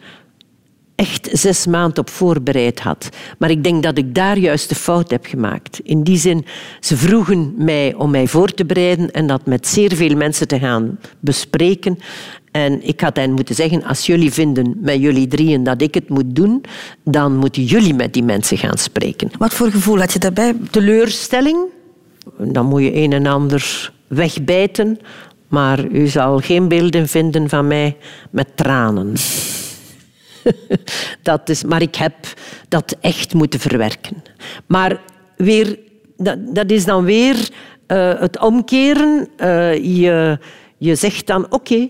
echt 0.97 1.29
zes 1.33 1.67
maanden 1.67 1.99
op 1.99 2.11
voorbereid 2.11 2.81
had. 2.81 3.09
Maar 3.39 3.51
ik 3.51 3.65
denk 3.65 3.83
dat 3.83 3.99
ik 3.99 4.15
daar 4.15 4.39
juist 4.39 4.69
de 4.69 4.75
fout 4.75 5.11
heb 5.11 5.27
gemaakt. 5.27 5.81
In 5.83 6.03
die 6.03 6.19
zin, 6.19 6.45
ze 6.81 6.97
vroegen 6.97 7.55
mij 7.57 7.95
om 7.95 8.11
mij 8.11 8.27
voor 8.27 8.55
te 8.55 8.65
bereiden 8.65 9.11
en 9.11 9.27
dat 9.27 9.47
met 9.47 9.67
zeer 9.67 9.95
veel 9.95 10.17
mensen 10.17 10.49
te 10.49 10.59
gaan 10.59 10.99
bespreken. 11.21 11.99
En 12.51 12.87
ik 12.87 13.01
had 13.01 13.17
hen 13.17 13.33
moeten 13.33 13.55
zeggen, 13.55 13.85
als 13.85 14.07
jullie 14.07 14.33
vinden 14.33 14.77
met 14.81 15.01
jullie 15.01 15.29
drieën 15.29 15.65
dat 15.65 15.83
ik 15.83 15.95
het 15.95 16.09
moet 16.09 16.37
doen, 16.37 16.65
dan 17.05 17.37
moeten 17.37 17.65
jullie 17.65 17.95
met 17.95 18.13
die 18.13 18.23
mensen 18.23 18.59
gaan 18.59 18.79
spreken. 18.79 19.31
Wat 19.39 19.55
voor 19.55 19.71
gevoel 19.71 19.99
had 19.99 20.13
je 20.13 20.19
daarbij? 20.19 20.55
Teleurstelling. 20.71 21.59
Dan 22.39 22.67
moet 22.67 22.83
je 22.83 22.95
een 22.95 23.13
en 23.13 23.27
ander 23.27 23.93
wegbijten. 24.07 24.99
Maar 25.49 25.85
u 25.85 26.07
zal 26.07 26.39
geen 26.39 26.69
beelden 26.69 27.09
vinden 27.09 27.49
van 27.49 27.67
mij 27.67 27.97
met 28.31 28.49
tranen. 28.55 29.15
dat 31.23 31.49
is, 31.49 31.65
maar 31.65 31.83
ik 31.83 31.95
heb 31.95 32.15
dat 32.69 32.97
echt 33.01 33.35
moeten 33.35 33.61
verwerken. 33.61 34.23
Maar 34.67 35.01
weer, 35.37 35.79
dat, 36.53 36.71
is 36.71 36.85
dan 36.85 37.05
weer 37.05 37.49
uh, 37.89 38.21
het 38.21 38.39
omkeren. 38.41 39.29
Uh, 39.39 39.75
je, 39.75 40.39
je 40.77 40.95
zegt 40.95 41.27
dan, 41.27 41.47
oké, 41.53 41.89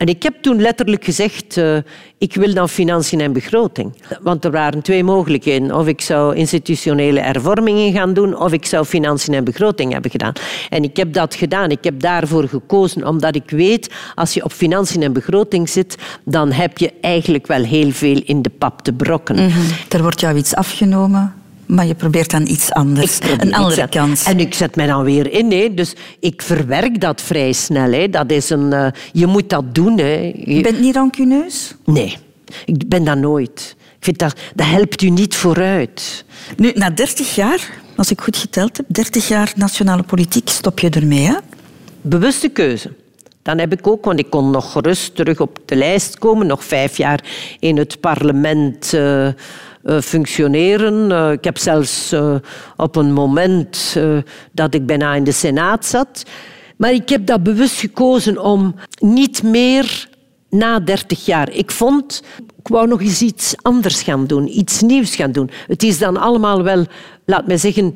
en 0.00 0.06
ik 0.06 0.22
heb 0.22 0.42
toen 0.42 0.60
letterlijk 0.60 1.04
gezegd, 1.04 1.56
uh, 1.56 1.76
ik 2.18 2.34
wil 2.34 2.54
dan 2.54 2.68
financiën 2.68 3.20
en 3.20 3.32
begroting. 3.32 4.02
Want 4.22 4.44
er 4.44 4.50
waren 4.50 4.82
twee 4.82 5.04
mogelijkheden. 5.04 5.76
Of 5.76 5.86
ik 5.86 6.00
zou 6.00 6.36
institutionele 6.36 7.20
hervormingen 7.20 7.92
gaan 7.92 8.12
doen, 8.12 8.38
of 8.38 8.52
ik 8.52 8.66
zou 8.66 8.84
financiën 8.84 9.34
en 9.34 9.44
begroting 9.44 9.92
hebben 9.92 10.10
gedaan. 10.10 10.32
En 10.68 10.82
ik 10.82 10.96
heb 10.96 11.12
dat 11.12 11.34
gedaan. 11.34 11.70
Ik 11.70 11.84
heb 11.84 12.00
daarvoor 12.00 12.48
gekozen, 12.48 13.06
omdat 13.06 13.34
ik 13.34 13.50
weet, 13.50 13.90
als 14.14 14.34
je 14.34 14.44
op 14.44 14.52
financiën 14.52 15.02
en 15.02 15.12
begroting 15.12 15.68
zit, 15.68 15.96
dan 16.24 16.52
heb 16.52 16.78
je 16.78 16.92
eigenlijk 17.00 17.46
wel 17.46 17.62
heel 17.62 17.90
veel 17.90 18.22
in 18.24 18.42
de 18.42 18.50
pap 18.50 18.82
te 18.82 18.92
brokken. 18.92 19.36
-hmm. 19.36 19.62
Er 19.88 20.02
wordt 20.02 20.20
jou 20.20 20.36
iets 20.36 20.54
afgenomen 20.54 21.39
maar 21.70 21.86
je 21.86 21.94
probeert 21.94 22.30
dan 22.30 22.46
iets 22.46 22.72
anders, 22.72 23.18
een 23.38 23.54
andere 23.54 23.88
kans. 23.88 24.24
En 24.24 24.40
ik 24.40 24.54
zet 24.54 24.76
mij 24.76 24.86
dan 24.86 25.04
weer 25.04 25.32
in. 25.32 25.52
Hè. 25.52 25.74
Dus 25.74 25.94
ik 26.20 26.42
verwerk 26.42 27.00
dat 27.00 27.20
vrij 27.20 27.52
snel. 27.52 27.92
Hè. 27.92 28.08
Dat 28.08 28.30
is 28.30 28.50
een, 28.50 28.72
uh, 28.72 28.86
je 29.12 29.26
moet 29.26 29.50
dat 29.50 29.74
doen. 29.74 29.98
Hè. 29.98 30.32
Je 30.44 30.60
bent 30.60 30.80
niet 30.80 30.94
rancuneus? 30.94 31.74
Nee, 31.84 32.16
ik 32.64 32.88
ben 32.88 33.04
dat 33.04 33.18
nooit. 33.18 33.76
Ik 33.78 34.04
vind 34.04 34.18
dat, 34.18 34.36
dat 34.54 34.66
helpt 34.66 35.02
u 35.02 35.10
niet 35.10 35.34
vooruit. 35.34 36.24
Nu, 36.56 36.72
na 36.74 36.90
30 36.90 37.34
jaar, 37.34 37.70
als 37.96 38.10
ik 38.10 38.20
goed 38.20 38.36
geteld 38.36 38.76
heb, 38.76 38.86
30 38.88 39.28
jaar 39.28 39.52
nationale 39.56 40.02
politiek, 40.02 40.48
stop 40.48 40.78
je 40.78 40.90
ermee, 40.90 41.26
hè? 41.26 41.34
Bewuste 42.00 42.48
keuze. 42.48 42.92
Dan 43.42 43.58
heb 43.58 43.72
ik 43.72 43.86
ook, 43.86 44.04
want 44.04 44.18
ik 44.18 44.30
kon 44.30 44.50
nog 44.50 44.72
gerust 44.72 45.14
terug 45.14 45.40
op 45.40 45.58
de 45.64 45.76
lijst 45.76 46.18
komen, 46.18 46.46
nog 46.46 46.64
vijf 46.64 46.96
jaar 46.96 47.24
in 47.58 47.76
het 47.76 48.00
parlement... 48.00 48.92
Uh, 48.92 49.28
uh, 49.84 50.00
functioneren. 50.00 51.10
Uh, 51.10 51.32
ik 51.32 51.44
heb 51.44 51.58
zelfs 51.58 52.14
op 52.76 52.96
een 52.96 53.12
moment 53.12 53.96
dat 54.52 54.74
ik 54.74 54.86
bijna 54.86 55.14
in 55.14 55.24
de 55.24 55.32
Senaat 55.32 55.86
zat. 55.86 56.22
Maar 56.76 56.92
ik 56.92 57.08
heb 57.08 57.26
dat 57.26 57.42
bewust 57.42 57.80
gekozen 57.80 58.42
om 58.42 58.74
niet 58.98 59.42
meer 59.42 60.08
na 60.50 60.80
30 60.80 61.24
jaar. 61.24 61.50
Ik 61.50 61.70
vond, 61.70 62.22
ik 62.58 62.68
wou 62.68 62.88
nog 62.88 63.00
eens 63.00 63.22
iets 63.22 63.54
anders 63.62 64.02
gaan 64.02 64.26
doen, 64.26 64.58
iets 64.58 64.80
nieuws 64.80 65.16
gaan 65.16 65.32
doen. 65.32 65.50
Het 65.66 65.82
is 65.82 65.98
dan 65.98 66.16
allemaal 66.16 66.62
wel, 66.62 66.86
laat 67.24 67.46
mij 67.46 67.58
zeggen, 67.58 67.94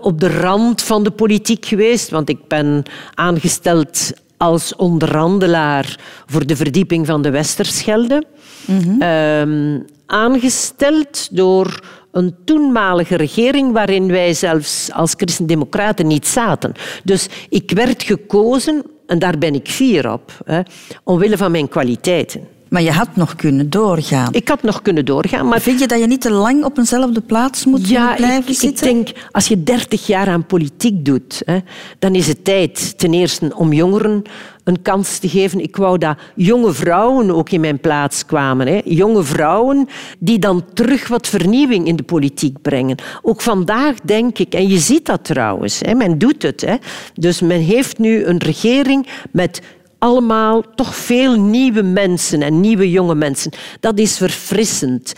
op 0.00 0.20
de 0.20 0.40
rand 0.40 0.82
van 0.82 1.02
de 1.02 1.10
politiek 1.10 1.66
geweest, 1.66 2.10
want 2.10 2.28
ik 2.28 2.48
ben 2.48 2.82
aangesteld 3.14 4.12
als 4.38 4.76
onderhandelaar 4.76 5.98
voor 6.26 6.46
de 6.46 6.56
verdieping 6.56 7.06
van 7.06 7.22
de 7.22 7.30
Westerschelde. 7.30 8.24
Mm 8.66 8.78
-hmm 8.78 9.86
aangesteld 10.08 11.36
door 11.36 11.80
een 12.12 12.34
toenmalige 12.44 13.16
regering 13.16 13.72
waarin 13.72 14.06
wij 14.06 14.34
zelfs 14.34 14.92
als 14.92 15.14
christendemocraten 15.16 16.06
niet 16.06 16.26
zaten. 16.26 16.72
Dus 17.04 17.28
ik 17.48 17.70
werd 17.70 18.02
gekozen, 18.02 18.82
en 19.06 19.18
daar 19.18 19.38
ben 19.38 19.54
ik 19.54 19.68
fier 19.68 20.12
op, 20.12 20.32
hè, 20.44 20.60
omwille 21.04 21.36
van 21.36 21.50
mijn 21.50 21.68
kwaliteiten. 21.68 22.48
Maar 22.68 22.82
je 22.82 22.90
had 22.90 23.16
nog 23.16 23.36
kunnen 23.36 23.70
doorgaan. 23.70 24.32
Ik 24.32 24.48
had 24.48 24.62
nog 24.62 24.82
kunnen 24.82 25.04
doorgaan. 25.04 25.48
Maar 25.48 25.60
vind 25.60 25.80
je 25.80 25.86
dat 25.86 26.00
je 26.00 26.06
niet 26.06 26.20
te 26.20 26.30
lang 26.30 26.64
op 26.64 26.78
eenzelfde 26.78 27.20
plaats 27.20 27.64
moet 27.64 27.88
ja, 27.88 28.14
blijven 28.14 28.50
ik, 28.50 28.58
zitten? 28.58 28.88
Ik 28.88 28.94
denk, 28.94 29.16
als 29.30 29.48
je 29.48 29.62
dertig 29.62 30.06
jaar 30.06 30.28
aan 30.28 30.46
politiek 30.46 31.04
doet, 31.04 31.42
hè, 31.44 31.58
dan 31.98 32.14
is 32.14 32.26
het 32.26 32.44
tijd 32.44 32.98
ten 32.98 33.12
eerste 33.12 33.52
om 33.54 33.72
jongeren 33.72 34.22
een 34.68 34.82
kans 34.82 35.18
te 35.18 35.28
geven. 35.28 35.60
Ik 35.60 35.76
wou 35.76 35.98
dat 35.98 36.18
jonge 36.34 36.72
vrouwen 36.72 37.30
ook 37.30 37.50
in 37.50 37.60
mijn 37.60 37.80
plaats 37.80 38.26
kwamen. 38.26 38.66
Hè. 38.66 38.80
Jonge 38.84 39.22
vrouwen 39.22 39.88
die 40.18 40.38
dan 40.38 40.64
terug 40.74 41.08
wat 41.08 41.26
vernieuwing 41.26 41.86
in 41.86 41.96
de 41.96 42.02
politiek 42.02 42.62
brengen. 42.62 42.96
Ook 43.22 43.40
vandaag 43.40 43.94
denk 44.02 44.38
ik, 44.38 44.54
en 44.54 44.68
je 44.68 44.78
ziet 44.78 45.06
dat 45.06 45.24
trouwens, 45.24 45.80
hè, 45.80 45.94
men 45.94 46.18
doet 46.18 46.42
het. 46.42 46.60
Hè. 46.60 46.76
Dus 47.14 47.40
men 47.40 47.60
heeft 47.60 47.98
nu 47.98 48.24
een 48.24 48.38
regering 48.38 49.06
met 49.30 49.62
allemaal 49.98 50.62
toch 50.74 50.94
veel 50.94 51.40
nieuwe 51.40 51.82
mensen 51.82 52.42
en 52.42 52.60
nieuwe 52.60 52.90
jonge 52.90 53.14
mensen. 53.14 53.52
Dat 53.80 53.98
is 53.98 54.16
verfrissend. 54.16 55.12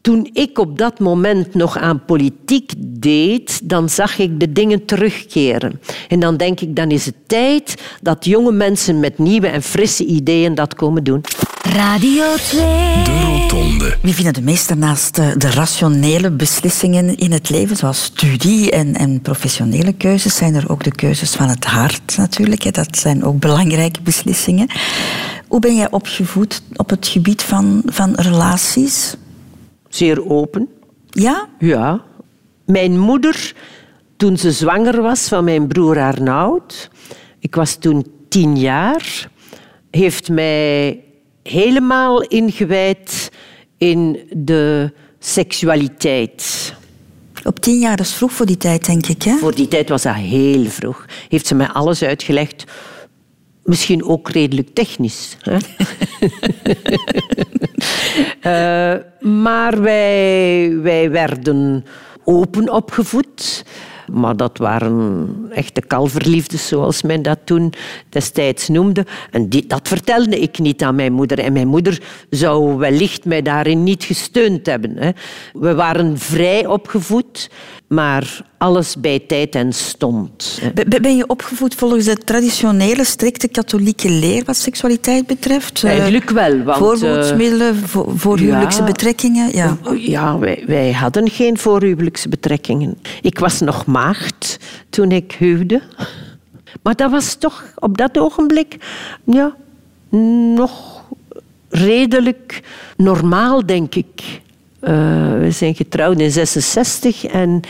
Toen 0.00 0.30
ik 0.32 0.58
op 0.58 0.78
dat 0.78 0.98
moment 0.98 1.54
nog 1.54 1.78
aan 1.78 2.04
politiek 2.04 2.72
deed, 2.78 3.68
dan 3.68 3.88
zag 3.88 4.18
ik 4.18 4.40
de 4.40 4.52
dingen 4.52 4.84
terugkeren. 4.84 5.80
En 6.08 6.20
dan 6.20 6.36
denk 6.36 6.60
ik, 6.60 6.76
dan 6.76 6.90
is 6.90 7.06
het 7.06 7.14
tijd 7.26 7.82
dat 8.00 8.24
jonge 8.24 8.52
mensen 8.52 9.00
met 9.00 9.18
nieuwe 9.18 9.46
en 9.46 9.62
frisse 9.62 10.04
ideeën 10.04 10.54
dat 10.54 10.74
komen 10.74 11.04
doen. 11.04 11.24
Radio 11.62 12.24
2. 12.36 12.60
De 13.04 13.20
Rotonde. 13.20 13.96
Wie 14.00 14.14
vinden 14.14 14.32
de 14.32 14.42
meester 14.42 14.76
naast 14.76 15.18
eh, 15.18 15.28
de 15.36 15.50
rationele 15.50 16.30
beslissingen 16.30 17.16
in 17.16 17.32
het 17.32 17.50
leven, 17.50 17.76
zoals 17.76 18.02
studie 18.02 18.70
en, 18.70 18.94
en 18.94 19.20
professionele 19.20 19.92
keuzes, 19.92 20.36
zijn 20.36 20.54
er 20.54 20.70
ook 20.70 20.84
de 20.84 20.94
keuzes 20.94 21.34
van 21.34 21.48
het 21.48 21.64
hart 21.64 22.16
natuurlijk. 22.16 22.74
Dat 22.74 22.98
zijn 22.98 23.24
ook 23.24 23.38
belangrijke 23.38 24.02
beslissingen. 24.02 24.70
Hoe 25.48 25.60
ben 25.60 25.76
jij 25.76 25.90
opgevoed 25.90 26.62
op 26.76 26.90
het 26.90 27.06
gebied 27.06 27.42
van, 27.42 27.82
van 27.86 28.14
relaties? 28.14 29.14
zeer 29.88 30.28
open. 30.30 30.68
Ja? 31.10 31.48
Ja. 31.58 32.04
Mijn 32.66 32.98
moeder, 32.98 33.54
toen 34.16 34.36
ze 34.36 34.52
zwanger 34.52 35.02
was 35.02 35.28
van 35.28 35.44
mijn 35.44 35.66
broer 35.66 35.98
Arnoud, 35.98 36.90
ik 37.38 37.54
was 37.54 37.74
toen 37.74 38.06
tien 38.28 38.58
jaar, 38.58 39.30
heeft 39.90 40.28
mij 40.28 41.00
helemaal 41.42 42.22
ingewijd 42.22 43.30
in 43.78 44.20
de 44.30 44.92
seksualiteit. 45.18 46.74
Op 47.44 47.60
tien 47.60 47.78
jaar, 47.78 47.96
dat 47.96 48.06
is 48.06 48.14
vroeg 48.14 48.32
voor 48.32 48.46
die 48.46 48.56
tijd, 48.56 48.86
denk 48.86 49.06
ik. 49.06 49.22
Hè? 49.22 49.36
Voor 49.36 49.54
die 49.54 49.68
tijd 49.68 49.88
was 49.88 50.02
dat 50.02 50.14
heel 50.14 50.64
vroeg. 50.64 51.06
Heeft 51.28 51.46
ze 51.46 51.54
mij 51.54 51.68
alles 51.68 52.02
uitgelegd. 52.02 52.64
Misschien 53.64 54.04
ook 54.04 54.30
redelijk 54.30 54.74
technisch. 54.74 55.36
Hè? 55.40 55.56
uh, 58.94 59.00
maar 59.42 59.82
wij, 59.82 60.76
wij 60.80 61.10
werden 61.10 61.84
open 62.24 62.72
opgevoed. 62.72 63.64
Maar 64.12 64.36
dat 64.36 64.58
waren 64.58 65.28
echte 65.50 65.80
kalverliefdes, 65.80 66.68
zoals 66.68 67.02
men 67.02 67.22
dat 67.22 67.38
toen 67.44 67.72
destijds 68.08 68.68
noemde. 68.68 69.06
En 69.30 69.48
dat 69.66 69.88
vertelde 69.88 70.40
ik 70.40 70.58
niet 70.58 70.82
aan 70.82 70.94
mijn 70.94 71.12
moeder. 71.12 71.38
En 71.38 71.52
mijn 71.52 71.68
moeder 71.68 72.02
zou 72.30 72.76
wellicht 72.76 73.24
mij 73.24 73.42
daarin 73.42 73.82
niet 73.82 74.04
gesteund 74.04 74.66
hebben. 74.66 74.96
Hè. 74.96 75.10
We 75.52 75.74
waren 75.74 76.18
vrij 76.18 76.66
opgevoed, 76.66 77.50
maar 77.92 78.44
alles 78.58 78.96
bij 79.00 79.18
tijd 79.18 79.54
en 79.54 79.72
stond. 79.72 80.60
Ben 81.00 81.16
je 81.16 81.26
opgevoed 81.26 81.74
volgens 81.74 82.04
de 82.04 82.16
traditionele, 82.16 83.04
strikte 83.04 83.48
katholieke 83.48 84.10
leer 84.10 84.44
wat 84.44 84.56
seksualiteit 84.56 85.26
betreft? 85.26 85.84
Eigenlijk 85.84 86.30
wel. 86.30 86.62
Want, 86.62 86.78
Voorbeeldsmiddelen 86.78 87.76
voor, 87.76 88.12
voorhuwelijkse 88.18 88.78
ja, 88.78 88.84
betrekkingen? 88.84 89.56
Ja, 89.56 89.76
ja 89.94 90.38
wij, 90.38 90.64
wij 90.66 90.92
hadden 90.92 91.30
geen 91.30 91.58
voorhuwelijkse 91.58 92.28
betrekkingen. 92.28 92.98
Ik 93.20 93.38
was 93.38 93.60
nog 93.60 93.86
maagd 93.86 94.58
toen 94.90 95.10
ik 95.10 95.32
huwde. 95.32 95.82
Maar 96.82 96.96
dat 96.96 97.10
was 97.10 97.34
toch 97.34 97.64
op 97.78 97.98
dat 97.98 98.18
ogenblik 98.18 98.76
ja, 99.24 99.54
nog 100.54 101.02
redelijk 101.68 102.62
normaal, 102.96 103.66
denk 103.66 103.94
ik. 103.94 104.40
Uh, 104.82 105.38
we 105.38 105.50
zijn 105.50 105.74
getrouwd 105.74 106.20
in 106.20 106.30
66 106.30 107.24
en 107.24 107.60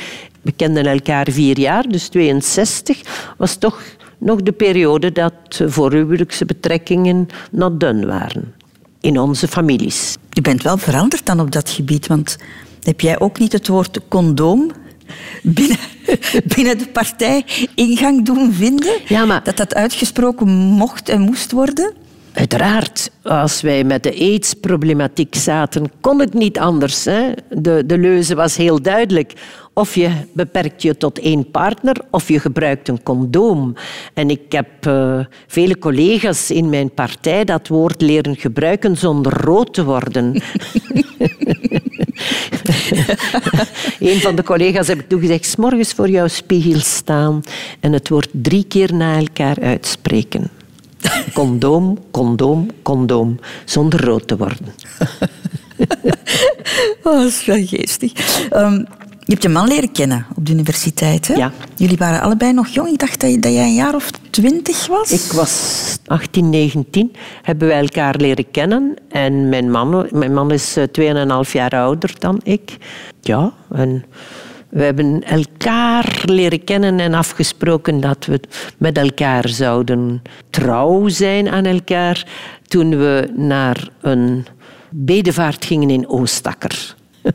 we 0.42 0.52
kenden 0.52 0.86
elkaar 0.86 1.26
vier 1.30 1.58
jaar, 1.58 1.88
dus 1.88 2.08
62 2.08 3.00
was 3.36 3.56
toch 3.56 3.82
nog 4.18 4.42
de 4.42 4.52
periode 4.52 5.12
dat 5.12 5.34
voorhuwelijkse 5.48 6.44
betrekkingen 6.44 7.28
not 7.50 7.80
done 7.80 8.06
waren 8.06 8.54
in 9.00 9.18
onze 9.18 9.48
families. 9.48 10.16
Je 10.30 10.40
bent 10.40 10.62
wel 10.62 10.78
veranderd 10.78 11.26
dan 11.26 11.40
op 11.40 11.52
dat 11.52 11.70
gebied, 11.70 12.06
want 12.06 12.36
heb 12.82 13.00
jij 13.00 13.20
ook 13.20 13.38
niet 13.38 13.52
het 13.52 13.68
woord 13.68 14.00
condoom 14.08 14.70
binnen, 15.42 15.78
binnen 16.54 16.78
de 16.78 16.88
partij 16.92 17.44
ingang 17.74 18.24
doen 18.24 18.52
vinden? 18.52 18.92
Ja, 19.06 19.24
maar... 19.24 19.42
Dat 19.44 19.56
dat 19.56 19.74
uitgesproken 19.74 20.48
mocht 20.48 21.08
en 21.08 21.20
moest 21.20 21.52
worden? 21.52 21.92
Uiteraard, 22.32 23.10
als 23.22 23.60
wij 23.60 23.84
met 23.84 24.02
de 24.02 24.18
AIDS-problematiek 24.18 25.34
zaten, 25.34 25.90
kon 26.00 26.20
het 26.20 26.34
niet 26.34 26.58
anders. 26.58 27.04
Hè? 27.04 27.32
De, 27.48 27.82
de 27.86 27.98
leuze 27.98 28.34
was 28.34 28.56
heel 28.56 28.82
duidelijk. 28.82 29.32
Of 29.74 29.94
je 29.94 30.10
beperkt 30.32 30.82
je 30.82 30.96
tot 30.96 31.18
één 31.18 31.50
partner, 31.50 31.96
of 32.10 32.28
je 32.28 32.40
gebruikt 32.40 32.88
een 32.88 33.02
condoom. 33.02 33.74
En 34.14 34.30
ik 34.30 34.52
heb 34.52 34.86
uh, 34.86 35.18
vele 35.46 35.78
collega's 35.78 36.50
in 36.50 36.68
mijn 36.68 36.90
partij 36.90 37.44
dat 37.44 37.68
woord 37.68 38.00
leren 38.00 38.36
gebruiken 38.36 38.96
zonder 38.96 39.32
rood 39.32 39.74
te 39.74 39.84
worden. 39.84 40.24
een 43.98 44.20
van 44.20 44.34
de 44.34 44.42
collega's 44.44 44.86
heb 44.86 44.98
ik 44.98 45.08
toegezegd, 45.08 45.44
s 45.44 45.56
morgens 45.56 45.92
voor 45.92 46.08
jouw 46.08 46.28
spiegel 46.28 46.80
staan 46.80 47.42
en 47.80 47.92
het 47.92 48.08
woord 48.08 48.28
drie 48.32 48.64
keer 48.64 48.94
na 48.94 49.16
elkaar 49.16 49.56
uitspreken. 49.60 50.61
Condoom, 51.34 51.98
condoom, 52.10 52.68
condoom. 52.82 53.38
Zonder 53.64 54.04
rood 54.04 54.28
te 54.28 54.36
worden. 54.36 54.74
oh, 57.04 57.12
dat 57.18 57.26
is 57.26 57.44
wel 57.44 57.66
geestig. 57.66 58.12
Um, 58.52 58.86
je 59.24 59.32
hebt 59.32 59.42
je 59.42 59.48
man 59.48 59.68
leren 59.68 59.92
kennen 59.92 60.26
op 60.36 60.46
de 60.46 60.52
universiteit, 60.52 61.28
hè? 61.28 61.34
Ja. 61.34 61.52
Jullie 61.76 61.96
waren 61.96 62.20
allebei 62.20 62.52
nog 62.52 62.68
jong. 62.68 62.88
Ik 62.88 62.98
dacht 62.98 63.20
dat, 63.20 63.42
dat 63.42 63.52
jij 63.52 63.64
een 63.64 63.74
jaar 63.74 63.94
of 63.94 64.10
twintig 64.30 64.86
was. 64.86 65.12
Ik 65.12 65.32
was 65.32 65.96
18, 66.06 66.50
19. 66.50 67.12
Hebben 67.42 67.68
wij 67.68 67.80
elkaar 67.80 68.16
leren 68.16 68.50
kennen. 68.50 68.94
En 69.08 69.48
mijn 69.48 69.70
man, 69.70 70.06
mijn 70.10 70.34
man 70.34 70.50
is 70.50 70.78
2,5 70.78 70.84
eh, 70.94 71.40
jaar 71.52 71.70
ouder 71.70 72.14
dan 72.18 72.40
ik. 72.42 72.76
Ja, 73.20 73.52
en 73.70 74.04
we 74.72 74.82
hebben 74.82 75.24
elkaar 75.24 76.22
leren 76.24 76.64
kennen 76.64 77.00
en 77.00 77.14
afgesproken 77.14 78.00
dat 78.00 78.26
we 78.26 78.40
met 78.78 78.98
elkaar 78.98 79.48
zouden 79.48 80.22
trouw 80.50 81.08
zijn 81.08 81.48
aan 81.48 81.64
elkaar 81.64 82.26
toen 82.66 82.98
we 82.98 83.30
naar 83.36 83.88
een 84.00 84.46
bedevaart 84.90 85.64
gingen 85.64 85.90
in 85.90 86.08
Oostakker. 86.08 86.94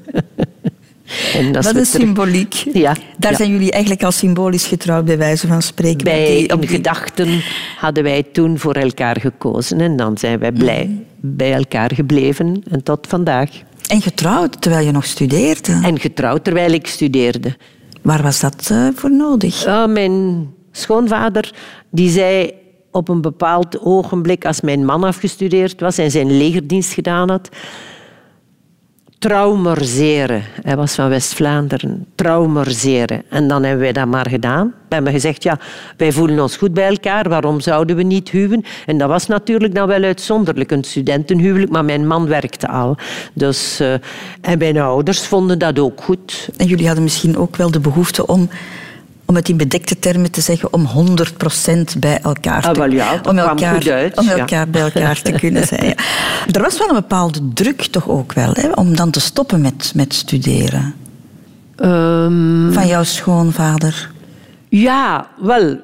En 1.33 1.51
dat, 1.51 1.75
is 1.75 1.91
symboliek. 1.91 2.53
Ja, 2.73 2.95
Daar 3.17 3.35
zijn 3.35 3.51
jullie 3.51 3.71
eigenlijk 3.71 4.03
al 4.03 4.11
symbolisch 4.11 4.65
getrouwd, 4.65 5.05
bij 5.05 5.17
wijze 5.17 5.47
van 5.47 5.61
spreken. 5.61 6.03
Bij, 6.03 6.25
die, 6.25 6.61
in 6.61 6.67
gedachten 6.67 7.41
hadden 7.77 8.03
wij 8.03 8.23
toen 8.23 8.59
voor 8.59 8.73
elkaar 8.73 9.19
gekozen 9.19 9.81
en 9.81 9.95
dan 9.95 10.17
zijn 10.17 10.39
wij 10.39 10.51
blij 10.51 10.85
mm. 10.85 11.05
bij 11.19 11.53
elkaar 11.53 11.91
gebleven 11.93 12.63
en 12.69 12.83
tot 12.83 13.07
vandaag. 13.07 13.49
En 13.87 14.01
getrouwd 14.01 14.61
terwijl 14.61 14.85
je 14.85 14.91
nog 14.91 15.05
studeerde? 15.05 15.79
En 15.83 15.99
getrouwd 15.99 16.43
terwijl 16.43 16.71
ik 16.71 16.87
studeerde. 16.87 17.57
Waar 18.01 18.21
was 18.21 18.39
dat 18.39 18.69
uh, 18.71 18.87
voor 18.95 19.11
nodig? 19.11 19.65
Uh, 19.65 19.85
mijn 19.85 20.47
schoonvader 20.71 21.53
die 21.91 22.09
zei 22.09 22.51
op 22.91 23.09
een 23.09 23.21
bepaald 23.21 23.79
ogenblik, 23.79 24.45
als 24.45 24.61
mijn 24.61 24.85
man 24.85 25.03
afgestudeerd 25.03 25.81
was 25.81 25.97
en 25.97 26.11
zijn 26.11 26.37
legerdienst 26.37 26.93
gedaan 26.93 27.29
had, 27.29 27.49
traumerzeren. 29.19 30.43
Hij 30.61 30.75
was 30.75 30.95
van 30.95 31.09
West-Vlaanderen. 31.09 32.05
Traumerzeren. 32.15 33.23
En 33.29 33.47
dan 33.47 33.63
hebben 33.63 33.81
wij 33.81 33.93
dat 33.93 34.07
maar 34.07 34.29
gedaan. 34.29 34.73
We 34.87 34.95
hebben 34.95 35.13
gezegd, 35.13 35.43
ja, 35.43 35.59
wij 35.97 36.11
voelen 36.11 36.39
ons 36.39 36.57
goed 36.57 36.73
bij 36.73 36.87
elkaar. 36.87 37.29
Waarom 37.29 37.59
zouden 37.59 37.95
we 37.95 38.03
niet 38.03 38.29
huwen? 38.29 38.63
En 38.85 38.97
dat 38.97 39.09
was 39.09 39.27
natuurlijk 39.27 39.75
dan 39.75 39.87
wel 39.87 40.03
uitzonderlijk. 40.03 40.71
Een 40.71 40.83
studentenhuwelijk, 40.83 41.71
maar 41.71 41.85
mijn 41.85 42.07
man 42.07 42.27
werkte 42.27 42.67
al. 42.67 42.97
Dus, 43.33 43.81
uh, 43.81 43.93
en 44.41 44.57
mijn 44.57 44.77
ouders 44.77 45.27
vonden 45.27 45.59
dat 45.59 45.79
ook 45.79 46.01
goed. 46.01 46.49
En 46.57 46.65
jullie 46.65 46.85
hadden 46.85 47.03
misschien 47.03 47.37
ook 47.37 47.55
wel 47.55 47.71
de 47.71 47.79
behoefte 47.79 48.27
om 48.27 48.49
om 49.27 49.35
het 49.35 49.49
in 49.49 49.57
bedekte 49.57 49.99
termen 49.99 50.31
te 50.31 50.41
zeggen, 50.41 50.73
om 50.73 50.87
100% 50.87 51.97
bij 51.99 52.19
elkaar 52.21 52.73
te, 52.73 52.81
ah, 52.81 52.91
ja, 52.91 53.21
om 53.27 53.37
elkaar, 53.37 54.11
om 54.15 54.27
elkaar 54.27 54.69
bij 54.69 54.81
elkaar 54.81 55.21
te 55.21 55.31
kunnen 55.31 55.67
zijn. 55.67 55.85
Ja. 55.85 55.93
Er 56.51 56.61
was 56.61 56.77
wel 56.77 56.87
een 56.87 56.95
bepaalde 56.95 57.39
druk 57.53 57.81
toch 57.81 58.09
ook 58.09 58.33
wel, 58.33 58.51
hè, 58.53 58.69
om 58.71 58.95
dan 58.95 59.11
te 59.11 59.19
stoppen 59.19 59.61
met, 59.61 59.91
met 59.95 60.13
studeren. 60.13 60.95
Um, 61.75 62.73
Van 62.73 62.87
jouw 62.87 63.03
schoonvader. 63.03 64.11
Ja, 64.69 65.27
wel 65.37 65.79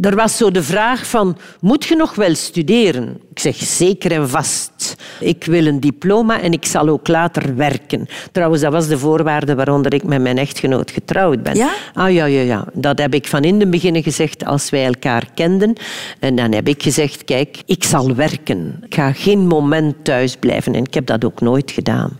er 0.00 0.16
was 0.16 0.36
zo 0.36 0.50
de 0.50 0.62
vraag 0.62 1.06
van, 1.06 1.36
moet 1.60 1.84
je 1.84 1.96
nog 1.96 2.14
wel 2.14 2.34
studeren? 2.34 3.20
Ik 3.30 3.38
zeg 3.38 3.56
zeker 3.56 4.12
en 4.12 4.28
vast. 4.28 4.94
Ik 5.20 5.44
wil 5.44 5.66
een 5.66 5.80
diploma 5.80 6.40
en 6.40 6.52
ik 6.52 6.64
zal 6.64 6.88
ook 6.88 7.08
later 7.08 7.56
werken. 7.56 8.06
Trouwens, 8.32 8.62
dat 8.62 8.72
was 8.72 8.88
de 8.88 8.98
voorwaarde 8.98 9.54
waaronder 9.54 9.94
ik 9.94 10.04
met 10.04 10.20
mijn 10.20 10.38
echtgenoot 10.38 10.90
getrouwd 10.90 11.42
ben. 11.42 11.56
Ja? 11.56 11.70
Ah 11.94 12.12
ja, 12.12 12.24
ja, 12.24 12.40
ja. 12.40 12.66
Dat 12.72 12.98
heb 12.98 13.14
ik 13.14 13.26
van 13.26 13.42
in 13.42 13.60
het 13.60 13.70
begin 13.70 14.02
gezegd 14.02 14.44
als 14.44 14.70
wij 14.70 14.84
elkaar 14.84 15.28
kenden. 15.34 15.72
En 16.18 16.36
dan 16.36 16.52
heb 16.52 16.68
ik 16.68 16.82
gezegd, 16.82 17.24
kijk, 17.24 17.62
ik 17.66 17.84
zal 17.84 18.14
werken. 18.14 18.78
Ik 18.84 18.94
ga 18.94 19.12
geen 19.12 19.46
moment 19.46 20.04
thuis 20.04 20.36
blijven. 20.36 20.74
En 20.74 20.84
ik 20.84 20.94
heb 20.94 21.06
dat 21.06 21.24
ook 21.24 21.40
nooit 21.40 21.70
gedaan. 21.70 22.18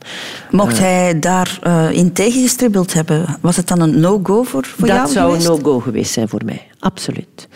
Mocht 0.50 0.74
uh, 0.74 0.80
hij 0.80 1.18
daarin 1.18 1.58
uh, 1.66 1.90
in 1.90 2.12
tegengestribbeld 2.12 2.92
hebben, 2.92 3.38
was 3.40 3.56
het 3.56 3.68
dan 3.68 3.80
een 3.80 4.00
no-go 4.00 4.42
voor, 4.42 4.64
voor 4.64 4.88
dat 4.88 4.96
jou 4.96 5.08
zou 5.08 5.26
geweest? 5.26 5.46
een 5.46 5.52
no-go 5.52 5.80
geweest 5.80 6.12
zijn 6.12 6.28
voor 6.28 6.42
mij. 6.44 6.66
Absoluut. 6.82 7.48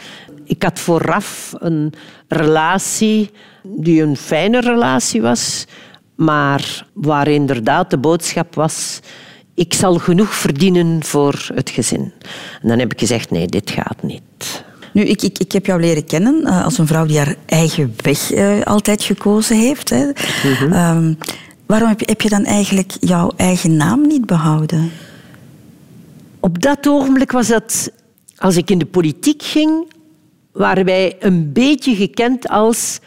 Ik 0.44 0.62
had 0.62 0.78
vooraf 0.78 1.54
een 1.58 1.92
relatie 2.28 3.30
die 3.62 4.02
een 4.02 4.16
fijne 4.16 4.60
relatie 4.60 5.22
was, 5.22 5.66
maar 6.14 6.86
waar 6.92 7.28
inderdaad 7.28 7.90
de 7.90 7.98
boodschap 7.98 8.54
was 8.54 9.00
ik 9.56 9.74
zal 9.74 9.98
genoeg 9.98 10.34
verdienen 10.34 11.04
voor 11.04 11.48
het 11.54 11.70
gezin. 11.70 12.12
En 12.62 12.68
dan 12.68 12.78
heb 12.78 12.92
ik 12.92 12.98
gezegd, 12.98 13.30
nee, 13.30 13.46
dit 13.46 13.70
gaat 13.70 14.02
niet. 14.02 14.64
Nu, 14.92 15.02
ik, 15.02 15.22
ik, 15.22 15.38
ik 15.38 15.52
heb 15.52 15.66
jou 15.66 15.80
leren 15.80 16.04
kennen 16.04 16.40
uh, 16.42 16.64
als 16.64 16.78
een 16.78 16.86
vrouw 16.86 17.06
die 17.06 17.18
haar 17.18 17.34
eigen 17.46 17.94
weg 17.96 18.32
uh, 18.32 18.62
altijd 18.62 19.02
gekozen 19.02 19.56
heeft. 19.56 19.90
Hè. 19.90 20.04
Mm 20.04 20.12
-hmm. 20.42 20.72
um, 20.72 21.18
waarom 21.66 21.94
heb 21.96 22.20
je 22.20 22.28
dan 22.28 22.44
eigenlijk 22.44 22.92
jouw 23.00 23.32
eigen 23.36 23.76
naam 23.76 24.06
niet 24.06 24.26
behouden? 24.26 24.90
Op 26.40 26.62
dat 26.62 26.88
ogenblik 26.88 27.32
was 27.32 27.48
dat 27.48 27.90
als 28.37 28.57
ik 28.57 28.70
in 28.70 28.78
de 28.78 28.87
politiek 28.87 29.43
ging, 29.43 29.93
waren 30.53 30.84
wij 30.84 31.16
een 31.20 31.53
beetje 31.53 31.95
gekend 31.95 32.49
als 32.49 32.99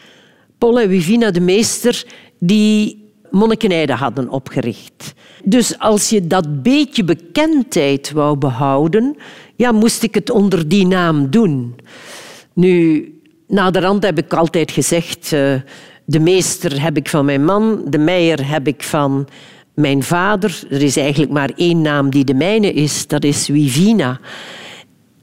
Paul 0.57 0.79
en 0.79 0.89
Wivina 0.89 1.31
de 1.31 1.39
Meester 1.39 2.05
die 2.39 3.07
Monnikenijde 3.31 3.93
hadden 3.93 4.29
opgericht. 4.29 5.13
Dus 5.43 5.79
als 5.79 6.09
je 6.09 6.27
dat 6.27 6.63
beetje 6.63 7.03
bekendheid 7.03 8.11
wou 8.11 8.37
behouden, 8.37 9.15
ja, 9.55 9.71
moest 9.71 10.03
ik 10.03 10.13
het 10.13 10.29
onder 10.29 10.67
die 10.67 10.87
naam 10.87 11.29
doen. 11.29 11.75
Nu, 12.53 13.07
naderhand 13.47 14.03
heb 14.03 14.17
ik 14.17 14.33
altijd 14.33 14.71
gezegd... 14.71 15.31
Uh, 15.31 15.53
de 16.09 16.19
meester 16.19 16.81
heb 16.81 16.97
ik 16.97 17.09
van 17.09 17.25
mijn 17.25 17.45
man, 17.45 17.81
de 17.87 17.97
meijer 17.97 18.47
heb 18.47 18.67
ik 18.67 18.83
van 18.83 19.27
mijn 19.73 20.03
vader. 20.03 20.61
Er 20.69 20.81
is 20.81 20.97
eigenlijk 20.97 21.31
maar 21.31 21.51
één 21.55 21.81
naam 21.81 22.09
die 22.09 22.23
de 22.23 22.33
mijne 22.33 22.73
is, 22.73 23.07
dat 23.07 23.23
is 23.23 23.47
Wivina. 23.47 24.19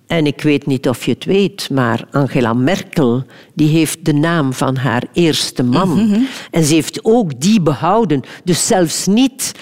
En 0.07 0.27
ik 0.27 0.43
weet 0.43 0.67
niet 0.67 0.89
of 0.89 1.05
je 1.05 1.13
het 1.13 1.25
weet, 1.25 1.71
maar 1.71 2.05
Angela 2.11 2.53
Merkel 2.53 3.25
die 3.55 3.69
heeft 3.69 4.05
de 4.05 4.15
naam 4.15 4.53
van 4.53 4.77
haar 4.77 5.03
eerste 5.13 5.63
man. 5.63 5.89
Mm 5.89 6.13
-hmm. 6.13 6.27
En 6.51 6.65
ze 6.65 6.75
heeft 6.75 7.01
ook 7.03 7.41
die 7.41 7.61
behouden. 7.61 8.23
Dus 8.45 8.67
zelfs 8.67 9.07
niet... 9.07 9.53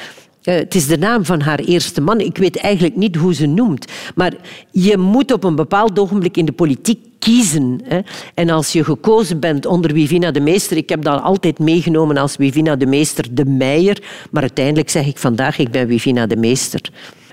Uh, 0.44 0.54
het 0.54 0.74
is 0.74 0.86
de 0.86 0.98
naam 0.98 1.24
van 1.24 1.40
haar 1.40 1.58
eerste 1.58 2.00
man. 2.00 2.20
Ik 2.20 2.38
weet 2.38 2.56
eigenlijk 2.56 2.96
niet 2.96 3.16
hoe 3.16 3.34
ze 3.34 3.46
noemt. 3.46 3.92
Maar 4.14 4.32
je 4.70 4.98
moet 4.98 5.32
op 5.32 5.44
een 5.44 5.54
bepaald 5.54 5.98
ogenblik 5.98 6.36
in 6.36 6.44
de 6.44 6.52
politiek 6.52 6.98
kiezen. 7.18 7.80
Hè. 7.84 8.00
En 8.34 8.50
als 8.50 8.72
je 8.72 8.84
gekozen 8.84 9.40
bent 9.40 9.66
onder 9.66 9.92
Wivina 9.92 10.30
de 10.30 10.40
Meester... 10.40 10.76
Ik 10.76 10.88
heb 10.88 11.02
dat 11.02 11.22
altijd 11.22 11.58
meegenomen 11.58 12.16
als 12.16 12.36
Wivina 12.36 12.76
de 12.76 12.86
Meester 12.86 13.34
de 13.34 13.44
Meijer. 13.44 14.02
Maar 14.30 14.42
uiteindelijk 14.42 14.90
zeg 14.90 15.06
ik 15.06 15.18
vandaag, 15.18 15.58
ik 15.58 15.70
ben 15.70 15.86
Wivina 15.86 16.26
de 16.26 16.36
Meester. 16.36 16.80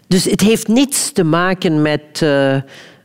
Dus 0.07 0.24
het 0.24 0.41
heeft 0.41 0.68
niets 0.68 1.12
te 1.12 1.24
maken 1.24 1.82
met... 1.82 2.22
Uh, 2.24 2.55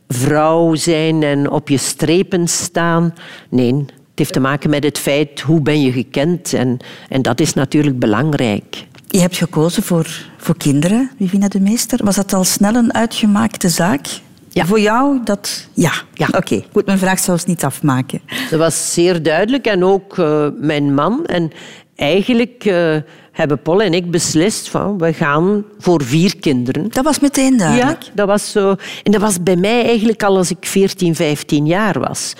vrouw 0.07 0.75
zijn 0.75 1.23
en 1.23 1.49
op 1.49 1.69
je 1.69 1.77
strepen 1.77 2.47
staan. 2.47 3.13
Nee, 3.49 3.73
het 3.73 3.91
heeft 4.15 4.33
te 4.33 4.39
maken 4.39 4.69
met 4.69 4.83
het 4.83 4.97
feit 4.97 5.39
hoe 5.39 5.61
ben 5.61 5.81
je 5.81 5.91
gekend. 5.91 6.53
En, 6.53 6.77
en 7.09 7.21
dat 7.21 7.39
is 7.39 7.53
natuurlijk 7.53 7.99
belangrijk. 7.99 8.85
Je 9.07 9.19
hebt 9.19 9.37
gekozen 9.37 9.83
voor, 9.83 10.07
voor 10.37 10.57
kinderen, 10.57 11.11
Vivina 11.17 11.47
de 11.47 11.59
Meester. 11.59 11.99
Was 12.03 12.15
dat 12.15 12.33
al 12.33 12.43
snel 12.43 12.75
een 12.75 12.93
uitgemaakte 12.93 13.69
zaak? 13.69 14.07
Ja. 14.49 14.65
Voor 14.65 14.79
jou 14.79 15.19
dat... 15.23 15.67
Ja, 15.73 15.91
ja. 16.13 16.25
oké. 16.27 16.37
Okay. 16.37 16.57
Ik 16.57 16.73
moet 16.73 16.85
mijn 16.85 16.97
vraag 16.97 17.19
zelfs 17.19 17.45
niet 17.45 17.63
afmaken. 17.63 18.21
Dat 18.49 18.59
was 18.59 18.93
zeer 18.93 19.23
duidelijk. 19.23 19.65
En 19.65 19.83
ook 19.83 20.17
uh, 20.17 20.47
mijn 20.59 20.93
man. 20.93 21.25
En 21.25 21.51
eigenlijk 21.95 22.65
uh, 22.65 22.95
hebben 23.37 23.61
Paul 23.61 23.81
en 23.81 23.93
ik 23.93 24.11
beslist 24.11 24.69
van 24.69 24.97
we 24.97 25.13
gaan 25.13 25.63
voor 25.79 26.03
vier 26.03 26.37
kinderen. 26.37 26.87
Dat 26.89 27.03
was 27.03 27.19
meteen 27.19 27.57
duidelijk. 27.57 28.03
Ja, 28.03 28.11
dat 28.13 28.27
was 28.27 28.51
zo. 28.51 28.75
En 29.03 29.11
dat 29.11 29.21
was 29.21 29.43
bij 29.43 29.55
mij 29.55 29.85
eigenlijk 29.85 30.23
al 30.23 30.37
als 30.37 30.49
ik 30.49 30.65
14, 30.65 31.15
15 31.15 31.65
jaar 31.65 31.99
was. 31.99 32.33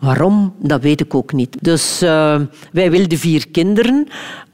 Waarom? 0.00 0.54
Dat 0.58 0.82
weet 0.82 1.00
ik 1.00 1.14
ook 1.14 1.32
niet. 1.32 1.56
Dus 1.60 2.02
uh, 2.02 2.40
wij 2.72 2.90
wilden 2.90 3.18
vier 3.18 3.48
kinderen. 3.48 4.08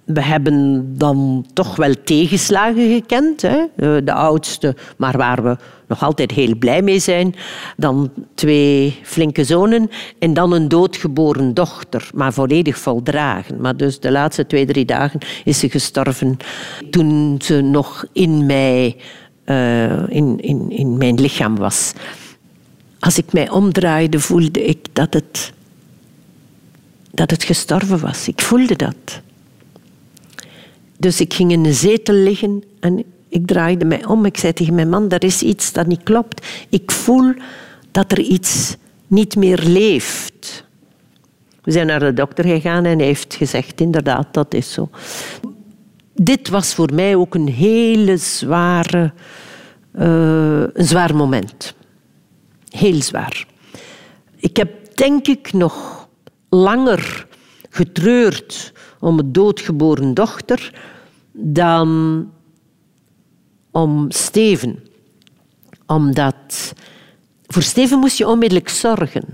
We 0.04 0.22
hebben 0.22 0.88
dan 0.98 1.46
toch 1.52 1.76
wel 1.76 1.94
tegenslagen 2.04 2.92
gekend. 2.92 3.42
Hè? 3.42 3.64
De 4.04 4.12
oudste, 4.12 4.76
maar 4.96 5.16
waar 5.16 5.42
we 5.42 5.56
nog 5.94 6.02
altijd 6.02 6.30
heel 6.30 6.56
blij 6.56 6.82
mee 6.82 6.98
zijn. 6.98 7.34
Dan 7.76 8.10
twee 8.34 8.98
flinke 9.02 9.44
zonen 9.44 9.90
en 10.18 10.34
dan 10.34 10.52
een 10.52 10.68
doodgeboren 10.68 11.54
dochter, 11.54 12.10
maar 12.14 12.32
volledig 12.32 12.78
voldragen. 12.78 13.60
Maar 13.60 13.76
dus 13.76 14.00
de 14.00 14.10
laatste 14.10 14.46
twee, 14.46 14.66
drie 14.66 14.84
dagen 14.84 15.20
is 15.44 15.58
ze 15.58 15.70
gestorven 15.70 16.36
toen 16.90 17.38
ze 17.42 17.60
nog 17.60 18.06
in, 18.12 18.46
mij, 18.46 18.96
uh, 19.46 20.08
in, 20.08 20.40
in, 20.40 20.70
in 20.70 20.98
mijn 20.98 21.20
lichaam 21.20 21.56
was. 21.56 21.92
Als 22.98 23.18
ik 23.18 23.32
mij 23.32 23.50
omdraaide, 23.50 24.20
voelde 24.20 24.64
ik 24.64 24.86
dat 24.92 25.14
het, 25.14 25.52
dat 27.10 27.30
het 27.30 27.44
gestorven 27.44 28.00
was. 28.00 28.28
Ik 28.28 28.40
voelde 28.40 28.76
dat. 28.76 29.22
Dus 30.96 31.20
ik 31.20 31.34
ging 31.34 31.52
in 31.52 31.62
de 31.62 31.72
zetel 31.72 32.14
liggen 32.14 32.64
en 32.80 33.04
ik 33.34 33.46
draaide 33.46 33.84
mij 33.84 34.04
om. 34.06 34.24
Ik 34.24 34.36
zei 34.36 34.52
tegen 34.52 34.74
mijn 34.74 34.88
man, 34.88 35.10
er 35.10 35.24
is 35.24 35.42
iets 35.42 35.72
dat 35.72 35.86
niet 35.86 36.02
klopt. 36.02 36.46
Ik 36.68 36.90
voel 36.90 37.34
dat 37.90 38.12
er 38.12 38.20
iets 38.20 38.76
niet 39.06 39.36
meer 39.36 39.62
leeft. 39.62 40.64
We 41.62 41.70
zijn 41.70 41.86
naar 41.86 42.00
de 42.00 42.12
dokter 42.12 42.44
gegaan 42.44 42.84
en 42.84 42.98
hij 42.98 43.06
heeft 43.06 43.34
gezegd, 43.34 43.80
inderdaad, 43.80 44.34
dat 44.34 44.54
is 44.54 44.72
zo. 44.72 44.88
Dit 46.14 46.48
was 46.48 46.74
voor 46.74 46.90
mij 46.94 47.16
ook 47.16 47.34
een 47.34 47.48
hele 47.48 48.16
zware, 48.16 49.12
uh, 49.98 50.62
een 50.72 50.86
zwaar 50.86 51.16
moment. 51.16 51.74
Heel 52.68 53.02
zwaar. 53.02 53.46
Ik 54.36 54.56
heb 54.56 54.96
denk 54.96 55.26
ik 55.26 55.52
nog 55.52 56.08
langer 56.48 57.26
getreurd 57.70 58.72
om 59.00 59.18
een 59.18 59.32
doodgeboren 59.32 60.14
dochter 60.14 60.80
dan 61.32 62.28
om 63.74 64.10
Steven. 64.10 64.84
Omdat 65.86 66.72
voor 67.46 67.62
Steven 67.62 67.98
moest 67.98 68.18
je 68.18 68.28
onmiddellijk 68.28 68.68
zorgen. 68.68 69.24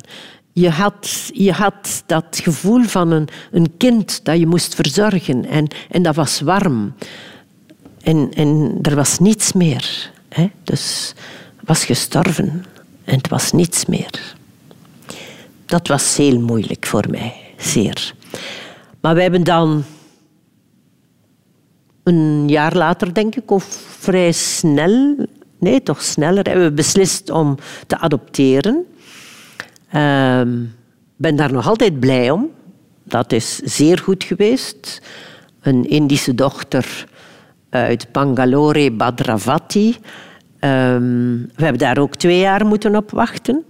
Je 0.53 0.70
had, 0.70 1.30
je 1.32 1.53
had 1.53 2.03
dat 2.07 2.41
gevoel 2.43 2.82
van 2.82 3.11
een, 3.11 3.28
een 3.51 3.76
kind 3.76 4.24
dat 4.24 4.38
je 4.38 4.47
moest 4.47 4.74
verzorgen. 4.74 5.45
En, 5.45 5.66
en 5.91 6.03
dat 6.03 6.14
was 6.14 6.41
warm. 6.41 6.95
En, 8.03 8.30
en 8.34 8.78
er 8.82 8.95
was 8.95 9.18
niets 9.18 9.53
meer. 9.53 10.11
Hè? 10.28 10.51
Dus 10.64 11.14
was 11.64 11.84
gestorven. 11.84 12.64
En 13.05 13.16
het 13.16 13.28
was 13.28 13.53
niets 13.53 13.86
meer. 13.86 14.34
Dat 15.66 15.88
was 15.88 16.16
heel 16.16 16.41
moeilijk 16.41 16.86
voor 16.86 17.05
mij. 17.11 17.34
Zeer. 17.57 18.14
Maar 19.01 19.14
we 19.14 19.22
hebben 19.22 19.45
dan 19.45 19.84
een 22.14 22.48
jaar 22.48 22.76
later, 22.76 23.14
denk 23.14 23.36
ik, 23.36 23.50
of 23.50 23.64
vrij 23.98 24.32
snel, 24.32 25.26
nee, 25.58 25.82
toch 25.82 26.02
sneller, 26.02 26.46
hebben 26.46 26.64
we 26.64 26.72
beslist 26.72 27.30
om 27.30 27.56
te 27.86 27.98
adopteren. 27.98 28.84
Ik 29.90 29.96
uh, 29.96 30.42
ben 31.16 31.36
daar 31.36 31.52
nog 31.52 31.68
altijd 31.68 32.00
blij 32.00 32.30
om. 32.30 32.50
Dat 33.04 33.32
is 33.32 33.56
zeer 33.56 33.98
goed 33.98 34.24
geweest. 34.24 35.02
Een 35.61 35.88
Indische 35.88 36.34
dochter 36.34 37.06
uit 37.70 38.12
Bangalore, 38.12 38.90
Badravati. 38.90 39.96
Um, 40.61 41.50
we 41.54 41.62
hebben 41.62 41.78
daar 41.78 41.98
ook 41.98 42.16
twee 42.16 42.38
jaar 42.38 42.66
moeten 42.66 42.96
op 42.96 43.11
wachten. 43.11 43.64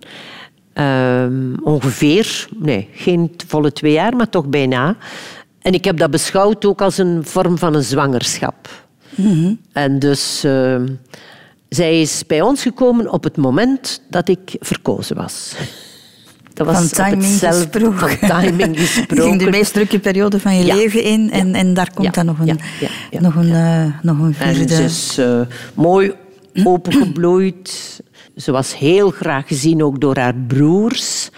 Um, 0.74 1.54
ongeveer, 1.62 2.48
nee, 2.58 2.88
geen 2.92 3.34
volle 3.46 3.72
twee 3.72 3.92
jaar, 3.92 4.16
maar 4.16 4.28
toch 4.28 4.46
bijna. 4.46 4.96
En 5.62 5.72
ik 5.72 5.84
heb 5.84 5.96
dat 5.96 6.10
beschouwd 6.10 6.64
ook 6.64 6.82
als 6.82 6.98
een 6.98 7.24
vorm 7.24 7.58
van 7.58 7.74
een 7.74 7.84
zwangerschap. 7.84 8.68
Mm 9.14 9.60
En 9.72 9.98
dus 9.98 10.44
uh, 10.44 10.80
zij 11.68 12.00
is 12.00 12.26
bij 12.26 12.40
ons 12.40 12.62
gekomen 12.62 13.12
op 13.12 13.24
het 13.24 13.36
moment 13.36 14.02
dat 14.10 14.28
ik 14.28 14.56
verkozen 14.60 15.16
was. 15.16 15.54
Dat 16.54 16.66
was 16.68 16.88
van 16.88 17.04
timing 17.04 17.38
gesproken. 17.38 18.18
Van 18.18 18.28
timing 18.28 18.78
gesproken. 18.80 19.22
ging 19.22 19.38
de 19.38 19.50
meest 19.50 19.72
drukke 19.72 19.98
periode 19.98 20.40
van 20.40 20.56
je 20.56 20.74
leven 20.74 21.02
in 21.02 21.30
en, 21.30 21.54
en 21.54 21.74
daar 21.74 21.90
komt 21.94 22.14
dan 22.14 22.26
nog 22.26 22.38
een, 22.38 22.60
nog 23.10 23.34
een, 23.34 23.48
uh, 23.48 23.84
nog 24.02 24.18
een 24.18 24.34
vierde... 24.34 24.60
En 24.60 24.68
ze 24.68 24.82
is 24.82 25.18
uh, 25.18 25.40
mooi 25.74 26.12
opengebloeid. 26.64 28.00
Ze 28.36 28.52
was 28.52 28.78
heel 28.78 29.10
graag 29.10 29.48
gezien 29.48 29.82
ook 29.82 30.00
door 30.00 30.16
haar 30.16 30.34
broers. 30.34 31.30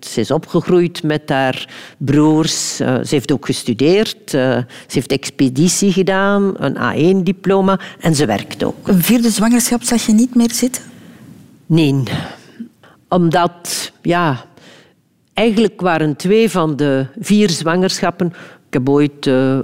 Ze 0.00 0.20
is 0.20 0.30
opgegroeid 0.30 1.02
met 1.02 1.28
haar 1.28 1.68
broers. 1.96 2.80
Uh, 2.80 2.94
ze 2.94 3.14
heeft 3.14 3.32
ook 3.32 3.46
gestudeerd. 3.46 4.32
Uh, 4.32 4.40
ze 4.60 4.64
heeft 4.86 5.12
expeditie 5.12 5.92
gedaan, 5.92 6.54
een 6.56 6.76
A1-diploma 6.76 7.80
en 8.00 8.14
ze 8.14 8.26
werkt 8.26 8.64
ook. 8.64 8.88
Een 8.88 9.02
vierde 9.02 9.30
zwangerschap 9.30 9.82
zag 9.82 10.06
je 10.06 10.12
niet 10.12 10.34
meer 10.34 10.52
zitten? 10.52 10.82
Nee. 11.66 12.02
Omdat, 13.08 13.92
ja, 14.02 14.44
eigenlijk 15.34 15.80
waren 15.80 16.16
twee 16.16 16.50
van 16.50 16.76
de 16.76 17.06
vier 17.20 17.50
zwangerschappen. 17.50 18.26
Ik 18.66 18.72
heb 18.72 18.88
ooit, 18.88 19.26
uh, 19.26 19.58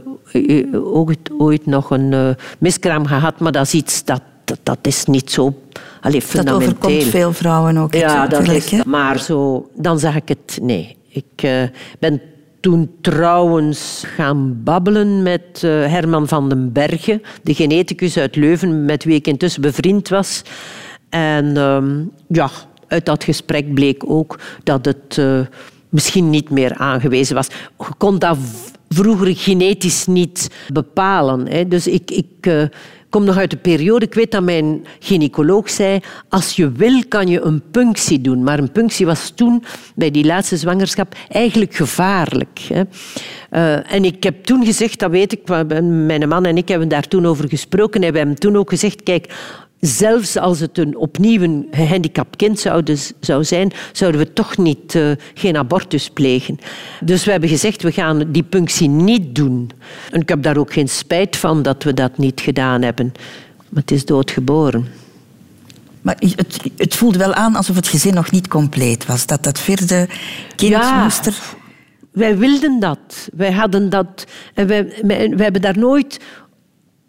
ooit, 0.73 1.31
ooit 1.39 1.67
nog 1.67 1.91
een 1.91 2.37
miskraam 2.59 3.07
gehad, 3.07 3.39
maar 3.41 3.53
dat 3.53 3.67
is 3.67 3.75
iets 3.75 4.05
dat, 4.05 4.23
dat, 4.45 4.59
dat 4.63 4.79
is 4.83 5.05
niet 5.05 5.31
zo 5.31 5.55
Allee, 6.01 6.23
dat 6.33 6.51
overkomt 6.51 7.05
veel 7.05 7.33
vrouwen 7.33 7.77
ook. 7.77 7.95
Ja, 7.95 8.27
dat 8.27 8.49
is, 8.49 8.85
maar 8.85 9.19
zo, 9.19 9.69
dan 9.75 9.99
zag 9.99 10.17
ik 10.17 10.29
het, 10.29 10.59
nee. 10.63 10.97
Ik 11.13 11.43
uh, 11.45 11.63
ben 11.99 12.21
toen 12.61 12.91
trouwens 13.01 14.03
gaan 14.07 14.63
babbelen 14.63 15.23
met 15.23 15.63
uh, 15.65 15.71
Herman 15.71 16.29
van 16.29 16.49
den 16.49 16.73
Bergen, 16.73 17.23
de 17.43 17.55
geneticus 17.55 18.17
uit 18.17 18.37
Leuven, 18.37 18.85
met 18.85 19.05
wie 19.05 19.15
ik 19.15 19.27
intussen 19.27 19.63
bevriend 19.63 20.09
was. 20.09 20.43
En 21.09 21.47
uh, 21.57 21.85
ja, 22.29 22.51
uit 22.87 23.07
dat 23.07 23.25
gesprek 23.25 23.75
bleek 23.75 24.11
ook 24.11 24.39
dat 24.63 24.85
het 24.85 25.17
uh, 25.19 25.41
misschien 25.89 26.31
niet 26.31 26.51
meer 26.51 26.75
aangewezen 26.75 27.35
was. 27.35 27.49
Je 27.79 27.95
kon 27.99 28.19
dat 28.19 28.39
vroeger 28.89 29.37
genetisch 29.37 30.07
niet 30.07 30.51
bepalen. 30.73 31.49
Hè. 31.49 31.69
Dus 31.69 31.87
ik, 31.87 32.11
ik 32.11 32.69
kom 33.13 33.25
nog 33.25 33.37
uit 33.37 33.51
de 33.51 33.57
periode, 33.57 34.05
ik 34.05 34.15
weet 34.15 34.31
dat 34.31 34.43
mijn 34.43 34.87
gynaecoloog 34.99 35.71
zei, 35.71 36.01
als 36.29 36.57
je 36.57 36.73
wil 36.73 37.03
kan 37.09 37.27
je 37.27 37.41
een 37.41 37.63
punctie 37.71 38.21
doen. 38.21 38.43
Maar 38.43 38.59
een 38.59 38.73
punctie 38.73 39.07
was 39.07 39.33
toen, 39.35 39.65
bij 39.95 40.11
die 40.11 40.25
laatste 40.25 40.57
zwangerschap, 40.57 41.15
eigenlijk 41.29 41.75
gevaarlijk. 41.75 42.59
Hè. 42.69 42.83
Uh, 43.51 43.93
en 43.93 44.05
ik 44.05 44.23
heb 44.23 44.45
toen 44.45 44.65
gezegd, 44.65 44.99
dat 44.99 45.11
weet 45.11 45.33
ik, 45.33 45.49
mijn 46.07 46.29
man 46.29 46.45
en 46.45 46.57
ik 46.57 46.69
hebben 46.69 46.89
daar 46.89 47.09
toen 47.09 47.27
over 47.27 47.49
gesproken, 47.49 48.03
hebben 48.03 48.39
toen 48.39 48.57
ook 48.57 48.71
gezegd, 48.71 49.03
kijk, 49.03 49.35
zelfs 49.87 50.37
als 50.37 50.61
het 50.61 50.79
een 50.79 50.97
opnieuw 50.97 51.43
een 51.43 51.69
gehandicapt 51.71 52.37
kind 52.37 52.61
zou, 52.61 52.97
zou 53.21 53.45
zijn, 53.45 53.73
zouden 53.93 54.21
we 54.21 54.33
toch 54.33 54.57
niet, 54.57 54.95
uh, 54.95 55.13
geen 55.35 55.57
abortus 55.57 56.11
plegen. 56.11 56.59
Dus 57.01 57.25
we 57.25 57.31
hebben 57.31 57.49
gezegd, 57.49 57.83
we 57.83 57.93
gaan 57.93 58.33
die 58.33 58.43
punctie 58.43 58.89
niet 58.89 59.35
doen. 59.35 59.71
En 60.11 60.21
ik 60.21 60.29
heb 60.29 60.43
daar 60.43 60.57
ook 60.57 60.73
geen 60.73 60.89
spijt 60.89 61.37
van 61.37 61.63
dat 61.63 61.83
we 61.83 61.95
dat 61.95 62.19
niet 62.19 62.41
gedaan 62.41 62.83
hebben. 62.83 63.13
Maar 63.69 63.83
het 63.83 63.91
is 63.91 64.05
doodgeboren. 64.05 64.87
Maar 66.03 66.17
het, 66.19 66.61
het 66.77 66.95
voelde 66.95 67.19
wel 67.19 67.35
aan 67.35 67.57
alsof 67.57 67.77
het 67.77 67.89
gezin 67.89 68.15
nog 68.15 68.31
niet 68.31 68.49
compleet 68.49 69.07
was. 69.07 69.27
Dat 69.27 69.43
dat 69.43 69.59
vierde 69.59 70.09
kind 70.57 70.73
ja, 70.73 71.03
moest 71.03 71.27
er... 71.27 71.39
Wij 72.13 72.39
wilden 72.39 72.81
dat. 72.81 73.29
Wij 73.33 73.53
hadden 73.53 73.91
dat. 73.91 74.27
En 74.55 74.67
wij, 74.67 75.03
wij 75.07 75.35
hebben 75.37 75.61
daar 75.61 75.79
nooit 75.79 76.21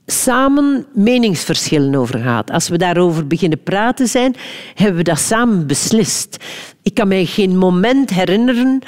samen 0.05 0.85
meningsverschillen 0.93 1.95
over 1.95 2.19
gehad. 2.19 2.51
Als 2.51 2.69
we 2.69 2.77
daarover 2.77 3.27
beginnen 3.27 3.63
praten 3.63 4.07
zijn, 4.07 4.35
hebben 4.73 4.97
we 4.97 5.03
dat 5.03 5.19
samen 5.19 5.67
beslist. 5.67 6.37
Ik 6.81 6.93
kan 6.93 7.07
mij 7.07 7.25
geen 7.25 7.57
moment 7.57 8.09
herinneren. 8.09 8.79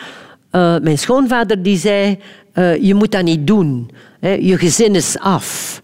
Uh, 0.52 0.78
mijn 0.80 0.98
schoonvader 0.98 1.64
die 1.64 1.78
zei, 1.78 2.20
uh, 2.54 2.84
je 2.84 2.94
moet 2.94 3.12
dat 3.12 3.24
niet 3.24 3.48
doen. 3.48 3.90
je 4.20 4.58
gezin 4.58 4.96
is 4.96 5.20
af. 5.20 5.82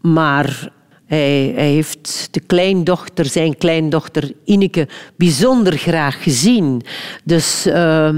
Maar 0.00 0.70
hij, 1.06 1.52
hij, 1.54 1.70
heeft 1.70 2.28
de 2.30 2.40
kleindochter, 2.40 3.24
zijn 3.24 3.56
kleindochter 3.56 4.32
Ineke, 4.44 4.88
bijzonder 5.16 5.76
graag 5.76 6.22
gezien. 6.22 6.82
Dus, 7.24 7.66
uh, 7.66 8.10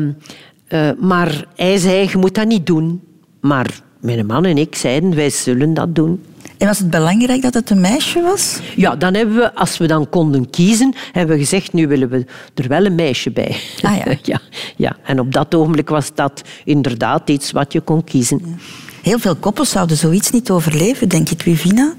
maar 1.01 1.47
hij 1.57 1.77
zei, 1.77 2.09
je 2.11 2.19
moet 2.19 2.35
dat 2.35 2.47
niet 2.47 2.67
doen. 2.67 3.03
Maar 3.41 3.81
mijn 4.01 4.27
man 4.27 4.45
en 4.45 4.59
ik 4.59 4.75
zeiden, 4.75 5.15
wij 5.15 5.31
zullen 5.31 5.75
dat 5.75 5.95
doen. 5.95 6.23
En 6.59 6.67
was 6.67 6.79
het 6.79 6.91
belangrijk 6.91 7.43
dat 7.43 7.55
het 7.55 7.71
een 7.71 7.81
meisje 7.81 8.23
was? 8.23 8.61
Ja, 8.77 8.97
dan 8.97 9.15
hebben 9.15 9.37
we, 9.37 9.55
als 9.55 9.79
we 9.79 9.87
dan 9.87 10.09
konden 10.09 10.51
kiezen, 10.51 10.95
hebben 11.13 11.37
we 11.37 11.43
gezegd, 11.43 11.73
nu 11.73 11.89
willen 11.89 12.09
we 12.09 12.27
er 12.55 12.69
wel 12.69 12.85
een 12.85 12.95
meisje 12.95 13.31
bij. 13.31 13.57
Ah 13.83 13.97
ja. 13.97 14.17
ja, 14.33 14.41
ja. 14.77 14.97
En 15.03 15.21
op 15.21 15.33
dat 15.33 15.55
ogenblik 15.55 15.89
was 15.89 16.15
dat 16.15 16.43
inderdaad 16.65 17.31
iets 17.31 17.51
wat 17.51 17.73
je 17.73 17.81
kon 17.81 18.05
kiezen. 18.05 18.59
Heel 19.03 19.19
veel 19.19 19.37
koppels 19.37 19.71
zouden 19.71 19.97
zoiets 19.97 20.31
niet 20.31 20.51
overleven, 20.51 21.09
denk 21.09 21.29
ik, 21.29 21.43
Wivina. 21.43 21.95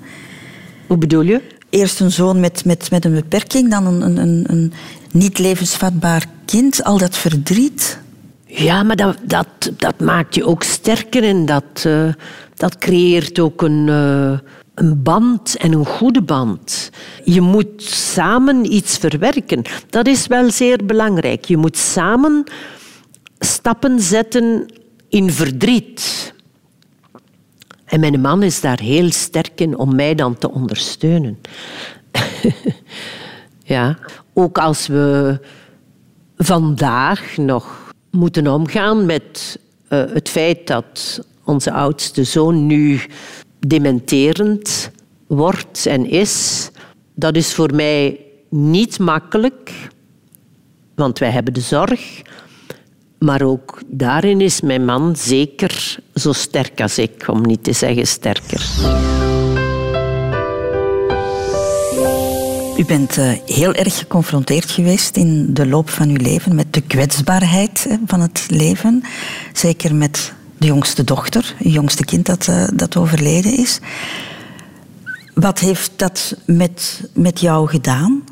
Hoe 0.88 0.98
bedoel 0.98 1.22
je? 1.22 1.42
Eerst 1.70 2.00
een 2.00 2.12
zoon 2.12 2.40
met, 2.40 2.66
met, 2.66 2.92
met 2.92 3.06
een 3.06 3.14
beperking, 3.14 3.70
dan 3.70 3.86
een, 3.86 4.18
een, 4.18 4.46
een 4.48 4.74
niet 5.12 5.40
levensvatbaar 5.40 6.26
kind. 6.46 6.84
Al 6.84 6.98
dat 6.98 7.18
verdriet. 7.18 8.00
Ja, 8.58 8.84
maar 8.84 8.96
dat, 8.96 9.18
dat, 9.24 9.72
dat 9.78 10.00
maakt 10.00 10.36
je 10.36 10.46
ook 10.46 10.64
sterker 10.64 11.24
en 11.24 11.46
dat, 11.46 11.84
uh, 11.88 12.14
dat 12.54 12.78
creëert 12.78 13.40
ook 13.40 13.62
een, 13.62 13.88
uh, 13.88 14.40
een 14.76 15.04
band 15.04 15.58
en 15.58 15.74
een 15.74 15.86
goede 15.86 16.22
band. 16.22 16.90
Je 17.24 17.42
moet 17.42 17.84
samen 17.84 18.74
iets 18.74 18.98
verwerken. 18.98 19.62
Dat 19.90 20.08
is 20.08 20.28
wel 20.28 20.52
zeer 20.52 20.86
belangrijk. 20.86 21.46
Je 21.46 21.58
moet 21.58 21.78
samen 21.78 22.44
stappen 23.40 24.00
zetten 24.00 24.66
in 25.10 25.32
verdriet. 25.32 26.34
En 27.86 28.00
mijn 28.00 28.22
man 28.22 28.44
is 28.44 28.62
daar 28.62 28.80
heel 28.80 29.12
sterk 29.12 29.62
in 29.62 29.78
om 29.78 29.96
mij 29.96 30.16
dan 30.16 30.38
te 30.38 30.52
ondersteunen. 30.52 31.40
ja, 33.64 33.98
ook 34.34 34.58
als 34.58 34.88
we 34.88 35.40
vandaag 36.38 37.38
nog 37.38 37.85
moeten 38.16 38.48
omgaan 38.48 39.06
met 39.06 39.60
uh, 39.90 40.04
het 40.14 40.30
feit 40.30 40.68
dat 40.68 41.22
onze 41.44 41.72
oudste 41.72 42.24
zoon 42.24 42.66
nu 42.66 43.02
dementerend 43.60 44.92
wordt 45.28 45.86
en 45.86 46.10
is, 46.10 46.70
dat 47.16 47.36
is 47.36 47.54
voor 47.54 47.76
mij 47.76 48.20
niet 48.50 49.00
makkelijk, 49.00 49.72
want 50.96 51.20
wij 51.20 51.30
hebben 51.32 51.54
de 51.54 51.62
zorg. 51.62 52.22
Maar 53.20 53.42
ook 53.42 53.82
daarin 53.88 54.42
is 54.42 54.62
mijn 54.62 54.86
man 54.86 55.16
zeker 55.16 55.98
zo 56.14 56.32
sterk 56.32 56.82
als 56.82 56.98
ik, 56.98 57.28
om 57.28 57.42
niet 57.42 57.64
te 57.64 57.74
zeggen 57.74 58.08
sterker. 58.08 58.62
U 62.78 62.86
bent 62.86 63.18
eh, 63.18 63.32
heel 63.46 63.74
erg 63.74 63.98
geconfronteerd 63.98 64.72
geweest 64.72 65.18
in 65.18 65.54
de 65.54 65.68
loop 65.68 65.90
van 65.90 66.10
uw 66.10 66.16
leven 66.16 66.56
met 66.56 66.74
de 66.74 66.82
kwetsbaarheid 66.82 67.98
van 68.06 68.22
het 68.22 68.46
leven. 68.50 69.04
Zeker 69.54 69.96
met 69.96 70.34
de 70.58 70.66
jongste 70.66 71.04
dochter, 71.04 71.54
het 71.58 71.74
jongste 71.74 72.06
kind 72.06 72.26
dat, 72.26 72.48
uh, 72.48 72.68
dat 72.74 72.98
overleden 72.98 73.58
is. 73.58 73.80
Wat 75.34 75.60
heeft 75.60 75.92
dat 75.96 76.38
met, 76.46 77.10
met 77.14 77.40
jou 77.40 77.68
gedaan? 77.68 78.24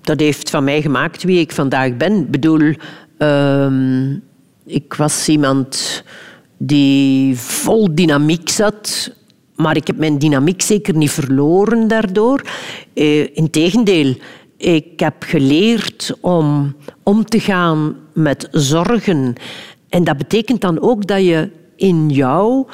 Dat 0.00 0.20
heeft 0.20 0.50
van 0.50 0.64
mij 0.64 0.82
gemaakt 0.82 1.22
wie 1.22 1.40
ik 1.40 1.52
vandaag 1.52 1.96
ben. 1.96 2.16
Ik 2.16 2.30
bedoel, 2.30 2.74
uh, 3.18 4.12
ik 4.66 4.94
was 4.94 5.28
iemand 5.28 6.02
die 6.56 7.38
vol 7.38 7.94
dynamiek 7.94 8.48
zat, 8.48 9.12
maar 9.60 9.76
ik 9.76 9.86
heb 9.86 9.96
mijn 9.96 10.18
dynamiek 10.18 10.62
zeker 10.62 10.96
niet 10.96 11.10
verloren 11.10 11.88
daardoor. 11.88 12.42
Uh, 12.94 13.36
Integendeel, 13.36 14.14
ik 14.56 15.00
heb 15.00 15.14
geleerd 15.18 16.14
om 16.20 16.76
om 17.02 17.24
te 17.24 17.40
gaan 17.40 17.96
met 18.12 18.48
zorgen 18.50 19.34
en 19.88 20.04
dat 20.04 20.16
betekent 20.16 20.60
dan 20.60 20.80
ook 20.80 21.06
dat 21.06 21.24
je 21.24 21.50
in 21.76 22.08
jou 22.08 22.66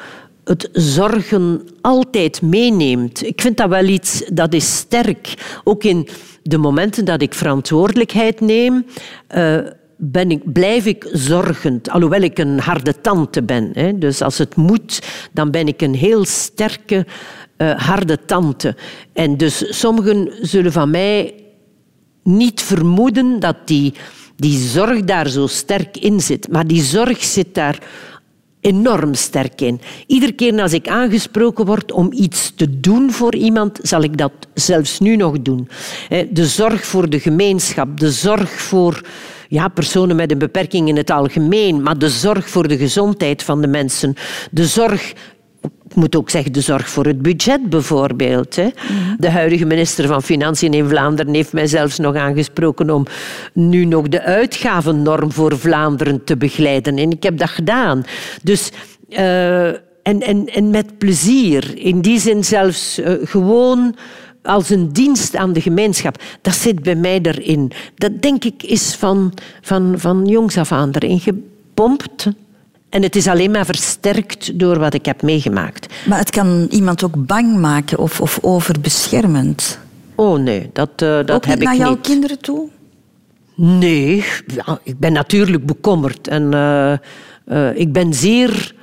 het 0.43 0.69
zorgen 0.73 1.61
altijd 1.81 2.41
meeneemt. 2.41 3.25
Ik 3.25 3.41
vind 3.41 3.57
dat 3.57 3.69
wel 3.69 3.85
iets 3.85 4.23
dat 4.33 4.53
is 4.53 4.77
sterk. 4.77 5.33
Ook 5.63 5.83
in 5.83 6.07
de 6.43 6.57
momenten 6.57 7.05
dat 7.05 7.21
ik 7.21 7.33
verantwoordelijkheid 7.33 8.39
neem, 8.39 8.85
uh, 9.35 9.57
ben 9.97 10.31
ik, 10.31 10.53
blijf 10.53 10.85
ik 10.85 11.09
zorgend. 11.11 11.89
Alhoewel 11.89 12.21
ik 12.21 12.37
een 12.37 12.59
harde 12.59 13.01
tante 13.01 13.43
ben. 13.43 13.69
Hè. 13.73 13.97
Dus 13.97 14.21
als 14.21 14.37
het 14.37 14.55
moet, 14.55 15.01
dan 15.31 15.51
ben 15.51 15.67
ik 15.67 15.81
een 15.81 15.95
heel 15.95 16.25
sterke, 16.25 17.05
uh, 17.57 17.71
harde 17.79 18.25
tante. 18.25 18.75
En 19.13 19.37
dus 19.37 19.79
sommigen 19.79 20.31
zullen 20.41 20.71
van 20.71 20.89
mij 20.89 21.33
niet 22.23 22.61
vermoeden 22.61 23.39
dat 23.39 23.55
die 23.65 23.93
die 24.35 24.59
zorg 24.59 25.03
daar 25.03 25.29
zo 25.29 25.47
sterk 25.47 25.97
in 25.97 26.21
zit. 26.21 26.47
Maar 26.51 26.67
die 26.67 26.81
zorg 26.83 27.23
zit 27.23 27.53
daar 27.53 27.79
enorm 28.59 29.13
sterk 29.13 29.61
in. 29.61 29.81
Iedere 30.07 30.31
keer 30.31 30.61
als 30.61 30.73
ik 30.73 30.87
aangesproken 30.87 31.65
word 31.65 31.91
om 31.91 32.11
iets 32.11 32.53
te 32.55 32.79
doen 32.79 33.11
voor 33.11 33.35
iemand, 33.35 33.79
zal 33.81 34.01
ik 34.01 34.17
dat 34.17 34.31
zelfs 34.53 34.99
nu 34.99 35.15
nog 35.15 35.41
doen. 35.41 35.69
De 36.29 36.45
zorg 36.45 36.85
voor 36.85 37.09
de 37.09 37.19
gemeenschap, 37.19 37.99
de 37.99 38.11
zorg 38.11 38.51
voor 38.51 39.01
ja, 39.47 39.67
personen 39.67 40.15
met 40.15 40.31
een 40.31 40.37
beperking 40.37 40.87
in 40.87 40.97
het 40.97 41.09
algemeen, 41.09 41.81
maar 41.81 41.97
de 41.97 42.09
zorg 42.09 42.49
voor 42.49 42.67
de 42.67 42.77
gezondheid 42.77 43.43
van 43.43 43.61
de 43.61 43.67
mensen, 43.67 44.15
de 44.51 44.65
zorg 44.65 45.13
ik 45.89 45.95
moet 45.95 46.15
ook 46.15 46.29
zeggen, 46.29 46.53
de 46.53 46.61
zorg 46.61 46.89
voor 46.89 47.05
het 47.05 47.21
budget 47.21 47.69
bijvoorbeeld. 47.69 48.55
Hè. 48.55 48.69
De 49.17 49.29
huidige 49.29 49.65
minister 49.65 50.07
van 50.07 50.23
Financiën 50.23 50.73
in 50.73 50.87
Vlaanderen 50.87 51.33
heeft 51.33 51.53
mij 51.53 51.67
zelfs 51.67 51.97
nog 51.97 52.15
aangesproken 52.15 52.89
om 52.89 53.05
nu 53.53 53.85
nog 53.85 54.07
de 54.07 54.21
uitgavennorm 54.21 55.31
voor 55.31 55.57
Vlaanderen 55.57 56.23
te 56.23 56.37
begeleiden. 56.37 56.97
En 56.97 57.11
ik 57.11 57.23
heb 57.23 57.37
dat 57.37 57.49
gedaan. 57.49 58.05
Dus... 58.43 58.71
Uh, 59.09 59.67
en, 60.07 60.21
en, 60.21 60.45
en 60.45 60.69
met 60.69 60.97
plezier. 60.97 61.77
In 61.77 62.01
die 62.01 62.19
zin 62.19 62.43
zelfs 62.43 62.99
uh, 62.99 63.11
gewoon 63.23 63.95
als 64.47 64.69
een 64.69 64.93
dienst 64.93 65.35
aan 65.35 65.53
de 65.53 65.61
gemeenschap. 65.61 66.23
Dat 66.41 66.55
zit 66.55 66.83
bij 66.83 66.95
mij 66.95 67.19
erin. 67.21 67.71
Dat 67.95 68.21
denk 68.21 68.43
ik 68.43 68.63
is 68.63 68.95
van, 68.95 69.33
van, 69.61 69.93
van 69.97 70.25
jongs 70.25 70.57
af 70.57 70.71
aan 70.71 70.91
erin 70.91 71.19
gepompt. 71.19 72.27
En 72.89 73.03
het 73.03 73.15
is 73.15 73.27
alleen 73.27 73.51
maar 73.51 73.65
versterkt 73.65 74.59
door 74.59 74.79
wat 74.79 74.93
ik 74.93 75.05
heb 75.05 75.21
meegemaakt. 75.21 75.93
Maar 76.07 76.19
het 76.19 76.29
kan 76.29 76.67
iemand 76.69 77.03
ook 77.03 77.25
bang 77.25 77.57
maken 77.59 77.97
of, 77.97 78.21
of 78.21 78.39
overbeschermend. 78.41 79.79
Oh 80.15 80.39
nee, 80.39 80.69
dat, 80.73 80.89
uh, 80.89 80.97
dat 80.97 81.31
ook 81.31 81.45
heb 81.45 81.61
ik 81.61 81.69
niet. 81.69 81.77
naar 81.77 81.87
jouw 81.87 81.97
kinderen 81.97 82.39
toe? 82.39 82.69
Nee, 83.55 84.25
ja, 84.47 84.79
ik 84.83 84.99
ben 84.99 85.13
natuurlijk 85.13 85.65
bekommerd. 85.65 86.27
En 86.27 86.43
uh, 86.53 86.93
uh, 87.47 87.79
ik 87.79 87.93
ben 87.93 88.13
zeer 88.13 88.75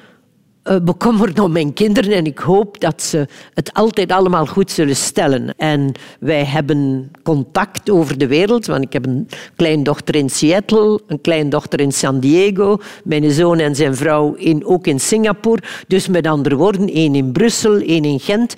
bekommerd 0.82 1.38
om 1.38 1.52
mijn 1.52 1.72
kinderen 1.72 2.12
en 2.12 2.26
ik 2.26 2.38
hoop 2.38 2.80
dat 2.80 3.02
ze 3.02 3.26
het 3.54 3.72
altijd 3.72 4.12
allemaal 4.12 4.46
goed 4.46 4.70
zullen 4.70 4.96
stellen. 4.96 5.54
En 5.56 5.92
wij 6.20 6.44
hebben 6.44 7.10
contact 7.22 7.90
over 7.90 8.18
de 8.18 8.26
wereld, 8.26 8.66
want 8.66 8.84
ik 8.84 8.92
heb 8.92 9.06
een 9.06 9.28
kleindochter 9.56 10.14
in 10.14 10.30
Seattle, 10.30 11.00
een 11.06 11.20
kleindochter 11.20 11.80
in 11.80 11.92
San 11.92 12.20
Diego, 12.20 12.78
mijn 13.04 13.30
zoon 13.30 13.58
en 13.58 13.74
zijn 13.74 13.96
vrouw 13.96 14.34
in, 14.34 14.66
ook 14.66 14.86
in 14.86 15.00
Singapore. 15.00 15.62
Dus 15.86 16.08
met 16.08 16.26
andere 16.26 16.56
woorden, 16.56 16.88
één 16.88 17.14
in 17.14 17.32
Brussel, 17.32 17.80
één 17.80 18.04
in 18.04 18.20
Gent. 18.20 18.54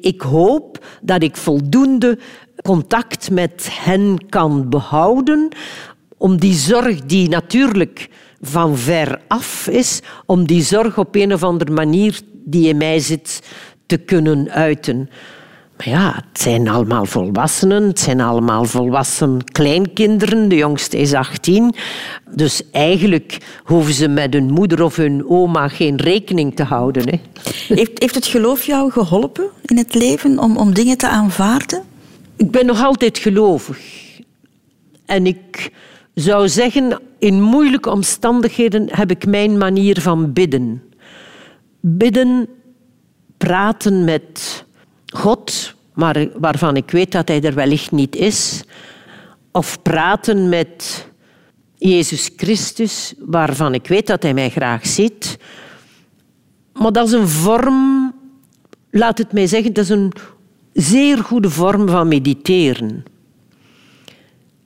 Ik 0.00 0.20
hoop 0.20 0.86
dat 1.02 1.22
ik 1.22 1.36
voldoende 1.36 2.18
contact 2.62 3.30
met 3.30 3.68
hen 3.70 4.18
kan 4.28 4.68
behouden 4.68 5.48
om 6.16 6.36
die 6.38 6.54
zorg 6.54 7.00
die 7.00 7.28
natuurlijk 7.28 8.08
van 8.46 8.76
ver 8.78 9.20
af 9.28 9.68
is, 9.68 10.00
om 10.26 10.46
die 10.46 10.62
zorg 10.62 10.98
op 10.98 11.14
een 11.14 11.32
of 11.32 11.42
andere 11.42 11.70
manier 11.70 12.20
die 12.44 12.68
in 12.68 12.76
mij 12.76 12.98
zit 12.98 13.42
te 13.86 13.96
kunnen 13.96 14.50
uiten. 14.50 15.08
Maar 15.76 15.88
ja, 15.88 16.14
het 16.14 16.40
zijn 16.40 16.68
allemaal 16.68 17.04
volwassenen. 17.04 17.82
Het 17.82 18.00
zijn 18.00 18.20
allemaal 18.20 18.64
volwassen 18.64 19.44
kleinkinderen. 19.52 20.48
De 20.48 20.56
jongste 20.56 20.96
is 20.96 21.12
18. 21.12 21.74
Dus 22.30 22.62
eigenlijk 22.72 23.38
hoeven 23.64 23.94
ze 23.94 24.08
met 24.08 24.32
hun 24.32 24.50
moeder 24.50 24.82
of 24.82 24.96
hun 24.96 25.28
oma 25.28 25.68
geen 25.68 25.96
rekening 25.96 26.56
te 26.56 26.62
houden. 26.62 27.08
Hè. 27.08 27.20
Heeft, 27.74 27.90
heeft 27.94 28.14
het 28.14 28.26
geloof 28.26 28.64
jou 28.64 28.90
geholpen 28.90 29.50
in 29.64 29.76
het 29.76 29.94
leven 29.94 30.38
om, 30.38 30.56
om 30.56 30.74
dingen 30.74 30.98
te 30.98 31.08
aanvaarden? 31.08 31.82
Ik 32.36 32.50
ben 32.50 32.66
nog 32.66 32.82
altijd 32.82 33.18
gelovig. 33.18 33.78
En 35.06 35.26
ik 35.26 35.70
zou 36.14 36.48
zeggen, 36.48 37.00
in 37.18 37.42
moeilijke 37.42 37.90
omstandigheden 37.90 38.88
heb 38.90 39.10
ik 39.10 39.26
mijn 39.26 39.58
manier 39.58 40.00
van 40.00 40.32
bidden. 40.32 40.82
Bidden, 41.80 42.48
praten 43.36 44.04
met 44.04 44.64
God, 45.06 45.74
maar 45.94 46.28
waarvan 46.38 46.76
ik 46.76 46.90
weet 46.90 47.12
dat 47.12 47.28
hij 47.28 47.42
er 47.42 47.54
wellicht 47.54 47.90
niet 47.90 48.16
is. 48.16 48.64
Of 49.52 49.82
praten 49.82 50.48
met 50.48 51.06
Jezus 51.76 52.30
Christus, 52.36 53.14
waarvan 53.18 53.74
ik 53.74 53.86
weet 53.86 54.06
dat 54.06 54.22
hij 54.22 54.34
mij 54.34 54.50
graag 54.50 54.86
ziet. 54.86 55.38
Maar 56.72 56.92
dat 56.92 57.06
is 57.06 57.12
een 57.12 57.28
vorm, 57.28 58.12
laat 58.90 59.18
het 59.18 59.32
mij 59.32 59.46
zeggen, 59.46 59.72
dat 59.72 59.84
is 59.84 59.90
een 59.90 60.12
zeer 60.72 61.18
goede 61.18 61.50
vorm 61.50 61.88
van 61.88 62.08
mediteren 62.08 63.04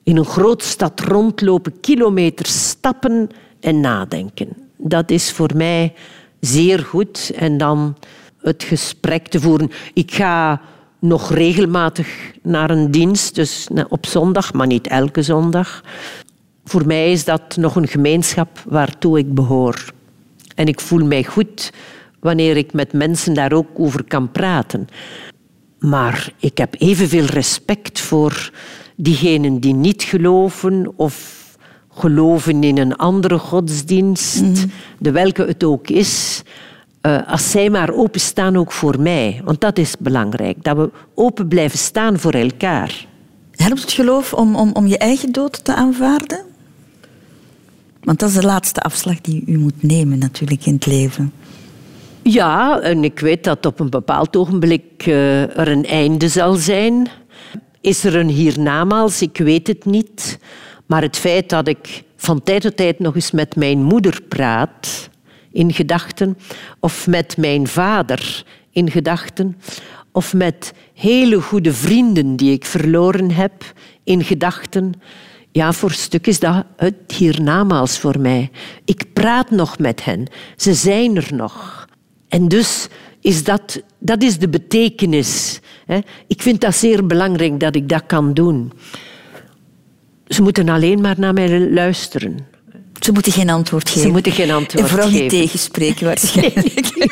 in 0.03 0.17
een 0.17 0.25
grote 0.25 0.65
stad 0.65 0.99
rondlopen, 0.99 1.79
kilometers 1.79 2.69
stappen 2.69 3.29
en 3.59 3.79
nadenken. 3.79 4.47
Dat 4.77 5.11
is 5.11 5.31
voor 5.31 5.51
mij 5.55 5.93
zeer 6.39 6.79
goed. 6.79 7.31
En 7.35 7.57
dan 7.57 7.95
het 8.41 8.63
gesprek 8.63 9.27
te 9.27 9.39
voeren. 9.39 9.71
Ik 9.93 10.13
ga 10.13 10.61
nog 10.99 11.33
regelmatig 11.33 12.31
naar 12.41 12.69
een 12.69 12.91
dienst, 12.91 13.35
dus 13.35 13.67
op 13.89 14.05
zondag, 14.05 14.53
maar 14.53 14.67
niet 14.67 14.87
elke 14.87 15.21
zondag. 15.21 15.83
Voor 16.65 16.85
mij 16.85 17.11
is 17.11 17.25
dat 17.25 17.55
nog 17.55 17.75
een 17.75 17.87
gemeenschap 17.87 18.63
waartoe 18.67 19.17
ik 19.17 19.33
behoor. 19.33 19.85
En 20.55 20.67
ik 20.67 20.79
voel 20.79 21.05
mij 21.05 21.23
goed 21.23 21.71
wanneer 22.19 22.57
ik 22.57 22.73
met 22.73 22.93
mensen 22.93 23.33
daar 23.33 23.53
ook 23.53 23.67
over 23.73 24.03
kan 24.03 24.31
praten. 24.31 24.87
Maar 25.79 26.31
ik 26.37 26.57
heb 26.57 26.75
evenveel 26.77 27.25
respect 27.25 27.99
voor 27.99 28.51
diegenen 29.01 29.59
die 29.59 29.73
niet 29.73 30.03
geloven 30.03 30.93
of 30.95 31.37
geloven 31.93 32.63
in 32.63 32.77
een 32.77 32.95
andere 32.95 33.37
godsdienst, 33.37 34.65
de 34.97 35.11
welke 35.11 35.45
het 35.45 35.63
ook 35.63 35.89
is. 35.89 36.41
uh, 37.01 37.27
als 37.27 37.51
zij 37.51 37.69
maar 37.69 37.93
openstaan 37.93 38.57
ook 38.57 38.71
voor 38.71 39.01
mij. 39.01 39.41
Want 39.43 39.61
dat 39.61 39.77
is 39.77 39.95
belangrijk, 39.99 40.63
dat 40.63 40.77
we 40.77 40.89
open 41.15 41.47
blijven 41.47 41.79
staan 41.79 42.19
voor 42.19 42.31
elkaar. 42.33 43.05
Helpt 43.55 43.81
het 43.81 43.91
geloof 43.91 44.33
om, 44.33 44.55
om, 44.55 44.71
om 44.73 44.87
je 44.87 44.97
eigen 44.97 45.31
dood 45.31 45.63
te 45.63 45.75
aanvaarden? 45.75 46.39
Want 48.03 48.19
dat 48.19 48.29
is 48.29 48.35
de 48.35 48.45
laatste 48.45 48.81
afslag 48.81 49.21
die 49.21 49.43
u 49.45 49.57
moet 49.57 49.83
nemen 49.83 50.17
natuurlijk 50.17 50.65
in 50.65 50.73
het 50.73 50.85
leven. 50.85 51.31
Ja, 52.21 52.79
en 52.79 53.03
ik 53.03 53.19
weet 53.19 53.43
dat 53.43 53.65
op 53.65 53.79
een 53.79 53.89
bepaald 53.89 54.35
ogenblik 54.35 55.05
uh, 55.05 55.57
er 55.57 55.67
een 55.67 55.85
einde 55.85 56.27
zal 56.27 56.55
zijn. 56.55 57.07
Is 57.81 58.03
er 58.03 58.15
een 58.15 58.29
hiernamaals? 58.29 59.21
Ik 59.21 59.37
weet 59.37 59.67
het 59.67 59.85
niet. 59.85 60.39
Maar 60.85 61.01
het 61.01 61.17
feit 61.17 61.49
dat 61.49 61.67
ik 61.67 62.03
van 62.15 62.43
tijd 62.43 62.61
tot 62.61 62.77
tijd 62.77 62.99
nog 62.99 63.15
eens 63.15 63.31
met 63.31 63.55
mijn 63.55 63.83
moeder 63.83 64.21
praat, 64.21 65.09
in 65.51 65.73
gedachten, 65.73 66.37
of 66.79 67.07
met 67.07 67.37
mijn 67.37 67.67
vader 67.67 68.43
in 68.71 68.91
gedachten, 68.91 69.57
of 70.11 70.33
met 70.33 70.73
hele 70.93 71.41
goede 71.41 71.73
vrienden 71.73 72.35
die 72.35 72.51
ik 72.51 72.65
verloren 72.65 73.31
heb 73.31 73.73
in 74.03 74.23
gedachten. 74.23 74.93
Ja, 75.51 75.73
voor 75.73 75.91
stuk 75.91 76.27
is 76.27 76.39
dat 76.39 76.65
het 76.77 77.11
hiernamaals 77.17 77.99
voor 77.99 78.19
mij. 78.19 78.51
Ik 78.85 79.13
praat 79.13 79.49
nog 79.49 79.79
met 79.79 80.03
hen. 80.03 80.27
Ze 80.55 80.73
zijn 80.73 81.15
er 81.15 81.27
nog. 81.31 81.87
En 82.27 82.47
dus 82.47 82.87
is 83.21 83.43
dat, 83.43 83.81
dat 83.99 84.23
is 84.23 84.37
de 84.37 84.49
betekenis. 84.49 85.59
Ik 86.27 86.41
vind 86.41 86.61
dat 86.61 86.75
zeer 86.75 87.05
belangrijk 87.05 87.59
dat 87.59 87.75
ik 87.75 87.89
dat 87.89 88.03
kan 88.05 88.33
doen. 88.33 88.71
Ze 90.27 90.41
moeten 90.41 90.69
alleen 90.69 91.01
maar 91.01 91.15
naar 91.17 91.33
mij 91.33 91.69
luisteren. 91.69 92.37
Ze 92.99 93.11
moeten 93.11 93.31
geen 93.31 93.49
antwoord 93.49 93.89
geven. 93.89 94.01
Ze 94.01 94.09
moeten 94.09 94.31
geen 94.31 94.51
antwoord 94.51 94.71
geven. 94.71 94.99
En 94.99 95.07
vooral 95.07 95.21
niet 95.21 95.29
tegenspreken 95.29 96.05
waarschijnlijk. 96.05 97.07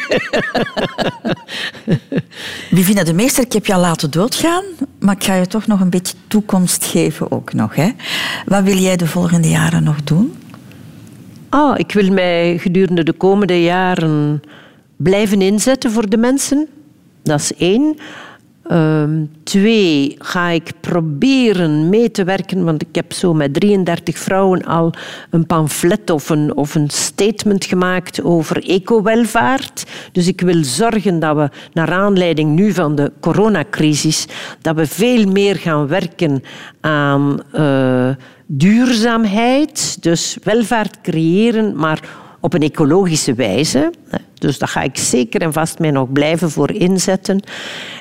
Vivina 2.76 3.04
de 3.04 3.14
Meester, 3.14 3.44
ik 3.44 3.54
heb 3.54 3.66
jou 3.66 3.82
laten 3.82 4.12
doodgaan, 4.12 4.64
maar 5.00 5.16
ik 5.16 5.24
ga 5.24 5.36
je 5.36 5.48
toch 5.48 5.68
nog 5.68 5.80
een 5.80 5.90
beetje 5.90 6.16
toekomst 6.28 6.86
geven 6.86 7.32
ook 7.32 7.54
nog. 7.54 7.76
Hè? 7.76 7.90
Wat 8.46 8.64
wil 8.64 8.78
jij 8.78 8.98
de 8.98 9.08
volgende 9.08 9.50
jaren 9.50 9.84
nog 9.84 10.04
doen? 10.04 10.34
Oh, 11.50 11.74
ik 11.78 11.92
wil 11.92 12.12
mij 12.12 12.58
gedurende 12.58 13.04
de 13.04 13.14
komende 13.14 13.64
jaren 13.64 14.42
blijven 14.96 15.42
inzetten 15.42 15.92
voor 15.92 16.10
de 16.10 16.18
mensen. 16.18 16.68
Dat 17.24 17.40
is 17.40 17.54
één. 17.54 17.98
Um, 18.72 19.30
twee, 19.44 20.16
ga 20.20 20.50
ik 20.50 20.72
proberen 20.80 21.90
mee 21.90 22.12
te 22.12 22.24
werken, 22.24 22.64
want 22.64 22.82
ik 22.82 22.96
heb 22.96 23.14
zo 23.14 23.34
met 23.34 23.54
33 23.54 24.18
vrouwen 24.18 24.66
al 24.66 24.94
een 25.30 25.46
pamflet 25.46 26.10
of 26.10 26.30
een, 26.30 26.56
of 26.56 26.76
een 26.76 26.90
statement 26.90 27.66
gemaakt 27.66 28.24
over 28.24 28.70
ecowelvaart. 28.70 29.86
Dus 30.12 30.28
ik 30.28 30.42
wil 30.42 30.64
zorgen 30.64 31.20
dat 31.20 31.36
we, 31.36 31.50
naar 31.74 31.92
aanleiding 31.92 32.56
nu 32.56 32.74
van 32.74 32.96
de 32.96 33.12
coronacrisis, 33.20 34.28
dat 34.62 34.76
we 34.76 34.86
veel 34.86 35.26
meer 35.26 35.56
gaan 35.56 35.88
werken 35.88 36.44
aan 36.82 37.40
uh, 37.54 38.10
duurzaamheid. 38.46 39.98
Dus 40.04 40.38
welvaart 40.44 41.02
creëren, 41.02 41.76
maar 41.76 42.00
op 42.40 42.54
een 42.54 42.62
ecologische 42.62 43.34
wijze. 43.34 43.94
Dus 44.34 44.58
daar 44.58 44.70
ga 44.70 44.82
ik 44.82 44.98
zeker 44.98 45.42
en 45.42 45.54
vast 45.54 45.80
mij 45.80 45.92
nog 45.92 46.12
blijven 46.12 46.52
voor 46.52 46.72
inzetten. 46.72 47.44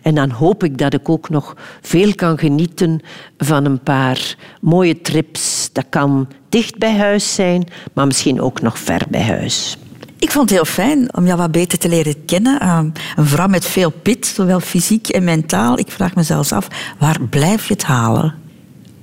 En 0.02 0.14
dan 0.14 0.30
hoop 0.30 0.64
ik 0.64 0.78
dat 0.78 0.94
ik 0.94 1.08
ook 1.08 1.28
nog 1.28 1.56
veel 1.80 2.14
kan 2.14 2.38
genieten 2.38 3.00
van 3.38 3.64
een 3.64 3.80
paar 3.80 4.36
mooie 4.60 5.00
trips. 5.00 5.70
Dat 5.72 5.86
kan 5.88 6.28
dicht 6.48 6.78
bij 6.78 6.96
huis 6.96 7.34
zijn, 7.34 7.66
maar 7.92 8.06
misschien 8.06 8.40
ook 8.40 8.60
nog 8.60 8.78
ver 8.78 9.02
bij 9.08 9.22
huis. 9.22 9.78
Ik 10.18 10.30
vond 10.30 10.50
het 10.50 10.58
heel 10.58 10.72
fijn 10.72 11.16
om 11.16 11.26
jou 11.26 11.38
wat 11.38 11.52
beter 11.52 11.78
te 11.78 11.88
leren 11.88 12.24
kennen. 12.24 12.60
Ehm, 12.60 12.90
een 13.16 13.26
vrouw 13.26 13.46
met 13.48 13.64
veel 13.64 13.90
pit, 13.90 14.26
zowel 14.26 14.60
fysiek 14.60 15.08
en 15.08 15.24
mentaal. 15.24 15.78
Ik 15.78 15.90
vraag 15.90 16.14
me 16.14 16.22
zelfs 16.22 16.52
af, 16.52 16.68
waar 16.98 17.20
blijf 17.30 17.68
je 17.68 17.74
het 17.74 17.84
halen? 17.84 18.34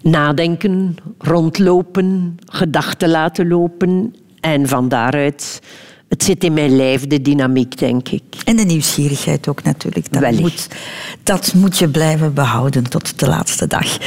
Nadenken, 0.01 0.95
rondlopen, 1.17 2.37
gedachten 2.45 3.09
laten 3.09 3.47
lopen 3.47 4.15
en 4.43 4.67
van 4.67 4.89
daaruit, 4.89 5.59
het 6.09 6.23
zit 6.23 6.43
in 6.43 6.53
mijn 6.53 6.75
lijf, 6.75 7.07
de 7.07 7.21
dynamiek, 7.21 7.77
denk 7.77 8.09
ik. 8.09 8.23
En 8.45 8.55
de 8.55 8.63
nieuwsgierigheid 8.63 9.47
ook 9.47 9.63
natuurlijk. 9.63 10.11
Dat, 10.11 10.31
moet, 10.31 10.67
dat 11.23 11.53
moet 11.53 11.77
je 11.77 11.89
blijven 11.89 12.33
behouden 12.33 12.89
tot 12.89 13.19
de 13.19 13.27
laatste 13.27 13.67
dag. 13.67 13.97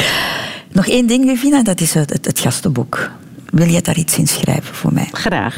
Nog 0.72 0.86
één 0.86 1.06
ding, 1.06 1.28
Vivina, 1.28 1.62
dat 1.62 1.80
is 1.80 1.94
het, 1.94 2.10
het, 2.10 2.38
gastenboek. 2.38 3.10
Wil 3.50 3.68
je 3.68 3.82
daar 3.82 3.96
iets 3.96 4.18
in 4.18 4.26
schrijven 4.26 4.74
voor 4.74 4.92
mij? 4.92 5.08
Graag. 5.12 5.56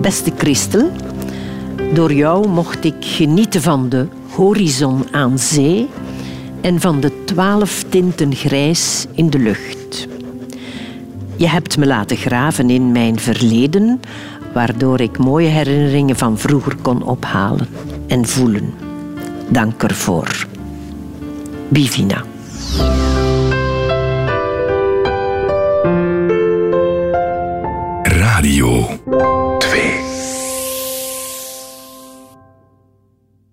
Beste 0.00 0.32
Christel, 0.36 0.90
door 1.94 2.12
jou 2.12 2.48
mocht 2.48 2.84
ik 2.84 2.94
genieten 3.00 3.62
van 3.62 3.88
de 3.88 4.06
horizon 4.28 5.06
aan 5.10 5.38
zee 5.38 5.88
en 6.60 6.80
van 6.80 7.00
de 7.00 7.24
twaalf 7.24 7.84
tinten 7.88 8.34
grijs 8.34 9.06
in 9.14 9.30
de 9.30 9.38
lucht. 9.38 10.08
Je 11.42 11.48
hebt 11.48 11.78
me 11.78 11.86
laten 11.86 12.16
graven 12.16 12.70
in 12.70 12.92
mijn 12.92 13.18
verleden, 13.18 14.00
waardoor 14.54 15.00
ik 15.00 15.18
mooie 15.18 15.48
herinneringen 15.48 16.16
van 16.16 16.38
vroeger 16.38 16.76
kon 16.76 17.02
ophalen 17.02 17.68
en 18.08 18.26
voelen. 18.26 18.74
Dank 19.48 19.82
ervoor. 19.82 20.46
Bivina. 21.68 22.24
Radio 28.02 28.88
2. 29.58 30.01